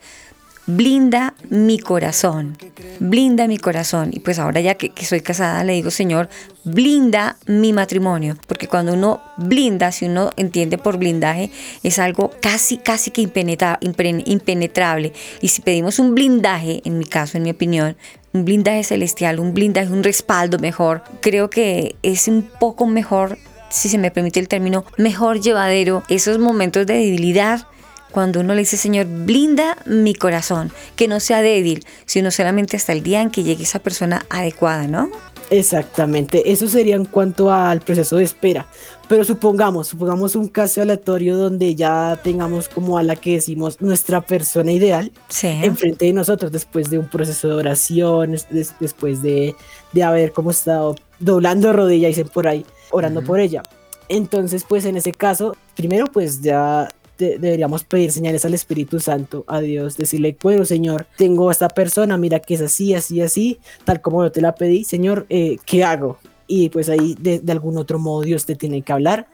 blinda 0.67 1.34
mi 1.49 1.80
corazón, 1.80 2.58
blinda 2.99 3.47
mi 3.47 3.58
corazón. 3.58 4.12
Y 4.13 4.19
pues 4.19 4.38
ahora 4.38 4.60
ya 4.60 4.75
que, 4.75 4.91
soy 5.06 5.21
casada, 5.21 5.63
le 5.63 5.73
digo, 5.73 5.89
Señor, 5.91 6.30
blinda 6.65 7.38
mi 7.47 7.73
matrimonio. 7.73 8.38
Porque 8.47 8.67
cuando 8.67 8.93
uno 8.93 9.21
blinda, 9.38 9.91
si 9.91 10.06
uno 10.06 10.30
entiende 10.36 10.77
por 10.77 10.97
blindaje, 10.97 11.49
es 11.84 11.99
algo 11.99 12.32
casi, 12.41 12.77
casi 12.77 13.12
que 13.12 13.21
impenetrable. 13.21 15.13
Y 15.41 15.47
si 15.47 15.62
pedimos 15.62 15.99
un 15.99 16.13
blindaje, 16.13 16.82
en 16.84 16.99
mi 16.99 17.06
caso, 17.06 17.38
en 17.38 17.43
mi 17.43 17.51
opinión, 17.51 17.95
un 18.34 18.43
blindaje 18.43 18.84
celestial, 18.84 19.39
un 19.39 19.53
blindaje, 19.53 19.91
un 19.91 20.03
respaldo 20.03 20.60
mejor, 20.60 21.01
creo 21.21 21.49
que 21.49 21.95
es 22.03 22.27
un 22.27 22.43
poco 22.43 22.86
mejor, 22.86 23.38
si 23.69 23.88
se 23.88 23.97
me 23.97 24.12
permite 24.12 24.41
el 24.41 24.49
término, 24.49 24.84
mejor 24.97 25.39
llevadero 25.39 26.03
esos 26.10 26.39
momentos 26.39 26.86
de 26.86 26.95
debilidad 26.95 27.67
cuando 28.12 28.39
uno 28.39 28.54
le 28.54 28.60
dice, 28.62 28.78
Señor, 28.78 29.06
blinda 29.06 29.78
mi 29.86 30.13
corazón, 30.15 30.72
que 30.96 31.08
no 31.08 31.20
sea 31.20 31.41
débil, 31.41 31.86
sino 32.06 32.32
solamente 32.32 32.78
hasta 32.78 32.93
el 32.93 33.04
día 33.04 33.22
en 33.22 33.30
que 33.32 33.43
llegue 33.43 33.63
esa 33.63 33.80
persona 33.80 34.26
adecuada, 34.30 34.88
¿no? 34.88 35.10
Exactamente, 35.50 36.52
eso 36.52 36.67
sería 36.67 36.96
en 36.96 37.06
cuanto 37.06 37.52
al 37.52 37.82
proceso 37.82 38.17
de 38.17 38.24
espera. 38.24 38.67
Pero 39.08 39.24
supongamos, 39.24 39.88
supongamos 39.88 40.36
un 40.36 40.50
caso 40.50 40.82
aleatorio 40.82 41.38
donde 41.38 41.74
ya 41.76 42.20
tengamos 42.22 42.67
como 42.67 42.98
a 42.98 43.04
la 43.04 43.15
que 43.15 43.34
decimos 43.36 43.80
nuestra 43.82 44.20
persona 44.22 44.72
ideal 44.72 45.12
Sí. 45.30 45.48
enfrente 45.48 46.06
de 46.06 46.13
nosotros 46.13 46.52
después 46.52 46.89
de 46.89 47.00
un 47.00 47.08
proceso 47.10 47.47
de 47.47 47.53
oración, 47.55 48.34
es- 48.34 48.49
des- 48.49 48.76
después 48.80 49.22
de, 49.22 49.55
de 49.93 50.03
haber 50.03 50.32
como 50.34 50.51
estado 50.51 50.95
doblando 51.20 51.72
rodilla, 51.74 52.10
dicen 52.10 52.28
por 52.28 52.47
ahí, 52.47 52.66
orando 52.91 53.22
por 53.24 53.39
ella. 53.39 53.64
Entonces, 54.10 54.64
pues 54.68 54.86
en 54.86 54.95
ese 54.97 55.12
caso, 55.12 55.55
primero 55.76 56.08
pues 56.08 56.41
ya 56.41 56.88
de- 57.18 57.38
deberíamos 57.39 57.84
pedir 57.84 58.11
señales 58.11 58.45
al 58.45 58.53
Espíritu 58.53 58.99
Santo, 58.99 59.43
a 59.47 59.59
Dios, 59.61 59.97
decirle, 59.97 60.38
bueno, 60.41 60.65
Señor, 60.65 61.07
tengo 61.18 61.49
a 61.49 61.51
esta 61.51 61.68
persona, 61.70 62.18
mira 62.18 62.39
que 62.39 62.53
es 62.55 62.61
así, 62.61 62.93
así, 62.93 63.22
así, 63.22 63.59
tal 63.86 64.01
como 64.01 64.24
yo 64.24 64.32
te 64.32 64.41
la 64.41 64.55
pedí, 64.55 64.84
Señor, 64.84 65.26
eh, 65.30 65.57
¿qué 65.65 65.84
hago? 65.84 66.18
Y 66.47 66.70
pues 66.70 66.89
ahí 66.89 67.15
de, 67.20 67.39
de 67.39 67.51
algún 67.51 67.78
otro 67.78 67.99
modo 67.99 68.22
Dios 68.22 68.45
te 68.45 68.55
tiene 68.55 68.82
que 68.82 68.93
hablar. 68.93 69.28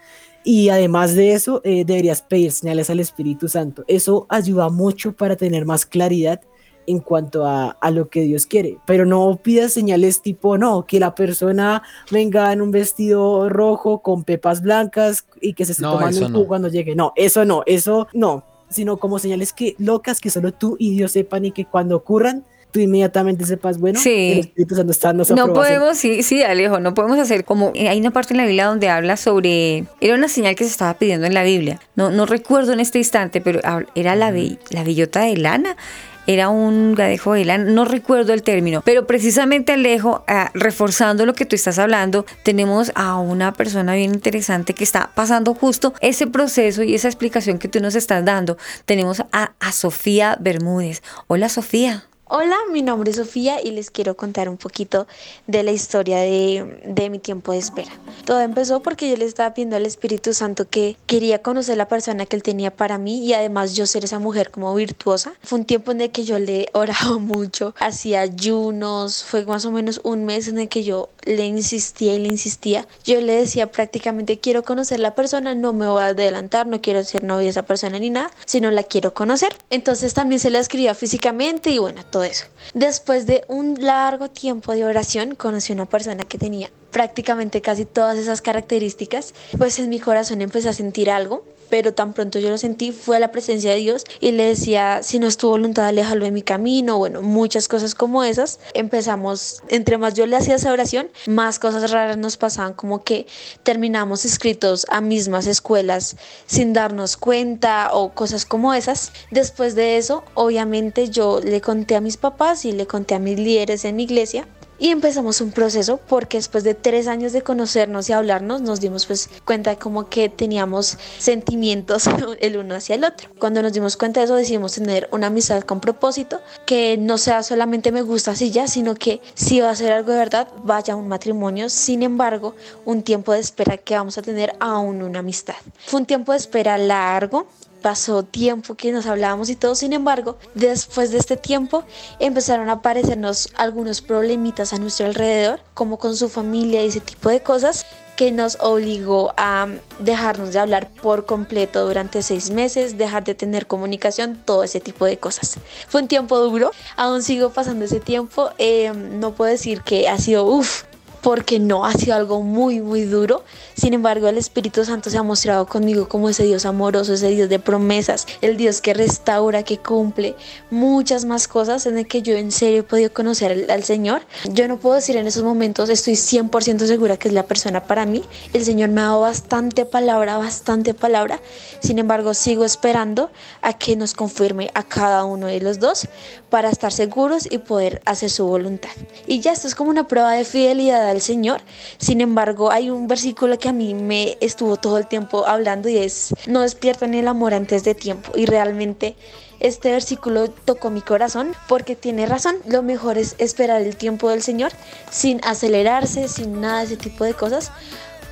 Y 0.46 0.70
además 0.70 1.16
de 1.16 1.34
eso, 1.34 1.62
eh, 1.64 1.86
deberías 1.86 2.22
pedir 2.22 2.52
señales 2.52 2.90
al 2.90 3.00
Espíritu 3.00 3.48
Santo. 3.48 3.86
Eso 3.88 4.26
ayuda 4.28 4.68
mucho 4.70 5.14
para 5.14 5.36
tener 5.38 5.66
más 5.66 5.86
claridad 5.86 6.42
en 6.88 7.00
cuanto 7.00 7.46
a, 7.46 7.72
a 7.80 7.92
lo 7.92 8.10
que 8.10 8.22
Dios 8.22 8.46
quiere. 8.46 8.78
Pero 8.86 9.06
no 9.06 9.40
pidas 9.42 9.74
señales 9.74 10.22
tipo, 10.22 10.58
no, 10.58 10.86
que 10.86 11.00
la 11.00 11.16
persona 11.16 11.84
venga 12.12 12.52
en 12.54 12.62
un 12.62 12.72
vestido 12.72 13.50
rojo 13.50 14.00
con 14.02 14.24
pepas 14.24 14.62
blancas 14.62 15.26
y 15.42 15.54
que 15.54 15.66
se 15.66 15.74
esté 15.74 15.84
No, 15.84 15.94
tomando 15.94 16.18
un 16.26 16.32
no. 16.32 16.38
jugo 16.40 16.48
cuando 16.48 16.68
llegue. 16.68 16.96
No, 16.96 17.14
eso 17.16 17.46
no, 17.46 17.64
eso 17.66 18.08
no. 18.14 18.44
Sino 18.70 18.98
como 18.98 19.20
señales 19.20 19.54
que 19.54 19.76
locas 19.78 20.20
que 20.20 20.30
solo 20.30 20.52
tú 20.52 20.76
y 20.80 20.96
Dios 20.96 21.12
sepan 21.12 21.46
y 21.46 21.52
que 21.52 21.66
cuando 21.66 21.96
ocurran, 21.96 22.44
tú 22.72 22.80
inmediatamente 22.80 23.46
sepas, 23.46 23.78
bueno, 23.80 24.00
Sí. 24.00 24.32
el 24.32 24.40
Espíritu 24.40 24.74
Santo 24.76 24.92
está 24.92 25.10
dando 25.10 25.26
su 25.26 25.36
No 25.36 25.54
podemos, 25.54 25.96
sí, 25.96 26.24
sí, 26.24 26.42
Alejo, 26.42 26.80
no 26.80 26.96
podemos 26.96 27.20
hacer 27.20 27.46
como. 27.46 27.72
eh, 27.76 27.88
Hay 27.88 28.00
una 28.00 28.10
parte 28.10 28.34
en 28.34 28.38
la 28.38 28.46
Biblia 28.46 28.66
donde 28.66 28.90
habla 28.90 29.16
sobre. 29.16 29.86
Era 30.02 30.16
una 30.16 30.28
señal 30.28 30.56
que 30.56 30.64
se 30.64 30.72
estaba 30.72 30.96
pidiendo 30.96 31.28
en 31.28 31.36
la 31.36 31.44
Biblia. 31.44 31.80
No, 31.96 32.10
no 32.10 32.26
recuerdo 32.26 32.74
en 32.74 32.80
este 32.80 32.98
instante, 32.98 33.42
pero 33.42 33.60
era 33.94 34.16
la, 34.16 34.32
be- 34.32 34.58
la 34.72 34.84
bellota 34.84 35.22
de 35.22 35.38
lana. 35.38 35.78
Era 36.26 36.50
un 36.50 36.96
gadejo 36.96 37.34
de 37.34 37.46
lana, 37.46 37.66
no 37.66 37.86
recuerdo 37.86 38.34
el 38.34 38.44
término, 38.44 38.82
pero 38.86 39.06
precisamente 39.06 39.74
Alejo, 39.74 40.24
ah, 40.28 40.52
reforzando 40.54 41.26
lo 41.26 41.34
que 41.34 41.46
tú 41.46 41.56
estás 41.56 41.80
hablando, 41.80 42.26
tenemos 42.44 42.92
a 42.96 43.18
una 43.18 43.52
persona 43.54 43.96
bien 43.96 44.14
interesante 44.14 44.74
que 44.74 44.84
está 44.84 45.12
pasando 45.14 45.54
justo 45.54 45.94
ese 46.00 46.28
proceso 46.28 46.84
y 46.84 46.96
esa 46.96 47.08
explicación 47.08 47.60
que 47.60 47.68
tú 47.68 47.80
nos 47.82 47.96
estás 47.96 48.24
dando. 48.24 48.58
Tenemos 48.86 49.22
a, 49.32 49.52
a 49.60 49.72
Sofía 49.72 50.38
Bermúdez. 50.40 51.04
Hola 51.28 51.50
Sofía. 51.50 52.06
Hola, 52.36 52.58
mi 52.72 52.82
nombre 52.82 53.12
es 53.12 53.18
Sofía 53.18 53.62
y 53.64 53.70
les 53.70 53.92
quiero 53.92 54.18
contar 54.18 54.50
un 54.50 54.58
poquito 54.58 55.06
de 55.46 55.62
la 55.62 55.72
historia 55.72 56.18
de, 56.18 56.82
de 56.84 57.12
mi 57.12 57.20
tiempo 57.20 57.52
de 57.52 57.60
espera. 57.60 57.92
Todo 58.26 58.42
empezó 58.42 58.82
porque 58.82 59.08
yo 59.08 59.16
le 59.18 59.26
estaba 59.26 59.54
pidiendo 59.54 59.76
al 59.76 59.86
Espíritu 59.86 60.34
Santo 60.34 60.68
que 60.68 60.98
quería 61.06 61.44
conocer 61.44 61.78
la 61.78 61.88
persona 61.88 62.26
que 62.26 62.36
él 62.36 62.42
tenía 62.42 62.76
para 62.76 62.98
mí 62.98 63.24
y 63.24 63.34
además 63.34 63.76
yo 63.76 63.86
ser 63.86 64.04
esa 64.04 64.18
mujer 64.18 64.50
como 64.50 64.74
virtuosa. 64.74 65.34
Fue 65.44 65.60
un 65.60 65.66
tiempo 65.66 65.92
en 65.92 66.02
el 66.02 66.10
que 66.10 66.24
yo 66.24 66.40
le 66.40 66.70
oraba 66.74 67.20
mucho, 67.20 67.76
hacía 67.78 68.22
ayunos, 68.22 69.24
fue 69.24 69.46
más 69.46 69.66
o 69.66 69.72
menos 69.72 70.02
un 70.04 70.26
mes 70.26 70.48
en 70.48 70.58
el 70.58 70.70
que 70.70 70.84
yo 70.84 71.10
le 71.26 71.46
insistía 71.46 72.16
y 72.16 72.20
le 72.20 72.30
insistía. 72.30 72.88
Yo 73.04 73.22
le 73.22 73.34
decía 73.34 73.72
prácticamente 73.72 74.40
quiero 74.40 74.64
conocer 74.64 75.00
la 75.00 75.14
persona, 75.14 75.54
no 75.54 75.72
me 75.72 75.88
voy 75.88 76.02
a 76.02 76.08
adelantar, 76.08 76.66
no 76.66 76.82
quiero 76.82 77.04
ser 77.04 77.24
novia 77.24 77.44
de 77.44 77.50
esa 77.50 77.64
persona 77.68 78.00
ni 78.00 78.10
nada, 78.10 78.32
sino 78.46 78.72
la 78.72 78.82
quiero 78.82 79.14
conocer. 79.14 79.56
Entonces 79.70 80.16
también 80.16 80.40
se 80.40 80.50
la 80.50 80.58
escribía 80.58 80.96
físicamente 80.96 81.70
y 81.70 81.78
bueno, 81.78 82.04
todo 82.10 82.23
eso. 82.24 82.46
Después 82.74 83.26
de 83.26 83.44
un 83.48 83.76
largo 83.80 84.30
tiempo 84.30 84.74
de 84.74 84.86
oración, 84.86 85.36
conocí 85.36 85.74
una 85.74 85.86
persona 85.86 86.24
que 86.24 86.38
tenía 86.38 86.70
prácticamente 86.92 87.62
casi 87.62 87.86
todas 87.86 88.18
esas 88.18 88.42
características, 88.42 89.34
pues 89.58 89.80
en 89.80 89.90
mi 89.90 90.00
corazón 90.00 90.42
empecé 90.42 90.70
a 90.70 90.74
sentir 90.74 91.10
algo, 91.10 91.46
pero 91.74 91.92
tan 91.92 92.14
pronto 92.14 92.38
yo 92.38 92.52
lo 92.52 92.60
sentí 92.60 92.92
fue 92.92 93.18
a 93.18 93.20
la 93.20 93.32
presencia 93.32 93.72
de 93.72 93.78
Dios 93.78 94.04
y 94.20 94.34
le 94.34 94.46
decía, 94.46 95.02
si 95.02 95.18
no 95.18 95.26
es 95.26 95.38
tu 95.38 95.50
voluntad, 95.50 95.88
aléjalo 95.88 96.24
de 96.24 96.30
mi 96.30 96.44
camino, 96.44 97.00
bueno, 97.00 97.24
muchas 97.24 97.68
cosas 97.68 97.96
como 97.96 98.24
esas. 98.24 98.60
Empezamos, 98.76 99.64
entre 99.70 99.98
más 99.98 100.14
yo 100.14 100.28
le 100.28 100.36
hacía 100.36 100.54
esa 100.54 100.72
oración, 100.72 101.10
más 101.26 101.58
cosas 101.58 101.90
raras 101.90 102.18
nos 102.18 102.38
pasaban, 102.38 102.74
como 102.74 103.04
que 103.04 103.26
terminamos 103.64 104.24
escritos 104.24 104.86
a 104.88 105.02
mismas 105.02 105.48
escuelas 105.48 106.16
sin 106.46 106.74
darnos 106.74 107.18
cuenta 107.18 107.90
o 107.92 108.14
cosas 108.14 108.46
como 108.46 108.76
esas. 108.76 109.12
Después 109.32 109.74
de 109.74 109.98
eso, 109.98 110.24
obviamente 110.36 111.10
yo 111.10 111.40
le 111.44 111.60
conté 111.60 111.96
a 111.96 112.02
mis 112.02 112.18
papás 112.18 112.66
y 112.66 112.72
le 112.72 112.86
conté 112.86 113.16
a 113.16 113.20
mis 113.20 113.40
líderes 113.40 113.84
en 113.84 113.96
mi 113.96 114.04
iglesia 114.04 114.48
y 114.84 114.90
empezamos 114.90 115.40
un 115.40 115.52
proceso 115.52 115.96
porque 116.10 116.36
después 116.36 116.66
de 116.66 116.74
tres 116.74 117.08
años 117.08 117.32
de 117.32 117.42
conocernos 117.42 118.10
y 118.10 118.12
hablarnos 118.12 118.60
nos 118.60 118.82
dimos 118.82 119.06
pues 119.06 119.30
cuenta 119.46 119.78
como 119.78 120.10
que 120.10 120.28
teníamos 120.28 120.98
sentimientos 121.20 122.10
el 122.42 122.58
uno 122.58 122.76
hacia 122.76 122.96
el 122.96 123.06
otro. 123.06 123.30
Cuando 123.40 123.62
nos 123.62 123.72
dimos 123.72 123.96
cuenta 123.96 124.20
de 124.20 124.26
eso 124.26 124.36
decidimos 124.36 124.74
tener 124.74 125.08
una 125.14 125.28
amistad 125.28 125.64
con 125.64 125.80
propósito 125.80 126.42
que 126.66 126.98
no 126.98 127.18
sea 127.18 127.44
solamente 127.44 127.94
me 127.94 128.02
gusta 128.02 128.32
así 128.32 128.52
ya, 128.52 128.68
sino 128.68 128.94
que 128.94 129.22
si 129.36 129.62
va 129.62 129.70
a 129.70 129.76
ser 129.78 129.94
algo 129.94 130.12
de 130.12 130.18
verdad 130.18 130.50
vaya 130.66 130.96
a 130.96 130.98
un 130.98 131.08
matrimonio. 131.08 131.70
Sin 131.70 132.04
embargo, 132.04 132.54
un 132.84 133.04
tiempo 133.04 133.32
de 133.32 133.40
espera 133.40 133.78
que 133.78 133.96
vamos 133.96 134.18
a 134.18 134.22
tener 134.22 134.54
aún 134.60 135.02
una 135.02 135.20
amistad. 135.20 135.56
Fue 135.86 136.02
un 136.02 136.06
tiempo 136.06 136.34
de 136.34 136.40
espera 136.40 136.78
largo, 136.78 137.48
pasó 137.84 138.24
tiempo 138.24 138.74
que 138.74 138.92
nos 138.92 139.06
hablábamos 139.06 139.50
y 139.50 139.56
todo, 139.56 139.76
sin 139.76 139.94
embargo, 139.94 140.38
después 140.56 141.12
de 141.12 141.20
este 141.20 141.38
tiempo 141.38 141.84
empezaron 142.18 142.70
a 142.70 142.74
aparecernos 142.74 143.50
algunos 143.56 144.02
problemitas 144.02 144.74
a 144.74 144.80
nuestro 144.80 145.06
alrededor, 145.06 145.60
como 145.76 146.00
con 146.00 146.16
su 146.16 146.30
familia 146.30 146.82
y 146.82 146.88
ese 146.88 147.02
tipo 147.02 147.30
de 147.30 147.44
cosas 147.44 147.86
que 148.16 148.32
nos 148.32 148.58
obligó 148.62 149.34
a 149.38 149.68
dejarnos 150.00 150.54
de 150.54 150.60
hablar 150.60 150.90
por 151.02 151.26
completo 151.26 151.86
durante 151.86 152.22
seis 152.22 152.52
meses, 152.52 152.98
dejar 152.98 153.24
de 153.24 153.36
tener 153.36 153.68
comunicación, 153.68 154.42
todo 154.46 154.64
ese 154.64 154.80
tipo 154.80 155.06
de 155.06 155.18
cosas. 155.18 155.58
Fue 155.88 156.02
un 156.02 156.08
tiempo 156.08 156.40
duro, 156.40 156.72
aún 156.96 157.22
sigo 157.22 157.50
pasando 157.50 157.86
ese 157.86 158.00
tiempo, 158.00 158.52
eh, 158.60 158.94
no 158.94 159.34
puedo 159.34 159.52
decir 159.52 159.82
que 159.82 160.08
ha 160.08 160.18
sido 160.18 160.46
uff, 160.46 160.84
porque 161.24 161.58
no 161.58 161.86
ha 161.86 161.94
sido 161.94 162.16
algo 162.16 162.42
muy, 162.42 162.82
muy 162.82 163.06
duro. 163.06 163.44
Sin 163.76 163.94
embargo, 163.94 164.28
el 164.28 164.38
Espíritu 164.38 164.84
Santo 164.86 165.10
se 165.10 165.18
ha 165.18 165.24
mostrado 165.24 165.66
conmigo 165.66 166.08
como 166.08 166.30
ese 166.30 166.44
Dios 166.44 166.66
amoroso, 166.66 167.14
ese 167.14 167.30
Dios 167.30 167.50
de 167.50 167.60
promesas, 167.60 168.28
el 168.42 168.58
Dios 168.58 168.82
que 168.82 168.94
restaura, 168.94 169.64
que 169.64 169.78
cumple 169.78 170.36
muchas 170.70 171.26
más 171.26 171.48
cosas 171.48 171.86
en 171.86 171.98
el 171.98 172.08
que 172.08 172.22
yo 172.22 172.36
en 172.36 172.52
serio 172.52 172.82
he 172.82 172.84
podido 172.84 173.14
conocer 173.14 173.52
al, 173.52 173.72
al 173.72 173.84
Señor. 173.84 174.22
Yo 174.52 174.68
no 174.68 174.78
puedo 174.78 174.96
decir 174.96 175.16
en 175.16 175.26
esos 175.26 175.44
momentos, 175.44 175.90
estoy 175.90 176.14
100% 176.14 176.86
segura 176.86 177.18
que 177.18 177.30
es 177.30 177.34
la 177.34 177.44
persona 177.44 177.86
para 177.86 178.06
mí. 178.06 178.24
El 178.52 178.66
Señor 178.66 178.90
me 178.90 179.02
ha 179.02 179.06
dado 179.06 179.22
bastante 179.22 179.86
palabra, 179.86 180.38
bastante 180.38 180.94
palabra. 180.94 181.40
Sin 181.80 182.00
embargo, 182.00 182.34
sigo 182.34 182.66
esperando 182.66 183.32
a 183.62 183.78
que 183.78 183.96
nos 183.96 184.14
confirme 184.14 184.72
a 184.74 184.84
cada 184.84 185.24
uno 185.24 185.48
de 185.48 185.62
los 185.62 185.80
dos 185.80 186.08
para 186.50 186.70
estar 186.70 186.92
seguros 186.92 187.48
y 187.50 187.60
poder 187.60 188.02
hacer 188.06 188.30
su 188.30 188.46
voluntad. 188.46 188.92
Y 189.26 189.40
ya 189.40 189.54
esto 189.54 189.68
es 189.68 189.76
como 189.76 189.90
una 189.90 190.08
prueba 190.08 190.34
de 190.34 190.44
fidelidad 190.44 191.13
al 191.14 191.22
Señor. 191.22 191.62
Sin 191.98 192.20
embargo, 192.20 192.72
hay 192.72 192.90
un 192.90 193.08
versículo 193.08 193.58
que 193.58 193.70
a 193.70 193.74
mí 193.74 193.94
me 193.94 194.38
estuvo 194.42 194.76
todo 194.76 194.98
el 194.98 195.08
tiempo 195.08 195.48
hablando 195.48 195.88
y 195.88 195.98
es, 195.98 196.34
no 196.48 196.62
despiertan 196.62 197.14
el 197.14 197.28
amor 197.28 197.54
antes 197.54 197.84
de 197.86 197.96
tiempo. 197.96 198.34
Y 198.36 198.46
realmente 198.46 199.16
este 199.64 199.92
versículo 199.92 200.50
tocó 200.50 200.90
mi 200.90 201.02
corazón 201.02 201.54
porque 201.70 201.96
tiene 201.96 202.26
razón. 202.26 202.58
Lo 202.68 202.84
mejor 202.84 203.18
es 203.18 203.36
esperar 203.38 203.82
el 203.82 203.96
tiempo 203.96 204.30
del 204.30 204.44
Señor 204.44 204.74
sin 205.10 205.40
acelerarse, 205.46 206.28
sin 206.28 206.60
nada 206.60 206.80
de 206.80 206.86
ese 206.86 206.98
tipo 206.98 207.24
de 207.24 207.34
cosas. 207.34 207.72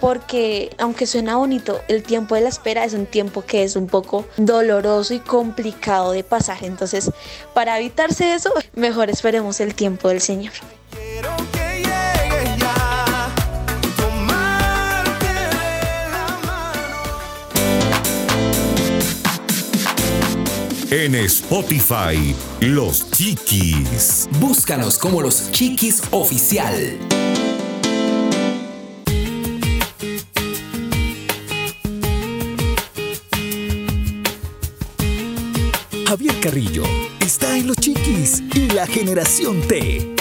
Porque 0.01 0.71
aunque 0.77 1.05
suena 1.05 1.37
bonito, 1.37 1.79
el 1.87 2.03
tiempo 2.03 2.35
de 2.35 2.41
la 2.41 2.49
espera 2.49 2.83
es 2.83 2.93
un 2.93 3.05
tiempo 3.05 3.43
que 3.43 3.63
es 3.63 3.75
un 3.75 3.87
poco 3.87 4.25
doloroso 4.35 5.13
y 5.13 5.19
complicado 5.19 6.11
de 6.11 6.23
pasar. 6.23 6.57
Entonces, 6.63 7.11
para 7.53 7.79
evitarse 7.79 8.33
eso, 8.33 8.51
mejor 8.73 9.09
esperemos 9.09 9.61
el 9.61 9.73
tiempo 9.73 10.09
del 10.09 10.19
Señor. 10.19 10.53
En 20.91 21.15
Spotify, 21.15 22.35
Los 22.59 23.09
Chiquis. 23.11 24.27
Búscanos 24.41 24.97
como 24.97 25.21
Los 25.21 25.49
Chiquis 25.53 26.01
Oficial. 26.11 26.97
Javier 36.09 36.39
Carrillo 36.41 36.83
está 37.21 37.57
en 37.57 37.67
Los 37.67 37.77
Chiquis 37.77 38.43
y 38.53 38.67
la 38.71 38.85
generación 38.85 39.61
T. 39.69 40.20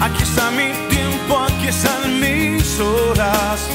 Aquí 0.00 0.22
está 0.22 0.50
mi 0.50 0.72
tiempo, 0.88 1.38
aquí 1.38 1.68
están 1.68 2.18
mis 2.18 2.80
horas. 2.80 3.68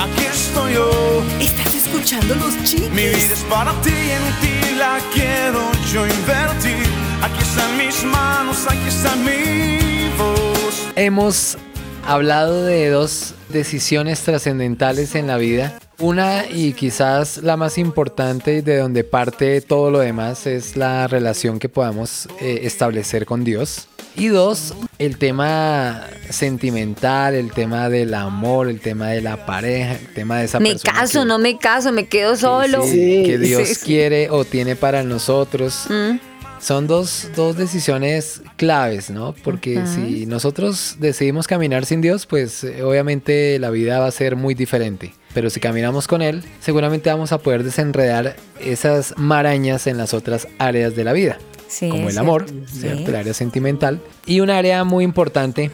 Aquí 0.00 0.24
estoy 0.24 0.72
yo. 0.72 1.22
Estás 1.38 1.74
escuchando 1.74 2.34
los 2.36 2.64
chicos. 2.64 2.88
Mi 2.90 3.02
vida 3.02 3.34
es 3.34 3.44
para 3.48 3.72
ti, 3.82 3.90
en 3.90 4.40
ti 4.40 4.74
la 4.78 4.98
quiero 5.12 5.60
yo 5.92 6.06
invertir. 6.06 6.86
Aquí 7.20 7.42
están 7.42 7.76
mis 7.76 8.02
manos, 8.04 8.66
aquí 8.66 8.88
está 8.88 9.14
mi 9.16 10.08
voz. 10.16 10.88
Hemos 10.96 11.58
hablado 12.06 12.64
de 12.64 12.88
dos 12.88 13.34
decisiones 13.50 14.22
trascendentales 14.22 15.14
en 15.16 15.26
la 15.26 15.36
vida. 15.36 15.78
Una 15.98 16.46
y 16.46 16.72
quizás 16.72 17.38
la 17.38 17.58
más 17.58 17.76
importante 17.76 18.54
y 18.54 18.60
de 18.62 18.78
donde 18.78 19.04
parte 19.04 19.60
todo 19.60 19.90
lo 19.90 19.98
demás 19.98 20.46
es 20.46 20.76
la 20.76 21.06
relación 21.08 21.58
que 21.58 21.68
podamos 21.68 22.26
eh, 22.40 22.60
establecer 22.62 23.26
con 23.26 23.44
Dios. 23.44 23.88
Y 24.16 24.28
dos, 24.28 24.74
el 24.98 25.18
tema 25.18 26.04
sentimental, 26.30 27.34
el 27.34 27.52
tema 27.52 27.88
del 27.90 28.14
amor, 28.14 28.68
el 28.68 28.80
tema 28.80 29.08
de 29.08 29.20
la 29.20 29.44
pareja, 29.44 29.92
el 29.92 30.06
tema 30.14 30.38
de 30.38 30.46
esa 30.46 30.58
Me 30.58 30.70
persona 30.70 30.92
caso, 31.00 31.20
que- 31.20 31.26
no 31.26 31.38
me 31.38 31.58
caso, 31.58 31.92
me 31.92 32.06
quedo 32.06 32.34
solo. 32.36 32.82
sí, 32.84 33.22
que 33.26 33.38
Dios 33.38 33.68
Sí, 33.68 33.74
sí. 33.74 33.84
quiere 33.84 34.30
o 34.30 34.44
tiene 34.44 34.74
para 34.74 35.02
nosotros. 35.02 35.84
Mm. 35.90 36.16
Son 36.58 36.86
dos, 36.86 37.28
dos 37.36 37.56
decisiones 37.58 38.40
claves, 38.56 39.10
¿no? 39.10 39.34
Porque 39.44 39.82
si 39.86 40.24
nosotros 40.24 40.96
decidimos 40.98 41.46
caminar 41.46 41.84
sin 41.84 42.00
Dios, 42.00 42.24
pues 42.24 42.64
eh, 42.64 42.82
obviamente 42.82 43.58
la 43.58 43.68
vida 43.68 44.00
va 44.00 44.06
a 44.06 44.10
ser 44.10 44.36
muy 44.36 44.54
diferente. 44.54 45.12
Pero 45.34 45.50
si 45.50 45.60
caminamos 45.60 46.08
con 46.08 46.22
Él, 46.22 46.42
seguramente 46.60 47.10
vamos 47.10 47.30
a 47.32 47.38
poder 47.38 47.62
desenredar 47.62 48.36
esas 48.58 49.12
marañas 49.18 49.86
en 49.86 49.98
las 49.98 50.14
otras 50.14 50.48
áreas 50.58 50.96
de 50.96 51.04
la 51.04 51.12
vida. 51.12 51.36
Sí, 51.68 51.88
como 51.88 52.08
el 52.08 52.18
amor. 52.18 52.46
Sí. 52.72 52.86
el 52.86 53.14
área 53.14 53.34
sentimental. 53.34 54.00
Y 54.26 54.40
un 54.40 54.50
área 54.50 54.84
muy 54.84 55.04
importante 55.04 55.70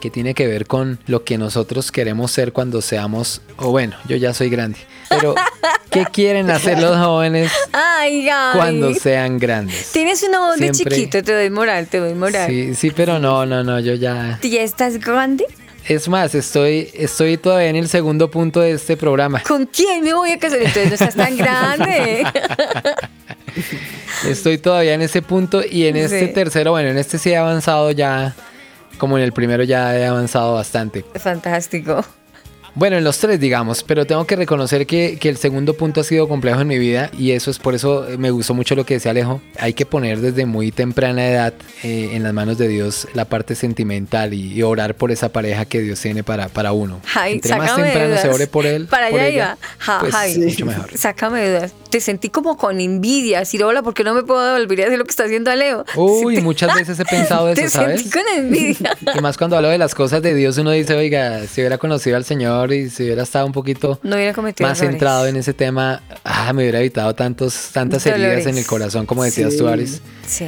que 0.00 0.10
tiene 0.10 0.34
que 0.34 0.46
ver 0.46 0.66
con 0.66 0.98
lo 1.06 1.24
que 1.24 1.38
nosotros 1.38 1.92
queremos 1.92 2.32
ser 2.32 2.52
cuando 2.52 2.80
seamos, 2.80 3.42
o 3.56 3.70
bueno, 3.70 3.96
yo 4.08 4.16
ya 4.16 4.32
soy 4.32 4.48
grande, 4.48 4.78
pero 5.08 5.34
¿qué 5.90 6.06
quieren 6.10 6.50
hacer 6.50 6.80
los 6.80 6.96
jóvenes 6.96 7.52
Ay, 7.72 8.24
Gaby. 8.24 8.58
cuando 8.58 8.94
sean 8.94 9.38
grandes? 9.38 9.92
Tienes 9.92 10.22
una 10.22 10.40
voz 10.40 10.58
de 10.58 10.70
chiquito, 10.70 11.22
te 11.22 11.32
doy 11.34 11.50
moral, 11.50 11.86
te 11.86 11.98
doy 11.98 12.14
moral. 12.14 12.48
Sí, 12.48 12.74
sí, 12.74 12.90
pero 12.90 13.18
no, 13.18 13.44
no, 13.44 13.62
no, 13.62 13.78
yo 13.78 13.94
ya... 13.94 14.38
¿Tú 14.40 14.48
ya 14.48 14.62
estás 14.62 14.98
grande? 14.98 15.44
Es 15.86 16.08
más, 16.08 16.34
estoy, 16.34 16.90
estoy 16.94 17.36
todavía 17.36 17.68
en 17.68 17.76
el 17.76 17.88
segundo 17.88 18.30
punto 18.30 18.60
de 18.60 18.72
este 18.72 18.96
programa. 18.96 19.42
¿Con 19.46 19.66
quién 19.66 20.04
me 20.04 20.12
voy 20.14 20.30
a 20.30 20.38
casar? 20.38 20.58
Entonces 20.58 20.88
no 20.88 20.94
estás 20.94 21.14
tan 21.14 21.36
grande. 21.36 22.24
Estoy 24.28 24.58
todavía 24.58 24.94
en 24.94 25.02
ese 25.02 25.22
punto 25.22 25.62
y 25.68 25.86
en 25.86 25.96
este 25.96 26.26
Sí. 26.28 26.32
tercero, 26.34 26.72
bueno, 26.72 26.88
en 26.90 26.98
este 26.98 27.18
sí 27.18 27.30
he 27.30 27.36
avanzado 27.36 27.90
ya, 27.90 28.34
como 28.98 29.16
en 29.18 29.24
el 29.24 29.32
primero 29.32 29.62
ya 29.64 29.96
he 29.96 30.06
avanzado 30.06 30.54
bastante. 30.54 31.04
Fantástico. 31.16 32.04
Bueno, 32.74 32.96
en 32.96 33.04
los 33.04 33.18
tres, 33.18 33.40
digamos, 33.40 33.82
pero 33.82 34.06
tengo 34.06 34.24
que 34.26 34.36
reconocer 34.36 34.86
que, 34.86 35.18
que 35.20 35.28
el 35.28 35.36
segundo 35.36 35.74
punto 35.74 36.00
ha 36.00 36.04
sido 36.04 36.28
complejo 36.28 36.60
en 36.60 36.68
mi 36.68 36.78
vida 36.78 37.10
y 37.18 37.32
eso 37.32 37.50
es 37.50 37.58
por 37.58 37.74
eso 37.74 38.08
eh, 38.08 38.16
me 38.16 38.30
gustó 38.30 38.54
mucho 38.54 38.74
lo 38.74 38.84
que 38.86 38.94
decía 38.94 39.10
Alejo. 39.10 39.40
Hay 39.58 39.74
que 39.74 39.86
poner 39.86 40.20
desde 40.20 40.46
muy 40.46 40.70
temprana 40.72 41.26
edad 41.28 41.54
eh, 41.82 42.10
en 42.12 42.22
las 42.22 42.32
manos 42.32 42.58
de 42.58 42.68
Dios 42.68 43.08
la 43.14 43.24
parte 43.24 43.54
sentimental 43.54 44.34
y, 44.34 44.52
y 44.52 44.62
orar 44.62 44.94
por 44.94 45.10
esa 45.10 45.30
pareja 45.30 45.64
que 45.64 45.80
Dios 45.80 46.00
tiene 46.00 46.22
para, 46.22 46.48
para 46.48 46.72
uno. 46.72 47.00
Ay, 47.14 47.34
Entre 47.34 47.54
más 47.56 47.74
temprano 47.74 48.16
se 48.16 48.22
dudas. 48.22 48.34
ore 48.34 48.46
por 48.46 48.66
él, 48.66 48.86
Para 48.86 49.08
por 49.10 49.20
allá 49.20 49.28
ella, 49.28 49.36
iba. 49.36 49.58
Ja, 49.78 49.98
pues, 50.00 50.12
Javi, 50.14 50.38
mucho 50.38 50.66
mejor. 50.66 50.90
Sácame 50.96 51.48
dudas. 51.48 51.72
Te 51.90 52.00
sentí 52.00 52.28
como 52.28 52.56
con 52.56 52.80
envidia. 52.80 53.40
Decir, 53.40 53.64
hola, 53.64 53.82
¿por 53.82 53.94
qué 53.94 54.04
no 54.04 54.14
me 54.14 54.22
puedo 54.22 54.52
volver 54.56 54.82
a 54.82 54.86
hacer 54.86 54.98
lo 54.98 55.04
que 55.04 55.10
está 55.10 55.24
haciendo 55.24 55.50
Aleo? 55.50 55.84
Uy, 55.96 56.40
muchas 56.40 56.74
veces 56.74 57.00
he 57.00 57.04
pensado 57.04 57.48
eso, 57.50 57.60
Te 57.62 57.68
¿sabes? 57.68 58.02
sentí 58.02 58.16
con 58.18 58.22
envidia. 58.36 58.96
Y 59.16 59.20
más 59.20 59.36
cuando 59.36 59.56
hablo 59.56 59.68
de 59.70 59.78
las 59.78 59.94
cosas 59.94 60.22
de 60.22 60.34
Dios, 60.34 60.56
uno 60.58 60.70
dice, 60.70 60.94
oiga, 60.94 61.40
si 61.46 61.60
hubiera 61.62 61.78
conocido 61.78 62.16
al 62.16 62.24
Señor 62.24 62.59
y 62.72 62.90
si 62.90 63.04
hubiera 63.04 63.22
estado 63.22 63.46
un 63.46 63.52
poquito 63.52 63.98
No 64.02 64.16
hubiera 64.16 64.32
cometido 64.34 64.68
más 64.68 64.78
errores. 64.78 64.92
centrado 64.94 65.26
en 65.26 65.36
ese 65.36 65.54
tema, 65.54 66.02
ah, 66.24 66.52
me 66.52 66.62
hubiera 66.62 66.80
evitado 66.80 67.14
tantos, 67.14 67.70
tantas 67.72 68.04
heridas 68.06 68.46
en 68.46 68.58
el 68.58 68.66
corazón, 68.66 69.06
como 69.06 69.24
decías 69.24 69.56
tú, 69.56 69.64
Sí. 69.66 69.72
Aris. 69.72 70.00
Sí, 70.26 70.46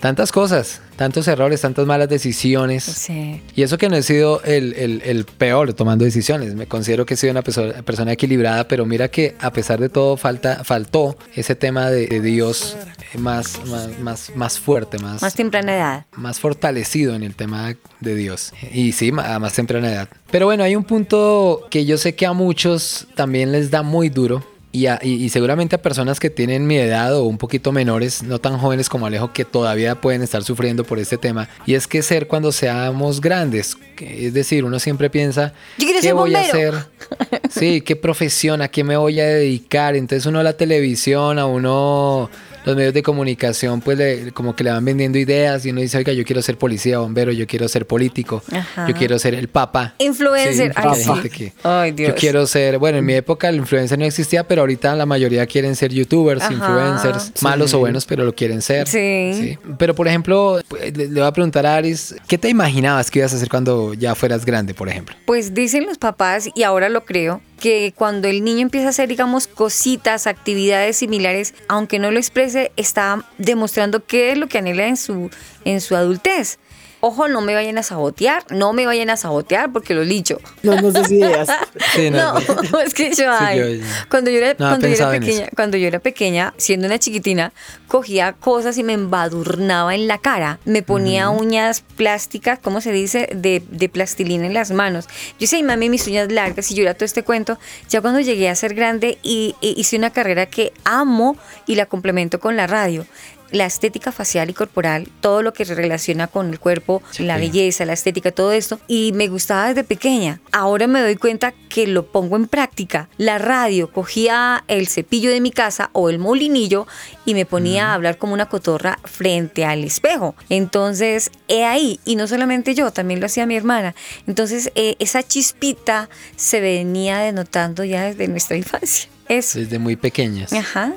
Tantas 0.00 0.32
cosas, 0.32 0.80
tantos 0.96 1.28
errores, 1.28 1.60
tantas 1.60 1.86
malas 1.86 2.08
decisiones. 2.08 2.82
sí. 2.82 3.40
Y 3.54 3.62
eso 3.62 3.78
que 3.78 3.88
no 3.88 3.94
he 3.94 4.02
sido 4.02 4.42
el, 4.42 4.72
el- 4.74 5.00
el 5.04 5.24
peor 5.24 5.74
tomando 5.74 6.04
decisiones. 6.04 6.56
Me 6.56 6.66
considero 6.66 7.06
que 7.06 7.14
he 7.14 7.16
sido 7.16 7.30
una 7.30 7.44
perso- 7.44 7.72
persona 7.84 8.10
equilibrada, 8.10 8.66
pero 8.66 8.84
mira 8.84 9.06
que 9.06 9.36
a 9.38 9.52
pesar 9.52 9.78
de 9.78 9.88
todo 9.88 10.16
falta, 10.16 10.64
faltó 10.64 11.16
ese 11.36 11.54
tema 11.54 11.88
de, 11.88 12.08
de 12.08 12.20
Dios 12.20 12.76
más, 13.18 13.58
más, 13.66 13.98
más, 14.00 14.32
más 14.34 14.58
fuerte, 14.58 14.98
más, 14.98 15.22
Más 15.22 15.34
temprana 15.34 15.74
edad. 15.74 16.06
más 16.16 16.40
fortalecido 16.40 17.14
en 17.14 17.22
el 17.22 17.34
tema 17.34 17.74
de 18.00 18.14
Dios. 18.14 18.52
Y 18.72 18.92
sí, 18.92 19.12
a 19.16 19.38
más 19.38 19.52
temprana 19.54 19.90
edad. 19.90 20.08
Pero 20.30 20.46
bueno, 20.46 20.64
hay 20.64 20.76
un 20.76 20.84
punto 20.84 21.66
que 21.70 21.84
yo 21.84 21.98
sé 21.98 22.14
que 22.14 22.26
a 22.26 22.32
muchos 22.32 23.06
también 23.14 23.52
les 23.52 23.70
da 23.70 23.82
muy 23.82 24.08
duro. 24.08 24.44
Y, 24.74 24.86
a- 24.86 24.98
y- 25.02 25.22
y 25.22 25.28
seguramente 25.28 25.76
a 25.76 25.82
personas 25.82 26.18
que 26.18 26.30
tienen 26.30 26.66
mi 26.66 26.76
edad 26.78 27.14
o 27.14 27.24
un 27.24 27.36
poquito 27.36 27.72
menores, 27.72 28.22
no 28.22 28.38
tan 28.38 28.56
jóvenes 28.56 28.88
como 28.88 29.04
Alejo, 29.04 29.30
que 29.30 29.44
todavía 29.44 30.00
pueden 30.00 30.22
estar 30.22 30.42
sufriendo 30.42 30.82
por 30.82 30.98
este 30.98 31.18
tema. 31.18 31.46
Y 31.66 31.74
es 31.74 31.86
que 31.86 32.00
ser 32.00 32.26
cuando 32.26 32.52
seamos 32.52 33.20
grandes. 33.20 33.76
Es 33.98 34.32
decir, 34.32 34.64
uno 34.64 34.78
siempre 34.78 35.10
piensa, 35.10 35.52
Yo 35.76 35.86
¿qué 35.88 36.00
ser 36.00 36.14
voy 36.14 36.34
a 36.34 36.40
bombero". 36.40 36.78
hacer? 36.78 37.40
Sí, 37.50 37.82
¿qué 37.82 37.96
profesión? 37.96 38.62
¿A 38.62 38.68
qué 38.68 38.82
me 38.82 38.96
voy 38.96 39.20
a 39.20 39.26
dedicar? 39.26 39.94
Entonces 39.94 40.24
uno 40.24 40.38
a 40.38 40.42
la 40.42 40.54
televisión, 40.56 41.38
a 41.38 41.44
uno 41.44 42.30
los 42.64 42.76
medios 42.76 42.94
de 42.94 43.02
comunicación, 43.02 43.80
pues 43.80 43.98
le- 43.98 44.32
como 44.32 44.54
que 44.54 44.64
le 44.64 44.70
van 44.70 44.84
vendiendo 44.84 45.18
ideas 45.18 45.64
y 45.66 45.70
uno 45.70 45.80
dice, 45.80 45.98
oiga, 45.98 46.12
yo 46.12 46.24
quiero 46.24 46.42
ser 46.42 46.56
policía, 46.58 46.98
bombero, 46.98 47.32
yo 47.32 47.46
quiero 47.46 47.66
ser 47.68 47.86
político, 47.86 48.42
Ajá. 48.52 48.86
yo 48.88 48.94
quiero 48.94 49.18
ser 49.18 49.34
el 49.34 49.48
papa. 49.48 49.94
Influencer. 49.98 50.72
Sí, 50.72 50.76
Ay, 50.76 50.88
hay 50.88 51.02
sí. 51.02 51.10
gente 51.12 51.30
que- 51.30 51.52
Ay, 51.64 51.92
Dios. 51.92 52.08
Yo 52.10 52.14
quiero 52.14 52.46
ser, 52.46 52.78
bueno, 52.78 52.98
en 52.98 53.04
mi 53.04 53.14
época 53.14 53.48
el 53.48 53.56
influencer 53.56 53.98
no 53.98 54.04
existía, 54.04 54.46
pero 54.46 54.62
ahorita 54.62 54.94
la 54.96 55.06
mayoría 55.06 55.46
quieren 55.46 55.74
ser 55.76 55.92
youtubers, 55.92 56.42
Ajá. 56.42 56.52
influencers, 56.52 57.24
Sí. 57.34 57.44
malos 57.44 57.74
o 57.74 57.78
buenos, 57.80 58.06
pero 58.06 58.24
lo 58.24 58.34
quieren 58.34 58.62
ser. 58.62 58.86
Sí. 58.88 59.58
Pero 59.78 59.94
por 59.94 60.06
ejemplo, 60.08 60.60
pues, 60.68 60.96
le, 60.96 61.08
le 61.08 61.20
voy 61.20 61.28
a 61.28 61.32
preguntar 61.32 61.66
a 61.66 61.76
Aris, 61.76 62.14
¿qué 62.28 62.38
te 62.38 62.48
imaginabas 62.48 63.10
que 63.10 63.18
ibas 63.20 63.32
a 63.32 63.36
hacer 63.36 63.48
cuando 63.48 63.94
ya 63.94 64.14
fueras 64.14 64.44
grande, 64.44 64.74
por 64.74 64.88
ejemplo? 64.88 65.14
Pues 65.26 65.54
dicen 65.54 65.84
los 65.86 65.98
papás, 65.98 66.48
y 66.54 66.62
ahora 66.62 66.88
lo 66.88 67.04
creo, 67.04 67.40
que 67.62 67.94
cuando 67.94 68.26
el 68.26 68.42
niño 68.42 68.62
empieza 68.62 68.88
a 68.88 68.90
hacer, 68.90 69.08
digamos, 69.08 69.46
cositas, 69.46 70.26
actividades 70.26 70.96
similares, 70.96 71.54
aunque 71.68 72.00
no 72.00 72.10
lo 72.10 72.18
exprese, 72.18 72.72
está 72.76 73.24
demostrando 73.38 74.04
qué 74.04 74.32
es 74.32 74.38
lo 74.38 74.48
que 74.48 74.58
anhela 74.58 74.88
en 74.88 74.96
su, 74.96 75.30
en 75.64 75.80
su 75.80 75.94
adultez. 75.94 76.58
Ojo, 77.04 77.26
no 77.26 77.40
me 77.40 77.52
vayan 77.52 77.78
a 77.78 77.82
sabotear, 77.82 78.44
no 78.50 78.72
me 78.72 78.86
vayan 78.86 79.10
a 79.10 79.16
sabotear 79.16 79.72
porque 79.72 79.92
lo 79.92 80.04
licho. 80.04 80.38
No 80.62 80.80
nos 80.80 80.94
des 80.94 81.10
ideas. 81.10 81.48
Sí, 81.96 82.10
no, 82.10 82.34
no, 82.72 82.78
es 82.80 82.94
que 82.94 83.08
yo, 83.10 83.16
Sí, 83.16 83.22
ay, 83.28 83.58
yo 83.80 83.86
cuando 84.08 84.30
yo 84.30 84.38
era, 84.38 84.50
no 84.50 84.68
cuando 84.68 84.86
yo 84.86 85.10
pequeña, 85.10 85.42
eso. 85.42 85.50
cuando 85.56 85.76
yo 85.76 85.88
era 85.88 85.98
pequeña, 85.98 86.54
siendo 86.58 86.86
una 86.86 86.98
chiquitina, 87.00 87.52
cogía 87.88 88.34
cosas 88.34 88.78
y 88.78 88.84
me 88.84 88.92
embadurnaba 88.92 89.94
en 89.96 90.06
la 90.06 90.18
cara. 90.18 90.60
Me 90.64 90.82
ponía 90.82 91.28
uñas 91.30 91.82
plásticas, 91.96 92.60
¿cómo 92.60 92.80
se 92.80 92.92
dice? 92.92 93.28
De, 93.34 93.62
de 93.68 93.88
plastilina 93.88 94.46
en 94.46 94.54
las 94.54 94.70
manos. 94.70 95.06
Yo 95.08 95.40
decía, 95.40 95.56
"Ay, 95.58 95.64
mami, 95.64 95.88
mis 95.88 96.06
uñas 96.06 96.30
largas 96.30 96.70
y 96.70 96.74
yo 96.76 96.82
era 96.84 96.94
todo 96.94 97.04
este 97.04 97.24
cuento. 97.24 97.58
Ya 97.88 98.00
cuando 98.00 98.20
llegué 98.20 98.48
a 98.48 98.54
ser 98.54 98.74
grande 98.74 99.18
y, 99.24 99.56
y 99.60 99.74
hice 99.78 99.96
una 99.96 100.10
carrera 100.10 100.46
que 100.46 100.72
amo 100.84 101.36
y 101.66 101.74
la 101.74 101.86
complemento 101.86 102.38
con 102.38 102.56
la 102.56 102.66
radio. 102.68 103.04
La 103.52 103.66
estética 103.66 104.10
facial 104.10 104.50
y 104.50 104.54
corporal, 104.54 105.08
todo 105.20 105.42
lo 105.42 105.52
que 105.52 105.64
se 105.64 105.74
relaciona 105.74 106.26
con 106.26 106.48
el 106.48 106.58
cuerpo, 106.58 107.02
la 107.18 107.36
belleza, 107.36 107.84
la 107.84 107.92
estética, 107.92 108.32
todo 108.32 108.52
esto. 108.52 108.80
Y 108.88 109.12
me 109.14 109.28
gustaba 109.28 109.68
desde 109.68 109.84
pequeña. 109.84 110.40
Ahora 110.50 110.86
me 110.86 111.00
doy 111.00 111.16
cuenta 111.16 111.52
que 111.68 111.86
lo 111.86 112.06
pongo 112.06 112.36
en 112.36 112.48
práctica. 112.48 113.08
La 113.18 113.38
radio, 113.38 113.90
cogía 113.90 114.64
el 114.68 114.88
cepillo 114.88 115.30
de 115.30 115.40
mi 115.40 115.50
casa 115.50 115.90
o 115.92 116.10
el 116.10 116.18
molinillo 116.18 116.86
y 117.24 117.34
me 117.34 117.46
ponía 117.46 117.90
a 117.90 117.94
hablar 117.94 118.18
como 118.18 118.34
una 118.34 118.48
cotorra 118.48 118.98
frente 119.04 119.64
al 119.64 119.84
espejo. 119.84 120.34
Entonces, 120.48 121.30
he 121.48 121.64
ahí. 121.64 122.00
Y 122.04 122.16
no 122.16 122.26
solamente 122.26 122.74
yo, 122.74 122.90
también 122.90 123.20
lo 123.20 123.26
hacía 123.26 123.46
mi 123.46 123.56
hermana. 123.56 123.94
Entonces, 124.26 124.72
eh, 124.74 124.96
esa 124.98 125.22
chispita 125.22 126.08
se 126.36 126.60
venía 126.60 127.18
denotando 127.18 127.84
ya 127.84 128.04
desde 128.04 128.28
nuestra 128.28 128.56
infancia. 128.56 129.08
Eso. 129.28 129.58
Desde 129.58 129.78
muy 129.78 129.96
pequeñas. 129.96 130.52
Ajá. 130.52 130.94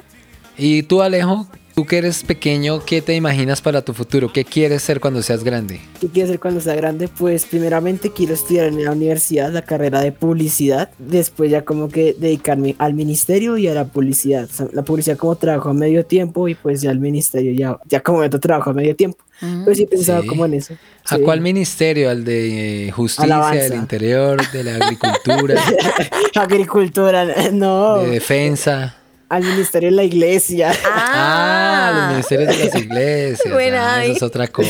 Y 0.57 0.83
tú, 0.83 1.01
Alejo, 1.01 1.47
tú 1.75 1.85
que 1.85 1.97
eres 1.97 2.23
pequeño, 2.23 2.83
¿qué 2.85 3.01
te 3.01 3.13
imaginas 3.15 3.61
para 3.61 3.81
tu 3.81 3.93
futuro? 3.93 4.31
¿Qué 4.31 4.45
quieres 4.45 4.81
ser 4.81 5.01
cuando 5.01 5.21
seas 5.21 5.43
grande? 5.43 5.81
¿Qué 5.99 6.07
quiero 6.07 6.29
hacer 6.29 6.39
cuando 6.39 6.61
sea 6.61 6.73
grande? 6.75 7.09
Pues 7.09 7.45
primeramente 7.45 8.11
quiero 8.11 8.33
estudiar 8.33 8.67
en 8.67 8.83
la 8.83 8.91
universidad 8.93 9.51
la 9.51 9.61
carrera 9.61 9.99
de 10.01 10.13
publicidad, 10.13 10.89
después 10.99 11.51
ya 11.51 11.63
como 11.65 11.89
que 11.89 12.15
dedicarme 12.17 12.75
al 12.79 12.93
ministerio 12.93 13.57
y 13.57 13.67
a 13.67 13.73
la 13.73 13.85
publicidad. 13.85 14.45
O 14.45 14.53
sea, 14.53 14.67
la 14.71 14.83
publicidad 14.83 15.17
como 15.17 15.35
trabajo 15.35 15.69
a 15.69 15.73
medio 15.73 16.05
tiempo 16.05 16.47
y 16.47 16.55
pues 16.55 16.81
ya 16.81 16.91
el 16.91 16.99
ministerio 16.99 17.51
ya, 17.53 17.77
ya 17.89 17.99
como 18.01 18.19
otro 18.19 18.39
trabajo 18.39 18.69
a 18.69 18.73
medio 18.73 18.95
tiempo. 18.95 19.17
Pues 19.65 19.77
sí 19.77 19.87
Sí. 20.01 20.11
como 20.27 20.45
en 20.45 20.53
eso. 20.53 20.75
¿A 21.09 21.17
Sí. 21.17 21.21
cuál 21.23 21.41
ministerio? 21.41 22.09
¿Al 22.09 22.23
de 22.23 22.87
eh, 22.87 22.91
justicia, 22.91 23.25
Alabanza. 23.25 23.63
del 23.63 23.73
interior, 23.75 24.51
de 24.51 24.63
la 24.63 24.75
agricultura, 24.77 25.55
Agricultura, 26.35 27.25
no. 27.51 27.97
de 27.97 28.11
defensa? 28.11 28.95
Al 29.29 29.43
ministerio 29.43 29.89
de 29.89 29.95
la 29.95 30.03
iglesia. 30.03 30.71
Ah, 31.17 31.91
los 31.95 32.09
ministerios 32.11 32.57
de 32.57 32.65
las 32.65 32.75
iglesias. 32.75 33.53
Buena, 33.53 33.95
ah, 33.95 34.03
eso 34.05 34.13
es 34.13 34.23
otra 34.23 34.47
cosa. 34.47 34.69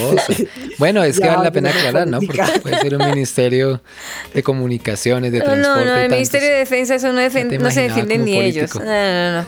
Bueno, 0.77 1.03
es 1.03 1.17
que 1.17 1.25
Ya, 1.25 1.31
vale 1.33 1.45
la 1.45 1.51
pena 1.51 1.69
aclarar, 1.69 2.07
¿no? 2.07 2.19
Porque 2.19 2.41
puede 2.61 2.77
ser 2.81 2.95
un 2.97 3.05
ministerio 3.05 3.81
de 4.33 4.43
comunicaciones, 4.43 5.31
de 5.31 5.39
transporte. 5.39 5.69
no, 5.69 5.85
no, 5.85 5.91
el 5.95 6.01
tantos. 6.01 6.17
Ministerio 6.17 6.49
de 6.49 6.55
Defensa, 6.55 6.95
eso 6.95 7.13
no, 7.13 7.21
defen- 7.21 7.57
no 7.59 7.71
se 7.71 7.81
defienden 7.81 8.25
ni 8.25 8.37
ellos. 8.37 8.75
No, 8.75 8.83
no, 8.83 9.31
no. 9.41 9.45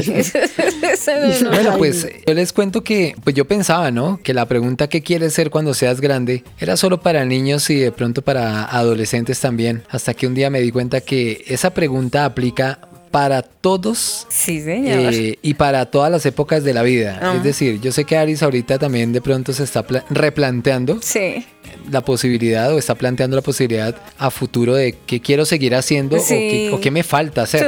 Eso 0.00 1.10
no, 1.20 1.40
no. 1.42 1.50
Bueno, 1.50 1.78
pues 1.78 2.06
yo 2.26 2.34
les 2.34 2.52
cuento 2.52 2.82
que 2.82 3.14
pues 3.22 3.34
yo 3.36 3.44
pensaba, 3.46 3.90
¿no? 3.90 4.18
Que 4.22 4.34
la 4.34 4.46
pregunta 4.46 4.88
¿qué 4.88 5.02
quieres 5.02 5.32
ser 5.34 5.50
cuando 5.50 5.74
seas 5.74 6.00
grande? 6.00 6.42
era 6.58 6.76
solo 6.76 7.00
para 7.00 7.24
niños 7.24 7.68
y 7.70 7.76
de 7.76 7.92
pronto 7.92 8.22
para 8.22 8.64
adolescentes 8.64 9.38
también. 9.40 9.82
Hasta 9.90 10.14
que 10.14 10.26
un 10.26 10.34
día 10.34 10.50
me 10.50 10.60
di 10.60 10.70
cuenta 10.72 11.00
que 11.00 11.44
esa 11.46 11.70
pregunta 11.70 12.24
aplica 12.24 12.78
para 13.10 13.42
todos 13.42 14.26
Sí, 14.28 14.60
señor. 14.60 15.12
eh, 15.14 15.38
y 15.42 15.54
para 15.54 15.86
todas 15.86 16.10
las 16.10 16.26
épocas 16.26 16.64
de 16.64 16.74
la 16.74 16.82
vida. 16.82 17.18
Ah. 17.22 17.34
Es 17.36 17.42
decir, 17.42 17.80
yo 17.80 17.92
sé 17.92 18.04
que 18.04 18.16
Aris 18.16 18.42
ahorita 18.42 18.78
también 18.78 19.12
de 19.12 19.20
pronto 19.20 19.52
se 19.52 19.64
está 19.64 19.86
pla- 19.86 20.04
replanteando 20.10 20.98
sí. 21.02 21.46
la 21.90 22.02
posibilidad 22.02 22.72
o 22.74 22.78
está 22.78 22.94
planteando 22.94 23.36
la 23.36 23.42
posibilidad 23.42 23.94
a 24.18 24.30
futuro 24.30 24.74
de 24.74 24.94
qué 25.06 25.20
quiero 25.20 25.44
seguir 25.46 25.74
haciendo 25.74 26.16
o, 26.16 26.20
Sí. 26.20 26.34
qué, 26.34 26.70
o 26.72 26.80
qué 26.80 26.90
me 26.90 27.02
falta 27.02 27.42
hacer. 27.42 27.66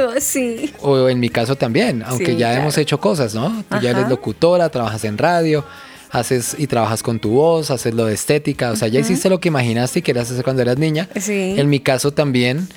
O 0.81 1.09
en 1.09 1.19
mi 1.19 1.29
caso 1.29 1.55
también, 1.55 2.03
aunque 2.05 2.33
ya 2.35 2.49
claro. 2.49 2.61
hemos 2.61 2.77
hecho 2.77 2.99
cosas, 2.99 3.33
¿no? 3.33 3.63
Tú 3.69 3.77
ya 3.81 3.91
eres 3.91 4.07
locutora, 4.09 4.69
trabajas 4.69 5.03
en 5.05 5.17
radio, 5.17 5.65
haces 6.11 6.55
y 6.57 6.67
trabajas 6.67 7.03
con 7.03 7.19
tu 7.19 7.29
voz, 7.31 7.71
haces 7.71 7.93
lo 7.93 8.05
de 8.05 8.13
estética, 8.13 8.71
o 8.71 8.75
sea, 8.75 8.87
ya 8.87 8.99
hiciste 8.99 9.29
lo 9.29 9.39
que 9.39 9.47
imaginaste 9.49 9.99
y 9.99 10.01
querías 10.01 10.29
hacer 10.31 10.43
cuando 10.43 10.61
eras 10.61 10.77
niña. 10.77 11.07
Sí. 11.19 11.55
En 11.57 11.69
mi 11.69 11.79
caso 11.79 12.11
también 12.11 12.67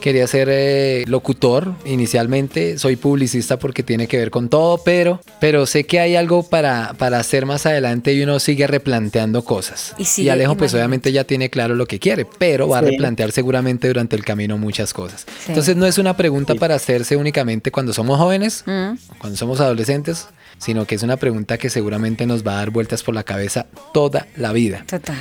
quería 0.00 0.26
ser 0.26 0.48
eh, 0.50 1.04
locutor 1.06 1.72
inicialmente, 1.84 2.78
soy 2.78 2.96
publicista 2.96 3.58
porque 3.58 3.82
tiene 3.82 4.06
que 4.06 4.18
ver 4.18 4.30
con 4.30 4.48
todo, 4.48 4.78
pero, 4.84 5.20
pero 5.40 5.66
sé 5.66 5.84
que 5.84 6.00
hay 6.00 6.16
algo 6.16 6.42
para, 6.42 6.94
para 6.98 7.18
hacer 7.18 7.46
más 7.46 7.66
adelante 7.66 8.12
y 8.12 8.22
uno 8.22 8.38
sigue 8.38 8.66
replanteando 8.66 9.44
cosas. 9.44 9.94
Y 9.98 10.04
sigue 10.04 10.30
Alejo 10.30 10.56
pues 10.56 10.74
obviamente 10.74 11.12
ya 11.12 11.24
tiene 11.24 11.50
claro 11.50 11.74
lo 11.74 11.86
que 11.86 11.98
quiere, 11.98 12.26
pero 12.38 12.68
va 12.68 12.78
a 12.78 12.82
replantear 12.82 13.32
seguramente 13.32 13.88
durante 13.88 14.16
el 14.16 14.24
camino 14.24 14.58
muchas 14.58 14.92
cosas. 14.92 15.26
Sí. 15.26 15.46
Entonces 15.48 15.76
no 15.76 15.86
es 15.86 15.98
una 15.98 16.16
pregunta 16.16 16.54
para 16.54 16.74
hacerse 16.74 17.16
únicamente 17.16 17.70
cuando 17.70 17.92
somos 17.92 18.18
jóvenes, 18.18 18.64
Mm. 18.66 18.96
cuando 19.18 19.36
somos 19.36 19.60
adolescentes, 19.60 20.26
sino 20.58 20.86
que 20.86 20.94
es 20.94 21.02
una 21.02 21.16
pregunta 21.16 21.58
que 21.58 21.70
seguramente 21.70 22.26
nos 22.26 22.46
va 22.46 22.52
a 22.52 22.56
dar 22.56 22.70
vueltas 22.70 23.02
por 23.02 23.14
la 23.14 23.22
cabeza 23.22 23.66
toda 23.92 24.26
la 24.36 24.52
vida. 24.52 24.84
Total. 24.86 25.16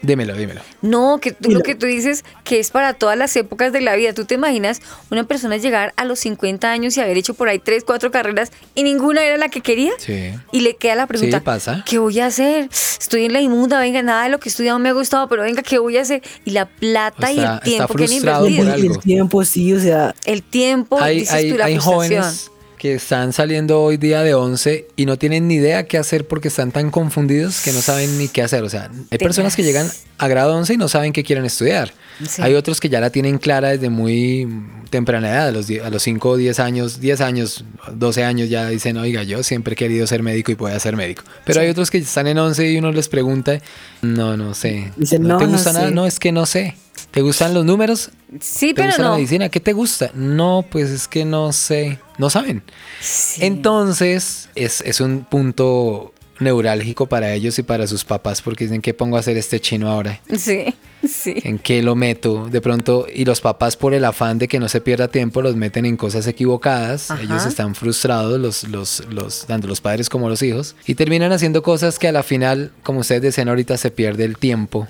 Dímelo, 0.00 0.34
dímelo. 0.34 0.60
No, 0.80 1.18
que 1.20 1.32
tú- 1.32 1.50
lo 1.50 1.60
que 1.62 1.74
tú 1.74 1.86
dices 1.86 2.24
que 2.44 2.60
es 2.60 2.70
para 2.70 2.94
todas 2.94 3.18
las 3.18 3.34
épocas 3.36 3.72
de 3.72 3.80
la 3.80 3.96
vida. 3.96 4.12
¿Tú 4.12 4.24
te 4.26 4.34
imaginas 4.36 4.80
una 5.10 5.24
persona 5.24 5.56
llegar 5.56 5.92
a 5.96 6.04
los 6.04 6.20
50 6.20 6.70
años 6.70 6.96
y 6.96 7.00
haber 7.00 7.16
hecho 7.16 7.34
por 7.34 7.48
ahí 7.48 7.58
3, 7.58 7.82
4 7.84 8.10
carreras 8.12 8.52
y 8.76 8.84
ninguna 8.84 9.24
era 9.24 9.36
la 9.38 9.48
que 9.48 9.60
quería? 9.60 9.92
Sí. 9.98 10.30
Y 10.52 10.60
le 10.60 10.76
queda 10.76 10.94
la 10.94 11.06
pregunta, 11.08 11.38
Sí, 11.38 11.44
pasa. 11.44 11.84
¿qué 11.84 11.98
voy 11.98 12.20
a 12.20 12.26
hacer? 12.26 12.68
Estoy 12.70 13.24
en 13.24 13.32
la 13.32 13.40
inmunda, 13.40 13.80
venga, 13.80 14.02
nada 14.02 14.24
de 14.24 14.28
lo 14.30 14.38
que 14.38 14.48
he 14.48 14.50
estudiado 14.50 14.78
me 14.78 14.88
ha 14.88 14.92
gustado, 14.92 15.28
pero 15.28 15.42
venga, 15.42 15.62
¿qué 15.62 15.78
voy 15.78 15.96
a 15.96 16.02
hacer? 16.02 16.22
Y 16.44 16.50
la 16.52 16.66
plata 16.66 17.32
y 17.32 17.38
el 17.38 17.44
está 17.44 17.60
tiempo 17.60 17.94
que 17.94 18.04
han 18.04 18.08
por 18.08 18.16
invertido. 18.50 18.72
algo. 18.72 18.94
El 18.94 18.98
tiempo, 19.00 19.44
sí, 19.44 19.72
o 19.74 19.80
sea, 19.80 20.14
El 20.24 20.42
tiempo, 20.42 21.00
hay, 21.00 21.20
dices 21.20 21.34
hay, 21.34 21.50
tú, 21.50 21.58
la 21.58 21.64
hay 21.66 21.74
frustración. 21.74 22.22
jóvenes 22.22 22.50
que 22.78 22.94
están 22.94 23.32
saliendo 23.32 23.82
hoy 23.82 23.96
día 23.96 24.22
de 24.22 24.34
11 24.34 24.86
y 24.96 25.04
no 25.06 25.18
tienen 25.18 25.48
ni 25.48 25.54
idea 25.56 25.84
qué 25.86 25.98
hacer 25.98 26.26
porque 26.26 26.48
están 26.48 26.70
tan 26.72 26.90
confundidos 26.90 27.60
que 27.62 27.72
no 27.72 27.80
saben 27.82 28.16
ni 28.18 28.28
qué 28.28 28.42
hacer. 28.42 28.62
O 28.62 28.68
sea, 28.70 28.90
hay 29.10 29.18
personas 29.18 29.56
que 29.56 29.62
llegan 29.64 29.90
a 30.18 30.28
grado 30.28 30.54
11 30.56 30.74
y 30.74 30.76
no 30.76 30.88
saben 30.88 31.12
qué 31.12 31.24
quieren 31.24 31.44
estudiar. 31.44 31.92
Sí. 32.26 32.40
Hay 32.42 32.54
otros 32.54 32.80
que 32.80 32.88
ya 32.88 33.00
la 33.00 33.10
tienen 33.10 33.38
clara 33.38 33.68
desde 33.70 33.90
muy 33.90 34.48
temprana 34.90 35.28
edad, 35.30 35.48
a 35.48 35.52
los, 35.52 35.68
a 35.70 35.90
los 35.90 36.02
5 36.02 36.28
o 36.30 36.36
10 36.36 36.58
años, 36.60 37.00
10 37.00 37.20
años, 37.20 37.64
12 37.92 38.24
años 38.24 38.48
ya 38.48 38.68
dicen, 38.68 38.96
oiga, 38.96 39.22
yo 39.22 39.42
siempre 39.42 39.74
he 39.74 39.76
querido 39.76 40.06
ser 40.06 40.22
médico 40.22 40.50
y 40.50 40.54
voy 40.54 40.72
a 40.72 40.80
ser 40.80 40.96
médico. 40.96 41.22
Pero 41.44 41.60
Sí. 41.60 41.64
hay 41.66 41.70
otros 41.70 41.90
que 41.90 41.98
están 41.98 42.26
en 42.26 42.38
11 42.38 42.70
y 42.72 42.78
uno 42.78 42.90
les 42.92 43.08
pregunta, 43.08 43.60
no, 44.02 44.36
no 44.36 44.54
sé. 44.54 44.90
Dicen, 44.96 45.22
¿No, 45.22 45.28
"No, 45.34 45.38
te 45.38 45.44
no 45.46 45.52
gusta 45.52 45.72
nada? 45.72 45.88
sé". 45.88 45.94
No, 45.94 46.06
es 46.06 46.18
que 46.18 46.32
no 46.32 46.46
sé. 46.46 46.74
¿Te 47.10 47.22
gustan 47.22 47.54
los 47.54 47.64
números? 47.64 48.10
Sí, 48.40 48.68
¿Te 48.68 48.74
pero 48.74 48.88
gusta 48.88 49.02
la 49.02 49.08
no. 49.08 49.14
medicina? 49.16 49.48
¿Qué 49.48 49.60
te 49.60 49.72
gusta? 49.72 50.10
No, 50.14 50.64
pues 50.70 50.90
es 50.90 51.08
que 51.08 51.24
no 51.24 51.52
sé. 51.52 51.98
No 52.18 52.30
saben. 52.30 52.62
Sí. 53.00 53.44
Entonces, 53.44 54.50
es, 54.54 54.82
es 54.82 55.00
un 55.00 55.24
punto 55.24 56.12
neurálgico 56.40 57.06
para 57.06 57.32
ellos 57.34 57.58
y 57.58 57.62
para 57.62 57.86
sus 57.86 58.04
papás 58.04 58.42
porque 58.42 58.64
dicen, 58.64 58.80
¿qué 58.80 58.94
pongo 58.94 59.16
a 59.16 59.20
hacer 59.20 59.36
este 59.36 59.60
chino 59.60 59.88
ahora? 59.90 60.20
Sí, 60.36 60.74
sí. 61.06 61.34
¿En 61.42 61.58
qué 61.58 61.82
lo 61.82 61.96
meto? 61.96 62.46
De 62.48 62.60
pronto, 62.60 63.06
y 63.12 63.24
los 63.24 63.40
papás 63.40 63.76
por 63.76 63.94
el 63.94 64.04
afán 64.04 64.38
de 64.38 64.46
que 64.46 64.60
no 64.60 64.68
se 64.68 64.80
pierda 64.80 65.08
tiempo 65.08 65.42
los 65.42 65.56
meten 65.56 65.84
en 65.86 65.96
cosas 65.96 66.26
equivocadas. 66.26 67.10
Ajá. 67.10 67.22
Ellos 67.22 67.46
están 67.46 67.74
frustrados, 67.74 68.38
los, 68.38 68.64
los, 68.68 69.02
los, 69.10 69.46
tanto 69.46 69.66
los 69.66 69.80
padres 69.80 70.08
como 70.08 70.28
los 70.28 70.42
hijos, 70.42 70.76
y 70.86 70.94
terminan 70.94 71.32
haciendo 71.32 71.62
cosas 71.62 71.98
que 71.98 72.08
a 72.08 72.12
la 72.12 72.22
final, 72.22 72.72
como 72.82 73.00
ustedes 73.00 73.22
decían 73.22 73.48
ahorita, 73.48 73.76
se 73.76 73.90
pierde 73.90 74.24
el 74.24 74.38
tiempo. 74.38 74.86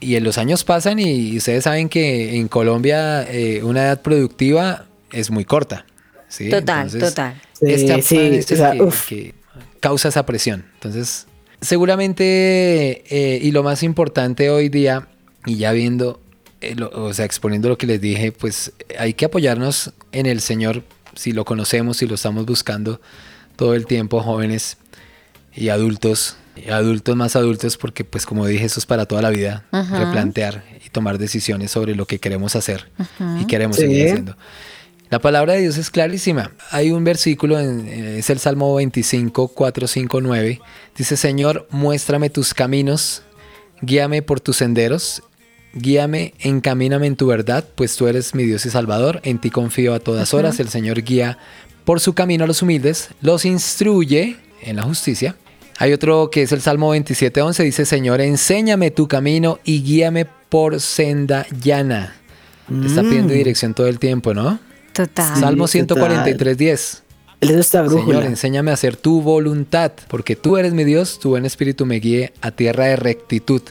Y 0.00 0.16
en 0.16 0.24
los 0.24 0.38
años 0.38 0.64
pasan 0.64 0.98
y 0.98 1.36
ustedes 1.36 1.64
saben 1.64 1.88
que 1.90 2.36
en 2.36 2.48
Colombia 2.48 3.22
eh, 3.30 3.62
una 3.62 3.82
edad 3.82 4.00
productiva 4.00 4.86
es 5.12 5.30
muy 5.30 5.44
corta. 5.44 5.84
¿sí? 6.28 6.48
Total, 6.48 6.86
Entonces, 6.86 7.08
total. 7.10 7.42
Este 7.60 7.78
Sí, 7.78 7.90
afán 7.90 8.02
sí, 8.02 8.16
es 8.18 8.50
el 8.50 8.56
o 8.56 8.90
sea, 8.90 9.06
que- 9.08 9.34
causa 9.80 10.08
esa 10.08 10.24
presión. 10.24 10.64
Entonces, 10.74 11.26
seguramente, 11.60 13.02
eh, 13.10 13.38
y 13.42 13.50
lo 13.50 13.62
más 13.62 13.82
importante 13.82 14.48
hoy 14.50 14.68
día, 14.68 15.08
y 15.44 15.56
ya 15.56 15.72
viendo, 15.72 16.20
eh, 16.60 16.74
lo- 16.76 16.90
o 16.90 17.12
sea, 17.12 17.24
exponiendo 17.24 17.68
lo 17.68 17.76
que 17.76 17.86
les 17.86 18.00
dije, 18.00 18.32
pues 18.32 18.72
hay 18.98 19.14
que 19.14 19.26
apoyarnos 19.26 19.92
en 20.12 20.26
el 20.26 20.40
Señor, 20.40 20.82
si 21.14 21.32
lo 21.32 21.44
conocemos, 21.44 21.98
si 21.98 22.06
lo 22.06 22.14
estamos 22.14 22.46
buscando 22.46 23.00
todo 23.56 23.74
el 23.74 23.86
tiempo, 23.86 24.20
jóvenes 24.20 24.78
y 25.54 25.68
adultos, 25.68 26.36
adultos 26.68 27.16
más 27.16 27.36
adultos, 27.36 27.76
porque 27.76 28.04
pues 28.04 28.26
como 28.26 28.46
dije, 28.46 28.64
eso 28.64 28.80
es 28.80 28.86
para 28.86 29.06
toda 29.06 29.22
la 29.22 29.30
vida, 29.30 29.64
Ajá. 29.70 29.98
replantear 30.04 30.64
y 30.84 30.90
tomar 30.90 31.18
decisiones 31.18 31.70
sobre 31.70 31.94
lo 31.94 32.06
que 32.06 32.18
queremos 32.18 32.56
hacer 32.56 32.88
Ujú. 32.98 33.40
y 33.40 33.46
queremos 33.46 33.76
Sí. 33.76 33.82
seguir 33.82 34.06
haciendo. 34.08 34.36
La 35.10 35.18
palabra 35.18 35.54
de 35.54 35.62
Dios 35.62 35.76
es 35.76 35.90
clarísima. 35.90 36.52
Hay 36.70 36.90
un 36.92 37.02
versículo, 37.02 37.58
en- 37.58 37.88
eh, 37.88 38.18
es 38.18 38.30
el 38.30 38.38
Salmo 38.38 38.74
25, 38.76 39.48
4, 39.48 39.88
5, 39.88 40.20
9. 40.20 40.60
Dice, 40.96 41.16
Señor, 41.16 41.66
muéstrame 41.70 42.30
tus 42.30 42.54
caminos, 42.54 43.22
guíame 43.82 44.22
por 44.22 44.38
tus 44.40 44.56
senderos, 44.58 45.22
guíame, 45.74 46.34
encamíname 46.40 47.06
en 47.08 47.16
tu 47.16 47.26
verdad, 47.26 47.64
pues 47.74 47.96
tú 47.96 48.06
eres 48.06 48.34
mi 48.36 48.44
Dios 48.44 48.64
y 48.66 48.70
Salvador, 48.70 49.20
en 49.24 49.40
ti 49.40 49.50
confío 49.50 49.94
a 49.94 50.00
todas 50.00 50.32
horas. 50.34 50.60
El 50.60 50.68
Señor 50.68 51.02
guía 51.02 51.38
por 51.84 51.98
su 51.98 52.12
camino 52.12 52.44
a 52.44 52.46
los 52.46 52.62
humildes, 52.62 53.08
los 53.20 53.44
instruye 53.44 54.36
en 54.62 54.76
la 54.76 54.82
justicia. 54.84 55.34
Hay 55.80 55.94
otro 55.94 56.28
que 56.30 56.42
es 56.42 56.52
el 56.52 56.60
Salmo 56.60 56.90
27, 56.90 57.40
11, 57.40 57.62
dice, 57.64 57.86
Señor, 57.86 58.20
enséñame 58.20 58.90
tu 58.90 59.08
camino 59.08 59.58
y 59.64 59.82
guíame 59.82 60.26
por 60.50 60.78
senda 60.78 61.46
llana. 61.62 62.16
Está 62.84 63.00
pidiendo 63.02 63.32
Mm. 63.32 63.36
dirección 63.38 63.72
todo 63.74 63.86
el 63.88 63.98
tiempo, 63.98 64.34
¿no? 64.34 64.60
Total. 64.92 65.40
Salmo 65.40 65.64
total. 65.64 65.68
143, 65.70 66.58
10. 66.58 67.02
él 67.40 67.48
es 67.48 67.54
nuestra 67.54 67.80
brújula. 67.80 68.04
Señor, 68.18 68.24
enséñame 68.26 68.70
a 68.70 68.74
hacer 68.74 68.96
tu 68.96 69.22
voluntad, 69.22 69.92
porque 70.08 70.36
tú 70.36 70.58
eres 70.58 70.74
mi 70.74 70.84
Dios, 70.84 71.18
tu 71.18 71.30
buen 71.30 71.46
espíritu 71.46 71.86
me 71.86 71.96
guíe 71.96 72.34
a 72.42 72.50
tierra 72.50 72.84
de 72.84 72.96
rectitud. 72.96 73.62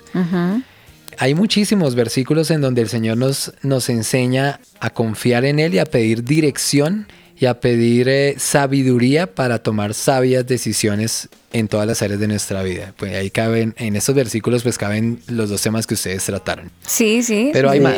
Hay 1.19 1.35
muchísimos 1.35 1.93
versículos 1.93 2.49
en 2.49 2.61
donde 2.61 2.81
el 2.81 2.89
Señor 2.89 3.17
nos, 3.17 3.53
nos 3.61 3.87
enseña 3.89 4.59
a 4.79 4.89
confiar 4.89 5.45
en 5.45 5.59
Él 5.59 5.75
y 5.75 5.79
a 5.79 5.85
pedir 5.85 6.23
dirección 6.23 7.05
y 7.39 7.45
a 7.45 7.59
pedir 7.59 8.09
eh, 8.09 8.35
sabiduría 8.37 9.33
para 9.33 9.63
tomar 9.63 9.93
sabias 9.93 10.45
decisiones 10.45 11.29
en 11.53 11.67
todas 11.67 11.87
las 11.87 12.01
áreas 12.01 12.19
de 12.19 12.27
nuestra 12.27 12.61
vida. 12.63 12.93
Pues 12.97 13.13
ahí 13.15 13.29
caben, 13.29 13.73
en 13.77 13.95
estos 13.95 14.13
versículos 14.15 14.63
pues 14.63 14.77
caben 14.77 15.19
los 15.27 15.49
dos 15.49 15.61
temas 15.61 15.87
que 15.87 15.93
ustedes 15.93 16.23
trataron. 16.25 16.69
Sí, 16.85 17.23
sí. 17.23 17.49
Pero 17.53 17.69
hay 17.69 17.79
Sí. 17.79 17.83
más. 17.83 17.97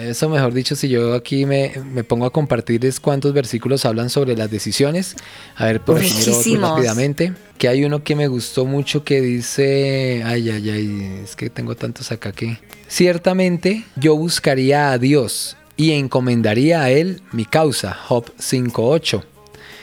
Eso 0.00 0.30
mejor 0.30 0.54
dicho, 0.54 0.74
si 0.74 0.88
yo 0.88 1.12
aquí 1.12 1.44
me, 1.44 1.70
me 1.92 2.02
pongo 2.02 2.24
a 2.24 2.32
compartirles 2.32 2.98
cuántos 2.98 3.34
versículos 3.34 3.84
hablan 3.84 4.08
sobre 4.08 4.34
las 4.34 4.50
decisiones. 4.50 5.14
A 5.54 5.66
ver, 5.66 5.80
por 5.82 5.96
otro 5.96 6.08
Muchísimos. 6.08 6.70
rápidamente. 6.70 7.34
Que 7.58 7.68
hay 7.68 7.84
uno 7.84 8.02
que 8.02 8.16
me 8.16 8.26
gustó 8.26 8.64
mucho 8.64 9.04
que 9.04 9.20
dice, 9.20 10.22
ay, 10.24 10.48
ay, 10.48 10.70
ay, 10.70 11.20
es 11.22 11.36
que 11.36 11.50
tengo 11.50 11.76
tantos 11.76 12.10
acá 12.10 12.32
que... 12.32 12.58
Ciertamente 12.88 13.84
yo 13.96 14.16
buscaría 14.16 14.92
a 14.92 14.98
Dios 14.98 15.56
y 15.76 15.92
encomendaría 15.92 16.82
a 16.82 16.90
Él 16.90 17.22
mi 17.32 17.44
causa. 17.44 17.94
Job 17.94 18.32
5.8. 18.38 19.22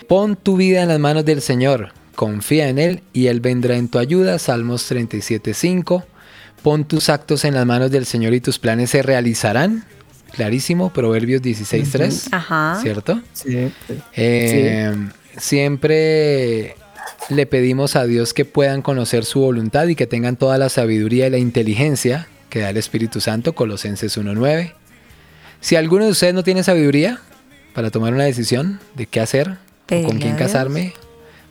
Pon 0.08 0.36
tu 0.36 0.58
vida 0.58 0.82
en 0.82 0.90
las 0.90 1.00
manos 1.00 1.26
del 1.26 1.42
Señor, 1.42 1.92
confía 2.16 2.70
en 2.70 2.80
Él 2.80 3.02
y 3.14 3.28
Él 3.28 3.42
vendrá 3.42 3.76
en 3.76 3.88
tu 3.88 4.00
ayuda. 4.00 4.40
Salmos 4.40 4.92
37.5. 4.92 6.04
Pon 6.64 6.86
tus 6.86 7.10
actos 7.10 7.46
en 7.46 7.54
las 7.54 7.66
manos 7.66 7.92
del 7.92 8.06
Señor 8.06 8.34
y 8.34 8.42
tus 8.42 8.60
planes 8.60 8.90
se 8.90 9.02
realizarán. 9.02 9.86
Clarísimo, 10.32 10.92
Proverbios 10.92 11.42
16.3. 11.42 12.30
Ajá. 12.32 12.80
¿Cierto? 12.82 13.22
Sí. 13.34 13.72
Eh, 14.14 14.94
Siempre 15.40 16.76
le 17.30 17.46
pedimos 17.46 17.96
a 17.96 18.06
Dios 18.06 18.34
que 18.34 18.46
puedan 18.46 18.82
conocer 18.82 19.24
su 19.26 19.40
voluntad 19.40 19.88
y 19.88 19.96
que 19.96 20.06
tengan 20.06 20.36
toda 20.36 20.58
la 20.58 20.70
sabiduría 20.70 21.28
y 21.28 21.30
la 21.30 21.38
inteligencia 21.38 22.28
que 22.50 22.60
da 22.60 22.72
el 22.72 22.78
Espíritu 22.78 23.22
Santo, 23.22 23.54
Colosenses 23.54 24.18
1.9. 24.18 24.74
Si 25.62 25.76
alguno 25.76 26.06
de 26.06 26.12
ustedes 26.12 26.34
no 26.34 26.44
tiene 26.44 26.64
sabiduría 26.64 27.20
para 27.74 27.92
tomar 27.92 28.14
una 28.14 28.24
decisión 28.24 28.80
de 28.96 29.06
qué 29.06 29.20
hacer 29.20 29.58
o 29.92 30.04
con 30.04 30.20
quién 30.20 30.36
casarme, 30.36 30.94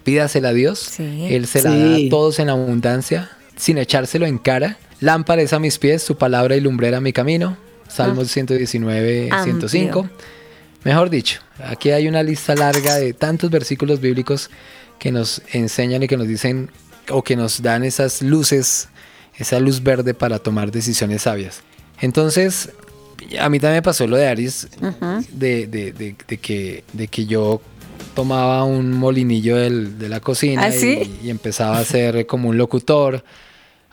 pídasela 0.04 0.50
a 0.50 0.52
Dios. 0.52 0.98
Él 0.98 1.46
se 1.46 1.62
la 1.62 1.76
da 1.76 1.96
a 1.96 1.98
todos 2.08 2.38
en 2.38 2.48
abundancia, 2.48 3.30
sin 3.56 3.78
echárselo 3.78 4.26
en 4.26 4.38
cara. 4.38 4.78
Lámpara 5.00 5.42
es 5.42 5.52
a 5.52 5.58
mis 5.58 5.78
pies, 5.78 6.02
su 6.02 6.16
palabra 6.16 6.56
y 6.56 6.60
lumbrera 6.60 6.96
a 6.96 7.00
mi 7.00 7.12
camino. 7.12 7.58
Salmos 7.88 8.30
119, 8.30 9.30
105. 9.44 10.08
Mejor 10.84 11.10
dicho, 11.10 11.40
aquí 11.62 11.90
hay 11.90 12.08
una 12.08 12.22
lista 12.22 12.54
larga 12.54 12.96
de 12.96 13.12
tantos 13.12 13.50
versículos 13.50 14.00
bíblicos 14.00 14.50
que 14.98 15.12
nos 15.12 15.42
enseñan 15.52 16.02
y 16.02 16.08
que 16.08 16.16
nos 16.16 16.26
dicen 16.28 16.70
o 17.10 17.22
que 17.22 17.36
nos 17.36 17.62
dan 17.62 17.84
esas 17.84 18.22
luces, 18.22 18.88
esa 19.36 19.60
luz 19.60 19.82
verde 19.82 20.14
para 20.14 20.38
tomar 20.38 20.70
decisiones 20.70 21.22
sabias. 21.22 21.62
Entonces, 22.00 22.70
a 23.38 23.48
mí 23.48 23.58
también 23.58 23.78
me 23.78 23.82
pasó 23.82 24.06
lo 24.06 24.16
de 24.16 24.26
Aries, 24.26 24.68
de, 25.32 26.14
que, 26.40 26.84
de 26.92 27.08
que 27.08 27.26
yo 27.26 27.60
tomaba 28.14 28.64
un 28.64 28.92
molinillo 28.92 29.56
de 29.56 30.08
la 30.08 30.20
cocina 30.20 30.64
¿Ah, 30.64 30.74
y, 30.74 31.30
empezaba 31.30 31.78
a 31.78 31.84
ser 31.84 32.26
como 32.26 32.48
un 32.48 32.56
locutor. 32.58 33.22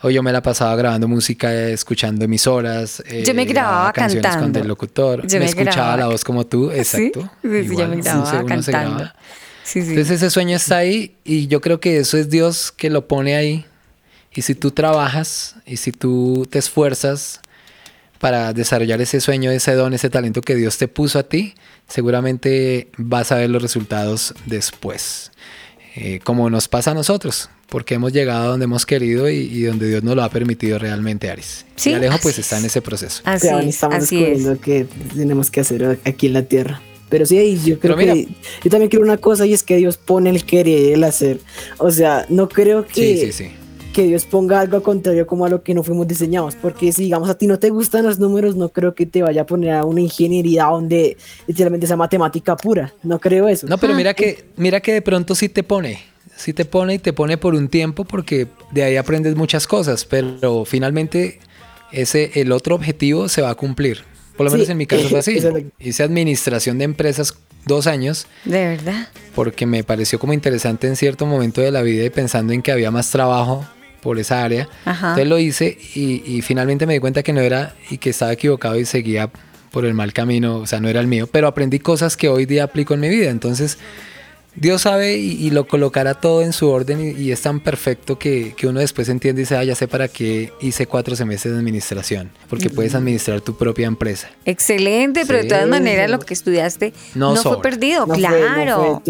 O 0.02 0.10
yo 0.10 0.22
me 0.22 0.30
la 0.30 0.42
pasaba 0.42 0.76
grabando 0.76 1.08
música, 1.08 1.52
escuchando 1.68 2.24
emisoras. 2.24 3.02
yo 3.24 3.34
me 3.34 3.42
eh, 3.42 3.46
grababa 3.46 3.92
canciones 3.92 4.30
cantando. 4.30 4.58
con 4.58 4.62
el 4.62 4.68
locutor. 4.68 5.26
Yo 5.26 5.38
me, 5.38 5.46
escuchaba 5.46 5.96
la 5.96 6.06
voz 6.08 6.22
como 6.22 6.44
tú, 6.44 6.70
exacto. 6.70 7.30
Sí, 7.42 7.76
yo 7.76 7.88
me 7.88 7.96
grababa 7.96 8.44
cantando. 8.44 9.10
Entonces 9.74 10.10
ese 10.10 10.30
sueño 10.30 10.56
está 10.56 10.78
ahí 10.78 11.16
y 11.24 11.46
yo 11.48 11.60
creo 11.60 11.80
que 11.80 11.98
eso 11.98 12.18
es 12.18 12.28
Dios 12.28 12.72
que 12.72 12.90
lo 12.90 13.08
pone 13.08 13.36
ahí. 13.36 13.64
Y 14.34 14.42
si 14.42 14.54
tú 14.54 14.70
trabajas 14.70 15.56
y 15.64 15.78
si 15.78 15.92
tú 15.92 16.46
te 16.50 16.58
esfuerzas 16.58 17.40
para 18.18 18.52
desarrollar 18.52 19.00
ese 19.00 19.20
sueño, 19.20 19.50
ese 19.50 19.72
don, 19.72 19.94
ese 19.94 20.10
talento 20.10 20.42
que 20.42 20.54
Dios 20.54 20.78
te 20.78 20.88
puso 20.88 21.18
a 21.18 21.24
ti, 21.24 21.54
seguramente 21.88 22.88
vas 22.96 23.32
a 23.32 23.36
ver 23.36 23.50
los 23.50 23.62
resultados 23.62 24.34
después. 24.46 25.32
Eh, 25.94 26.20
como 26.22 26.50
nos 26.50 26.68
pasa 26.68 26.90
a 26.90 26.94
nosotros, 26.94 27.48
porque 27.68 27.94
hemos 27.94 28.12
llegado 28.12 28.44
a 28.44 28.46
donde 28.48 28.64
hemos 28.64 28.84
querido 28.84 29.30
y, 29.30 29.62
donde 29.62 29.88
Dios 29.88 30.02
nos 30.02 30.14
lo 30.14 30.22
ha 30.22 30.28
permitido 30.28 30.78
realmente, 30.78 31.30
Aris. 31.30 31.64
Sí, 31.74 31.90
y 31.90 31.94
Alejo 31.94 32.18
pues 32.22 32.38
está 32.38 32.58
en 32.58 32.66
ese 32.66 32.82
proceso. 32.82 33.22
Así, 33.24 33.48
estamos 33.48 33.96
así 33.96 34.16
descubriendo 34.16 34.60
que 34.60 34.86
tenemos 35.14 35.50
que 35.50 35.60
hacer 35.60 35.98
aquí 36.04 36.26
en 36.26 36.32
la 36.34 36.42
tierra. 36.42 36.82
Pero 37.08 37.24
sí, 37.24 37.58
yo 37.64 37.78
creo 37.78 37.96
que 37.96 38.28
yo 38.64 38.70
también 38.70 38.90
quiero 38.90 39.04
una 39.04 39.16
cosa 39.16 39.46
y 39.46 39.52
es 39.52 39.62
que 39.62 39.76
Dios 39.76 39.96
pone 39.96 40.28
el 40.28 40.44
querer 40.44 40.80
y 40.80 40.92
el 40.92 41.04
hacer. 41.04 41.40
O 41.78 41.90
sea, 41.90 42.26
no 42.28 42.48
creo 42.48 42.84
que, 42.86 43.32
que 43.96 44.02
Dios 44.02 44.26
ponga 44.26 44.60
algo 44.60 44.82
contrario 44.82 45.26
como 45.26 45.46
a 45.46 45.48
lo 45.48 45.62
que 45.62 45.72
no 45.72 45.82
fuimos 45.82 46.06
diseñados. 46.06 46.54
Porque 46.54 46.92
si 46.92 47.04
digamos 47.04 47.30
a 47.30 47.38
ti 47.38 47.46
no 47.46 47.58
te 47.58 47.70
gustan 47.70 48.04
los 48.04 48.18
números, 48.18 48.54
no 48.54 48.68
creo 48.68 48.94
que 48.94 49.06
te 49.06 49.22
vaya 49.22 49.40
a 49.40 49.46
poner 49.46 49.70
a 49.70 49.84
una 49.86 50.02
ingeniería 50.02 50.64
donde 50.64 51.16
literalmente 51.46 51.86
sea 51.86 51.96
matemática 51.96 52.58
pura. 52.58 52.92
No 53.02 53.18
creo 53.18 53.48
eso. 53.48 53.66
No, 53.66 53.78
pero 53.78 53.94
mira 53.94 54.12
que, 54.12 54.50
mira 54.56 54.80
que 54.80 54.92
de 54.92 55.00
pronto 55.00 55.34
sí 55.34 55.48
te 55.48 55.62
pone. 55.62 55.98
Sí 56.36 56.52
te 56.52 56.66
pone 56.66 56.92
y 56.92 56.98
te 56.98 57.14
pone 57.14 57.38
por 57.38 57.54
un 57.54 57.68
tiempo 57.68 58.04
porque 58.04 58.48
de 58.70 58.82
ahí 58.82 58.96
aprendes 58.98 59.34
muchas 59.34 59.66
cosas. 59.66 60.04
Pero 60.04 60.66
finalmente 60.66 61.40
ese, 61.90 62.32
el 62.34 62.52
otro 62.52 62.74
objetivo 62.74 63.30
se 63.30 63.40
va 63.40 63.48
a 63.48 63.54
cumplir. 63.54 64.00
Por 64.36 64.44
lo 64.44 64.52
menos 64.52 64.68
en 64.68 64.76
mi 64.76 64.84
caso 64.84 65.08
fue 65.08 65.18
así. 65.20 65.38
Hice 65.78 66.02
administración 66.02 66.76
de 66.76 66.84
empresas 66.84 67.34
dos 67.64 67.86
años. 67.86 68.26
De 68.44 68.62
verdad. 68.62 69.08
Porque 69.34 69.64
me 69.64 69.84
pareció 69.84 70.18
como 70.18 70.34
interesante 70.34 70.86
en 70.86 70.96
cierto 70.96 71.24
momento 71.24 71.62
de 71.62 71.70
la 71.70 71.80
vida 71.80 72.04
y 72.04 72.10
pensando 72.10 72.52
en 72.52 72.60
que 72.60 72.72
había 72.72 72.90
más 72.90 73.10
trabajo 73.10 73.64
por 74.06 74.20
esa 74.20 74.44
área. 74.44 74.68
Entonces 74.86 75.26
lo 75.26 75.36
hice 75.36 75.76
y, 75.96 76.22
y, 76.24 76.40
finalmente 76.40 76.86
me 76.86 76.92
di 76.92 77.00
cuenta 77.00 77.24
que 77.24 77.32
no 77.32 77.40
era 77.40 77.74
y 77.90 77.98
que 77.98 78.10
estaba 78.10 78.32
equivocado 78.32 78.78
y 78.78 78.84
seguía 78.84 79.28
por 79.72 79.84
el 79.84 79.94
mal 79.94 80.12
camino, 80.12 80.58
o 80.58 80.66
sea, 80.68 80.78
no 80.78 80.88
era 80.88 81.00
el 81.00 81.08
mío, 81.08 81.26
pero 81.26 81.48
aprendí 81.48 81.80
cosas 81.80 82.16
que 82.16 82.28
hoy 82.28 82.46
día 82.46 82.62
aplico 82.62 82.94
en 82.94 83.00
mi 83.00 83.08
vida. 83.08 83.30
Entonces 83.30 83.78
Dios 84.58 84.82
sabe 84.82 85.16
y, 85.18 85.50
lo 85.50 85.66
colocará 85.66 86.14
todo 86.14 86.40
en 86.40 86.54
su 86.54 86.68
orden 86.70 87.14
y, 87.18 87.30
es 87.30 87.42
tan 87.42 87.60
perfecto 87.60 88.18
que, 88.18 88.54
uno 88.62 88.80
después 88.80 89.08
entiende 89.08 89.42
y 89.42 89.44
dice, 89.44 89.56
ah, 89.56 89.64
ya 89.64 89.74
sé 89.74 89.86
para 89.86 90.08
qué 90.08 90.50
hice 90.60 90.86
cuatro 90.86 91.14
semestres 91.14 91.52
de 91.52 91.60
administración, 91.60 92.30
porque 92.48 92.70
puedes 92.70 92.94
administrar 92.94 93.42
tu 93.42 93.56
propia 93.56 93.86
empresa. 93.86 94.30
Excelente, 94.46 95.24
pero 95.26 95.42
de 95.42 95.48
todas 95.48 95.68
maneras 95.68 96.08
lo 96.10 96.18
que 96.20 96.32
estudiaste 96.32 96.94
no, 97.14 97.36
fue 97.36 97.60
perdido, 97.60 98.06
claro. 98.06 99.02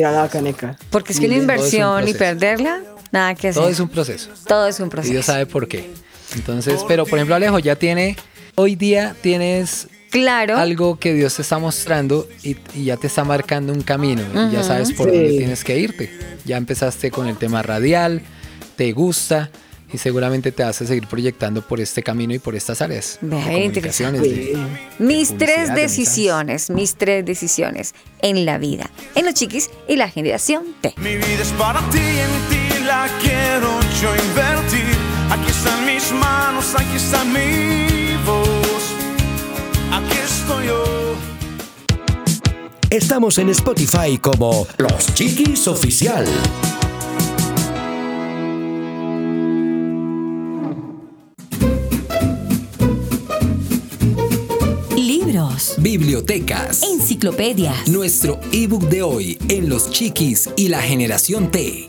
Porque 0.90 1.12
es 1.12 1.20
que 1.20 1.26
una 1.26 1.36
inversión 1.36 2.08
y 2.08 2.14
perderla, 2.14 2.82
nada 3.12 3.34
que 3.34 3.48
hacer. 3.48 3.62
Todo 3.62 3.70
es 3.70 3.80
un 3.80 3.88
proceso. 3.88 4.30
Todo 4.46 4.66
es 4.66 4.80
un 4.80 4.88
proceso. 4.88 5.10
Y 5.10 5.14
Dios 5.14 5.26
sabe 5.26 5.46
por 5.46 5.68
qué. 5.68 5.90
Entonces, 6.34 6.84
pero 6.86 7.06
por 7.06 7.18
ejemplo, 7.18 7.34
Alejo 7.34 7.58
ya 7.58 7.76
tiene, 7.76 8.16
hoy 8.56 8.76
día 8.76 9.14
tienes 9.20 9.88
Claro. 10.10 10.56
Algo 10.56 10.98
que 10.98 11.12
Dios 11.14 11.34
te 11.34 11.42
está 11.42 11.58
mostrando 11.58 12.28
y, 12.42 12.56
ya 12.82 12.96
te 12.96 13.06
está 13.06 13.24
marcando 13.24 13.72
un 13.72 13.82
camino 13.82 14.22
y 14.48 14.52
ya 14.52 14.62
sabes 14.62 14.92
por 14.92 15.08
dónde 15.08 15.28
tienes 15.28 15.64
que 15.64 15.78
irte. 15.78 16.10
Ya 16.44 16.56
empezaste 16.56 17.10
con 17.10 17.26
el 17.26 17.36
tema 17.36 17.62
radial, 17.62 18.22
te 18.76 18.92
gusta 18.92 19.50
y 19.92 19.98
seguramente 19.98 20.52
te 20.52 20.64
vas 20.64 20.80
a 20.80 20.86
seguir 20.86 21.06
proyectando 21.06 21.62
por 21.62 21.80
este 21.80 22.02
camino 22.02 22.34
y 22.34 22.38
por 22.38 22.54
estas 22.54 22.80
áreas. 22.82 23.18
mis 24.98 25.36
tres 25.36 25.74
decisiones, 25.74 26.70
mis 26.70 26.96
tres 26.96 27.24
decisiones 27.24 27.94
en 28.22 28.44
la 28.46 28.58
vida, 28.58 28.90
en 29.14 29.24
los 29.26 29.34
chiquis 29.34 29.70
y 29.88 29.96
la 29.96 30.08
generación 30.08 30.64
T. 30.80 30.94
Mi 30.96 31.16
vida 31.16 31.42
es 31.42 31.52
para 31.52 31.80
ti, 31.90 31.98
en 31.98 32.50
ti 32.50 32.65
la 32.86 33.08
quiero 33.20 33.80
yo 34.00 34.14
invertir. 34.14 34.96
Aquí 35.30 35.50
están 35.50 35.84
mis 35.84 36.12
manos, 36.12 36.74
aquí 36.74 36.96
está 36.96 37.24
mi 37.24 38.16
voz 38.24 38.66
aquí 39.96 40.18
estoy 40.18 40.66
yo. 40.66 40.84
Estamos 42.90 43.38
en 43.38 43.48
Spotify 43.50 44.18
como 44.18 44.66
Los 44.78 45.14
Chiquis 45.14 45.66
Oficial. 45.68 46.24
Libros, 54.96 55.74
bibliotecas, 55.78 56.82
enciclopedias. 56.82 57.88
Nuestro 57.88 58.38
ebook 58.52 58.88
de 58.88 59.02
hoy 59.02 59.38
en 59.48 59.68
Los 59.68 59.90
Chiquis 59.90 60.48
y 60.56 60.68
la 60.68 60.80
Generación 60.80 61.50
T. 61.50 61.88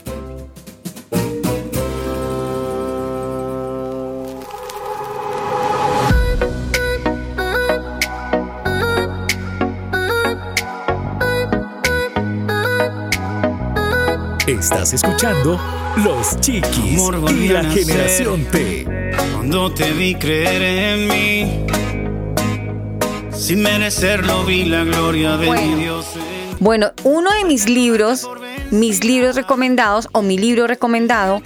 Estás 14.47 14.93
escuchando 14.93 15.59
Los 15.97 16.39
Chiquis 16.39 17.01
y 17.31 17.49
la 17.49 17.65
Generación 17.65 18.45
T. 18.45 18.87
Cuando 19.33 19.73
te 19.73 19.91
vi 19.91 20.15
creer 20.15 20.61
en 20.61 21.07
mí, 21.09 21.65
sin 23.33 23.61
merecerlo 23.61 24.45
vi 24.45 24.63
la 24.63 24.85
gloria 24.85 25.35
de 25.35 25.51
mi 25.51 25.75
Dios. 25.75 26.05
Bueno, 26.61 26.93
uno 27.03 27.29
de 27.33 27.43
mis 27.43 27.67
libros, 27.67 28.25
mis 28.71 29.03
libros 29.03 29.35
recomendados 29.35 30.07
o 30.13 30.21
mi 30.21 30.37
libro 30.37 30.65
recomendado, 30.65 31.41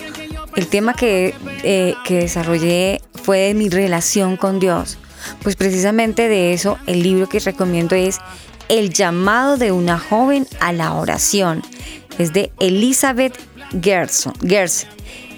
el 0.56 0.68
tema 0.68 0.93
que, 0.93 1.34
eh, 1.64 1.95
que 2.06 2.20
desarrollé 2.20 3.02
fue 3.16 3.39
de 3.39 3.54
mi 3.56 3.70
relación 3.70 4.38
con 4.38 4.60
Dios. 4.60 4.99
Pues 5.41 5.56
precisamente 5.56 6.30
de 6.30 6.54
eso, 6.54 6.78
el 6.86 7.02
libro 7.02 7.28
que 7.28 7.39
recomiendo 7.39 7.95
es 7.95 8.20
El 8.70 8.93
llamado 8.93 9.58
de 9.58 9.72
una 9.72 9.97
joven 9.97 10.45
a 10.60 10.72
la 10.72 10.93
oración 10.93 11.64
es 12.18 12.34
de 12.34 12.51
Elizabeth 12.59 13.38
Gerson. 13.82 14.34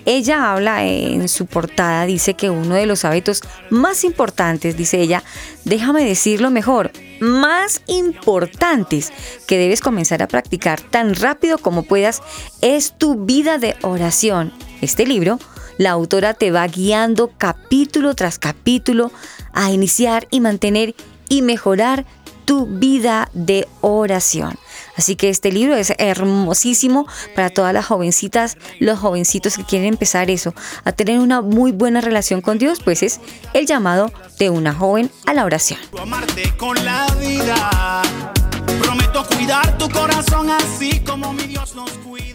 Ella 0.06 0.52
habla 0.52 0.86
en 0.86 1.30
su 1.30 1.46
portada, 1.46 2.06
dice 2.06 2.34
que 2.34 2.50
uno 2.50 2.76
de 2.76 2.86
los 2.86 3.06
hábitos 3.06 3.42
más 3.70 4.04
importantes, 4.04 4.76
dice 4.76 5.00
ella, 5.00 5.24
déjame 5.64 6.04
decirlo 6.04 6.52
mejor, 6.52 6.92
más 7.22 7.82
importantes 7.88 9.14
que 9.48 9.58
debes 9.58 9.80
comenzar 9.80 10.22
a 10.22 10.28
practicar 10.28 10.82
tan 10.82 11.16
rápido 11.16 11.58
como 11.58 11.84
puedas 11.84 12.22
es 12.62 12.98
tu 12.98 13.24
vida 13.24 13.58
de 13.60 13.78
oración. 13.82 14.52
Este 14.82 15.06
libro, 15.06 15.40
la 15.78 15.92
autora 15.92 16.34
te 16.34 16.52
va 16.52 16.68
guiando 16.68 17.32
capítulo 17.38 18.14
tras 18.14 18.40
capítulo 18.40 19.12
a 19.54 19.72
iniciar 19.72 20.28
y 20.32 20.42
mantener 20.42 20.96
y 21.30 21.44
mejorar 21.44 22.06
tu 22.44 22.66
vida 22.66 23.30
de 23.34 23.68
oración. 23.80 24.58
Así 24.96 25.16
que 25.16 25.30
este 25.30 25.52
libro 25.52 25.76
es 25.76 25.94
hermosísimo 25.98 27.08
para 27.36 27.50
todas 27.50 27.74
las 27.74 27.86
jovencitas, 27.86 28.58
los 28.80 29.00
jovencitos 29.00 29.58
que 29.58 29.64
quieren 29.64 29.90
empezar 29.90 30.30
eso, 30.30 30.54
a 30.84 30.92
tener 30.92 31.20
una 31.20 31.42
muy 31.42 31.72
buena 31.72 32.02
relación 32.02 32.42
con 32.42 32.58
Dios, 32.58 32.80
pues 32.84 33.04
es 33.04 33.20
el 33.54 33.66
llamado 33.66 34.12
de 34.40 34.50
una 34.50 34.74
joven 34.74 35.10
a 35.26 35.34
la 35.34 35.46
oración. 35.46 35.80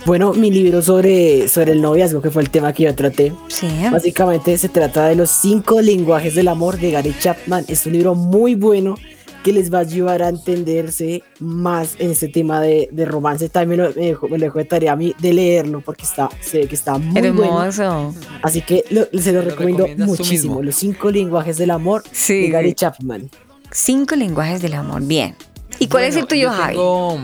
Bueno, 0.07 0.33
mi 0.33 0.51
libro 0.51 0.81
sobre, 0.81 1.49
sobre 1.49 1.73
el 1.73 1.83
noviazgo, 1.83 2.23
que 2.23 2.31
fue 2.31 2.43
el 2.43 2.51
tema 2.51 2.73
que 2.73 2.85
yo 2.85 2.95
traté. 2.95 3.33
Sí. 3.49 3.69
Básicamente 3.91 4.57
se 4.57 4.69
trata 4.69 5.07
de 5.07 5.17
los 5.17 5.31
cinco 5.31 5.81
lenguajes 5.83 6.35
del 6.35 6.49
amor 6.49 6.79
de 6.79 6.93
Gary 6.93 7.15
Chapman. 7.21 7.67
Es 7.69 7.85
un 7.85 7.93
libro 7.93 8.15
muy 8.15 8.55
bueno 8.55 8.97
que 9.45 9.53
les 9.53 9.73
va 9.73 9.79
a 9.79 9.81
ayudar 9.83 10.23
a 10.23 10.29
entenderse 10.29 11.23
más 11.41 11.95
en 11.99 12.11
este 12.11 12.29
tema 12.29 12.61
de, 12.61 12.89
de 12.93 13.05
romance. 13.05 13.49
También 13.49 13.81
me 13.81 13.89
lo, 13.89 13.95
me 13.95 14.07
dejó, 14.07 14.29
me 14.29 14.39
lo 14.39 14.45
dejó 14.47 14.59
de 14.59 14.65
tarea 14.65 14.93
a 14.93 14.97
mí 14.97 15.15
de 15.21 15.33
leerlo 15.33 15.81
porque 15.81 16.05
está, 16.05 16.29
sé 16.41 16.67
que 16.67 16.75
está 16.75 16.99
muy 16.99 17.19
Hermoso. 17.25 17.83
bueno. 17.83 18.15
Así 18.43 18.61
que 18.63 18.85
lo- 18.91 19.07
se 19.21 19.33
lo, 19.33 19.43
Lo 19.43 19.51
recomiendo 19.51 19.87
muchísimo. 20.07 20.63
Los 20.63 20.77
cinco 20.77 21.11
lenguajes 21.11 21.57
del 21.59 21.71
amor 21.71 22.03
Sí, 22.13 22.43
de 22.43 22.49
Gary. 22.51 22.75
Chapman. 22.75 23.31
Cinco 23.71 24.17
lenguajes 24.17 24.61
del 24.63 24.75
amor. 24.75 25.03
Bien. 25.03 25.35
¿Y 25.79 25.87
cuál 25.89 26.05
es 26.05 26.17
el 26.17 26.23
Bueno, 26.23 26.29
tuyo, 26.29 26.43
yo 26.43 26.51
Javi? 26.51 26.75
tengo- 26.75 27.19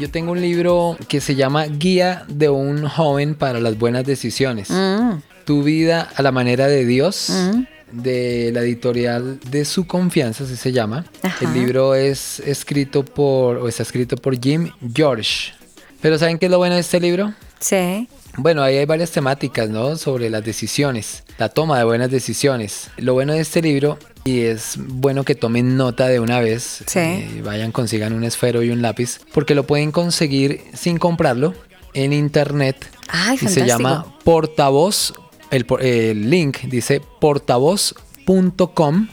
Yo 0.00 0.10
tengo 0.10 0.32
un 0.32 0.40
libro 0.40 0.96
que 1.06 1.20
se 1.20 1.36
llama 1.36 1.66
Guía 1.66 2.24
de 2.26 2.48
un 2.48 2.88
joven 2.88 3.36
para 3.36 3.60
las 3.60 3.78
buenas 3.78 4.04
decisiones. 4.04 4.68
Mm, 4.70 5.20
Tu 5.44 5.62
vida 5.62 6.08
a 6.16 6.22
la 6.22 6.32
manera 6.32 6.66
de 6.66 6.84
Dios, 6.84 7.28
mm. 7.30 7.62
De 7.94 8.50
la 8.52 8.60
editorial 8.60 9.38
de 9.50 9.64
su 9.64 9.86
confianza, 9.86 10.44
así 10.44 10.56
se 10.56 10.72
llama. 10.72 11.04
Ajá. 11.22 11.44
El 11.44 11.54
libro 11.54 11.94
es 11.94 12.40
escrito 12.40 13.04
por, 13.04 13.56
o 13.58 13.68
está 13.68 13.82
escrito 13.82 14.16
por 14.16 14.38
Jim 14.40 14.70
George. 14.94 15.52
Pero 16.00 16.18
¿saben 16.18 16.38
qué 16.38 16.46
es 16.46 16.50
lo 16.52 16.58
bueno 16.58 16.74
de 16.74 16.80
este 16.82 17.00
libro? 17.00 17.32
Sí. 17.60 18.08
Bueno, 18.36 18.62
ahí 18.62 18.76
hay 18.76 18.84
varias 18.84 19.10
temáticas, 19.12 19.70
¿no? 19.70 19.96
Sobre 19.96 20.28
las 20.28 20.44
decisiones, 20.44 21.22
la 21.38 21.48
toma 21.48 21.78
de 21.78 21.84
buenas 21.84 22.10
decisiones. 22.10 22.90
Lo 22.96 23.14
bueno 23.14 23.32
de 23.32 23.40
este 23.40 23.62
libro, 23.62 23.98
y 24.24 24.40
es 24.40 24.74
bueno 24.76 25.24
que 25.24 25.34
tomen 25.36 25.76
nota 25.76 26.08
de 26.08 26.18
una 26.20 26.40
vez, 26.40 26.82
Sí. 26.86 26.98
eh, 26.98 27.42
vayan, 27.44 27.70
consigan 27.72 28.12
un 28.12 28.24
esfero 28.24 28.62
y 28.62 28.70
un 28.70 28.82
lápiz, 28.82 29.20
porque 29.32 29.54
lo 29.54 29.64
pueden 29.66 29.92
conseguir 29.92 30.62
sin 30.74 30.98
comprarlo 30.98 31.54
en 31.94 32.12
internet. 32.12 32.90
Ay, 33.08 33.38
y 33.40 33.46
se 33.46 33.64
llama 33.66 34.04
portavoz, 34.24 35.14
el, 35.54 36.30
link 36.30 36.58
dice 36.62 37.00
portavoz.com 37.20 39.08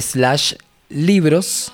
slash 0.00 0.54
libros 0.88 1.72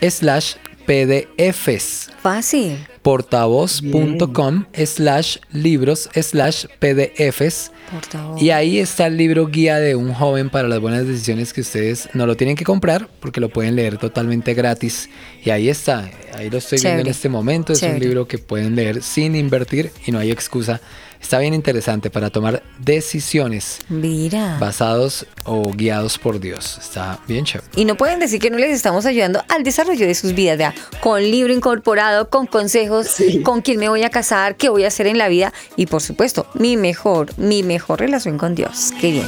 slash 0.00 0.54
pdfs 0.86 2.10
Fácil. 2.22 2.86
portavoz.com 3.02 4.66
slash 4.84 5.38
libros 5.52 6.08
slash 6.14 6.66
pdfs 6.78 7.72
Portavoz. 7.90 8.42
y 8.42 8.50
ahí 8.50 8.78
está 8.78 9.06
el 9.06 9.16
libro 9.16 9.46
guía 9.46 9.78
de 9.78 9.94
un 9.94 10.12
joven 10.12 10.50
para 10.50 10.68
las 10.68 10.80
buenas 10.80 11.06
decisiones 11.06 11.52
que 11.52 11.60
ustedes 11.60 12.08
no 12.14 12.26
lo 12.26 12.36
tienen 12.36 12.56
que 12.56 12.64
comprar 12.64 13.08
porque 13.20 13.40
lo 13.40 13.48
pueden 13.48 13.76
leer 13.76 13.96
totalmente 13.98 14.54
gratis. 14.54 15.08
Y 15.44 15.50
ahí 15.50 15.68
está, 15.68 16.10
ahí 16.34 16.50
lo 16.50 16.58
estoy 16.58 16.80
viendo 16.80 17.02
en 17.02 17.06
este 17.06 17.28
momento, 17.28 17.72
es 17.72 17.82
un 17.82 18.00
libro 18.00 18.26
que 18.26 18.38
pueden 18.38 18.74
leer 18.74 19.02
sin 19.02 19.36
invertir 19.36 19.92
y 20.04 20.10
no 20.10 20.18
hay 20.18 20.32
excusa, 20.32 20.80
está 21.20 21.38
bien 21.38 21.54
interesante 21.54 22.10
para 22.10 22.30
tomar 22.30 22.62
decisiones 22.78 23.78
Mira. 23.88 24.58
basados 24.58 25.26
o 25.44 25.70
guiados 25.72 26.18
por 26.18 26.40
Dios, 26.40 26.78
está 26.78 27.18
bien 27.26 27.44
chévere. 27.44 27.68
Y 27.76 27.84
no 27.84 27.96
pueden 27.96 28.20
decir 28.20 28.40
que 28.40 28.50
no 28.50 28.58
les 28.58 28.70
estamos 28.70 29.06
ayudando 29.06 29.42
al 29.48 29.62
desarrollo 29.62 30.06
de 30.06 30.14
sus 30.14 30.34
vidas, 30.34 30.58
vea, 30.58 30.74
con 31.00 31.22
libro 31.22 31.52
incorporado, 31.52 32.30
con 32.30 32.46
consejos, 32.46 33.16
con 33.42 33.62
quién 33.62 33.78
me 33.78 33.88
voy 33.88 34.02
a 34.02 34.10
casar, 34.10 34.56
qué 34.56 34.68
voy 34.68 34.84
a 34.84 34.88
hacer 34.88 35.06
en 35.06 35.18
la 35.18 35.28
vida 35.28 35.52
y 35.76 35.86
por 35.86 36.02
supuesto, 36.02 36.46
mi 36.54 36.76
mejor, 36.76 37.36
mi 37.38 37.62
mejor 37.62 38.00
relación 38.00 38.38
con 38.38 38.54
Dios. 38.54 38.92
Qué 39.00 39.10
bien. 39.10 39.26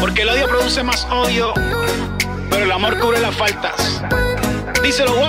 Porque 0.00 0.22
el 0.22 0.28
odio 0.28 0.48
produce 0.48 0.82
más 0.82 1.06
odio, 1.10 1.52
pero 2.50 2.64
el 2.64 2.72
amor 2.72 2.98
cubre 2.98 3.20
las 3.20 3.34
faltas. 3.34 4.02
Díselo. 4.84 5.24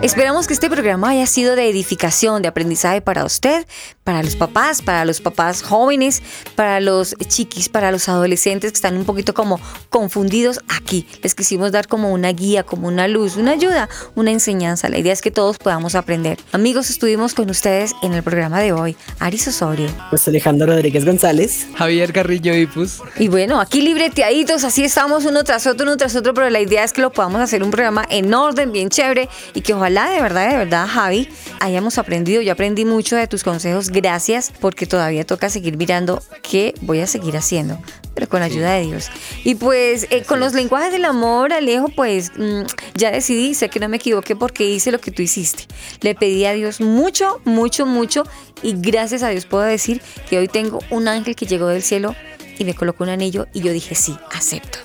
Esperamos 0.00 0.46
que 0.46 0.54
este 0.54 0.70
programa 0.70 1.10
haya 1.10 1.26
sido 1.26 1.56
de 1.56 1.68
edificación, 1.68 2.40
de 2.40 2.48
aprendizaje 2.48 3.00
para 3.00 3.24
usted, 3.24 3.66
para 4.04 4.22
los 4.22 4.36
papás, 4.36 4.80
para 4.80 5.04
los 5.04 5.20
papás 5.20 5.60
jóvenes, 5.60 6.22
para 6.54 6.80
los 6.80 7.16
chiquis, 7.26 7.68
para 7.68 7.90
los 7.90 8.08
adolescentes 8.08 8.70
que 8.70 8.76
están 8.76 8.96
un 8.96 9.04
poquito 9.04 9.34
como 9.34 9.60
confundidos 9.90 10.60
aquí. 10.68 11.04
Les 11.22 11.34
quisimos 11.34 11.72
dar 11.72 11.88
como 11.88 12.12
una 12.12 12.30
guía, 12.30 12.62
como 12.62 12.86
una 12.86 13.08
luz, 13.08 13.36
una 13.36 13.52
ayuda, 13.52 13.88
una 14.14 14.30
enseñanza. 14.30 14.88
La 14.88 14.98
idea 14.98 15.12
es 15.12 15.20
que 15.20 15.32
todos 15.32 15.58
podamos 15.58 15.96
aprender. 15.96 16.38
Amigos, 16.52 16.90
estuvimos 16.90 17.34
con 17.34 17.50
ustedes 17.50 17.92
en 18.02 18.14
el 18.14 18.22
programa 18.22 18.60
de 18.60 18.72
hoy. 18.72 18.96
Aris 19.18 19.48
Osorio. 19.48 19.88
Pues 20.10 20.28
Alejandro 20.28 20.68
Rodríguez 20.68 21.04
González. 21.04 21.66
Javier 21.76 22.12
Carrillo 22.12 22.54
Ipus. 22.54 23.02
Y 23.18 23.26
bueno, 23.26 23.60
aquí 23.60 23.82
libreteaditos, 23.82 24.62
así 24.62 24.84
estamos 24.84 25.24
uno 25.24 25.42
tras 25.42 25.66
otro, 25.66 25.84
uno 25.86 25.96
tras 25.96 26.14
otro, 26.14 26.34
pero 26.34 26.48
la 26.50 26.60
idea 26.60 26.84
es 26.84 26.92
que 26.92 27.02
lo 27.02 27.12
podamos 27.12 27.40
hacer 27.40 27.64
un 27.64 27.72
programa 27.72 28.06
en 28.08 28.30
orden, 28.48 28.72
bien 28.72 28.88
chévere, 28.88 29.28
y 29.54 29.60
que 29.60 29.74
ojalá 29.74 30.10
de 30.10 30.20
verdad, 30.20 30.50
de 30.50 30.56
verdad, 30.56 30.86
Javi, 30.88 31.28
hayamos 31.60 31.98
aprendido. 31.98 32.42
Yo 32.42 32.52
aprendí 32.52 32.84
mucho 32.84 33.16
de 33.16 33.26
tus 33.26 33.44
consejos, 33.44 33.90
gracias, 33.90 34.52
porque 34.60 34.86
todavía 34.86 35.24
toca 35.24 35.48
seguir 35.48 35.76
mirando 35.76 36.22
qué 36.42 36.74
voy 36.80 37.00
a 37.00 37.06
seguir 37.06 37.36
haciendo, 37.36 37.78
pero 38.14 38.28
con 38.28 38.40
la 38.40 38.46
ayuda 38.46 38.72
de 38.72 38.86
Dios. 38.86 39.10
Y 39.44 39.54
pues 39.54 40.06
eh, 40.10 40.22
con 40.22 40.40
los 40.40 40.54
lenguajes 40.54 40.92
del 40.92 41.04
amor, 41.04 41.52
Alejo, 41.52 41.88
pues 41.88 42.32
mm, 42.36 42.62
ya 42.94 43.10
decidí, 43.10 43.54
sé 43.54 43.68
que 43.68 43.80
no 43.80 43.88
me 43.88 43.96
equivoqué 43.96 44.36
porque 44.36 44.64
hice 44.64 44.90
lo 44.90 45.00
que 45.00 45.10
tú 45.10 45.22
hiciste. 45.22 45.64
Le 46.00 46.14
pedí 46.14 46.44
a 46.44 46.52
Dios 46.52 46.80
mucho, 46.80 47.40
mucho, 47.44 47.86
mucho, 47.86 48.24
y 48.62 48.74
gracias 48.76 49.22
a 49.22 49.28
Dios 49.28 49.46
puedo 49.46 49.64
decir 49.64 50.02
que 50.28 50.38
hoy 50.38 50.48
tengo 50.48 50.80
un 50.90 51.08
ángel 51.08 51.36
que 51.36 51.46
llegó 51.46 51.68
del 51.68 51.82
cielo 51.82 52.14
y 52.58 52.64
me 52.64 52.74
colocó 52.74 53.04
un 53.04 53.10
anillo 53.10 53.46
y 53.52 53.60
yo 53.60 53.72
dije 53.72 53.94
sí, 53.94 54.16
acepto. 54.32 54.78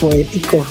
Poético. 0.00 0.66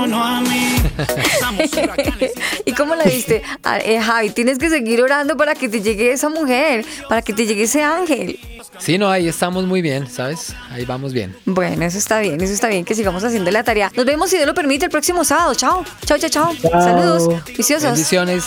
A 0.00 0.40
mí. 0.40 0.76
¿Y 2.64 2.72
cómo 2.72 2.94
la 2.94 3.04
diste? 3.04 3.42
Ah, 3.62 3.78
eh, 3.78 4.00
Javi, 4.00 4.30
tienes 4.30 4.58
que 4.58 4.68
seguir 4.68 5.00
orando 5.02 5.36
para 5.36 5.54
que 5.54 5.68
te 5.68 5.80
llegue 5.80 6.12
esa 6.12 6.28
mujer, 6.28 6.84
para 7.08 7.22
que 7.22 7.32
te 7.32 7.46
llegue 7.46 7.64
ese 7.64 7.82
ángel. 7.82 8.38
Sí, 8.78 8.98
no, 8.98 9.10
ahí 9.10 9.28
estamos 9.28 9.64
muy 9.66 9.82
bien, 9.82 10.10
¿sabes? 10.10 10.54
Ahí 10.70 10.84
vamos 10.84 11.12
bien. 11.12 11.36
Bueno, 11.44 11.84
eso 11.84 11.98
está 11.98 12.20
bien, 12.20 12.40
eso 12.40 12.52
está 12.52 12.68
bien, 12.68 12.84
que 12.84 12.94
sigamos 12.94 13.22
haciendo 13.22 13.50
la 13.50 13.62
tarea. 13.62 13.92
Nos 13.94 14.04
vemos 14.04 14.30
si 14.30 14.36
Dios 14.36 14.46
lo 14.46 14.54
permite 14.54 14.86
el 14.86 14.90
próximo 14.90 15.24
sábado. 15.24 15.54
Chao, 15.54 15.84
chao, 16.04 16.18
chao, 16.18 16.30
chao. 16.30 16.54
Chao. 16.60 16.82
Saludos, 16.82 17.44
viciosos. 17.56 17.90
Bendiciones. 17.90 18.44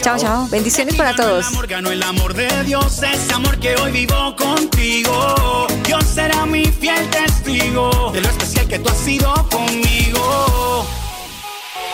Chao, 0.00 0.18
chao. 0.18 0.48
Bendiciones 0.48 0.94
para 0.94 1.14
todos. 1.14 1.46
amor 1.48 1.66
ganó 1.66 1.90
el 1.90 2.02
amor 2.02 2.34
de 2.34 2.48
Dios, 2.64 3.02
ese 3.02 3.32
amor 3.32 3.58
que 3.58 3.76
hoy 3.76 3.92
vivo 3.92 4.34
contigo. 4.36 5.66
Dios 5.84 6.04
será 6.04 6.46
mi 6.46 6.64
fiel 6.64 7.08
testigo 7.10 8.10
de 8.12 8.20
lo 8.22 8.28
especial 8.28 8.66
que 8.66 8.78
tú 8.78 8.88
has 8.88 8.98
sido 8.98 9.32
conmigo. 9.50 10.86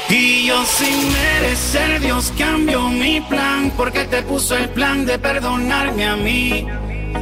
Y 0.09 0.47
yo 0.47 0.65
sin 0.67 1.13
merecer, 1.13 2.01
Dios 2.01 2.33
cambió 2.37 2.89
mi 2.89 3.21
plan, 3.23 3.73
porque 3.77 4.05
te 4.05 4.23
puso 4.23 4.57
el 4.57 4.69
plan 4.69 5.07
de 5.07 5.19
perdonarme 5.19 6.07
a 6.07 6.17
mí. 6.17 6.67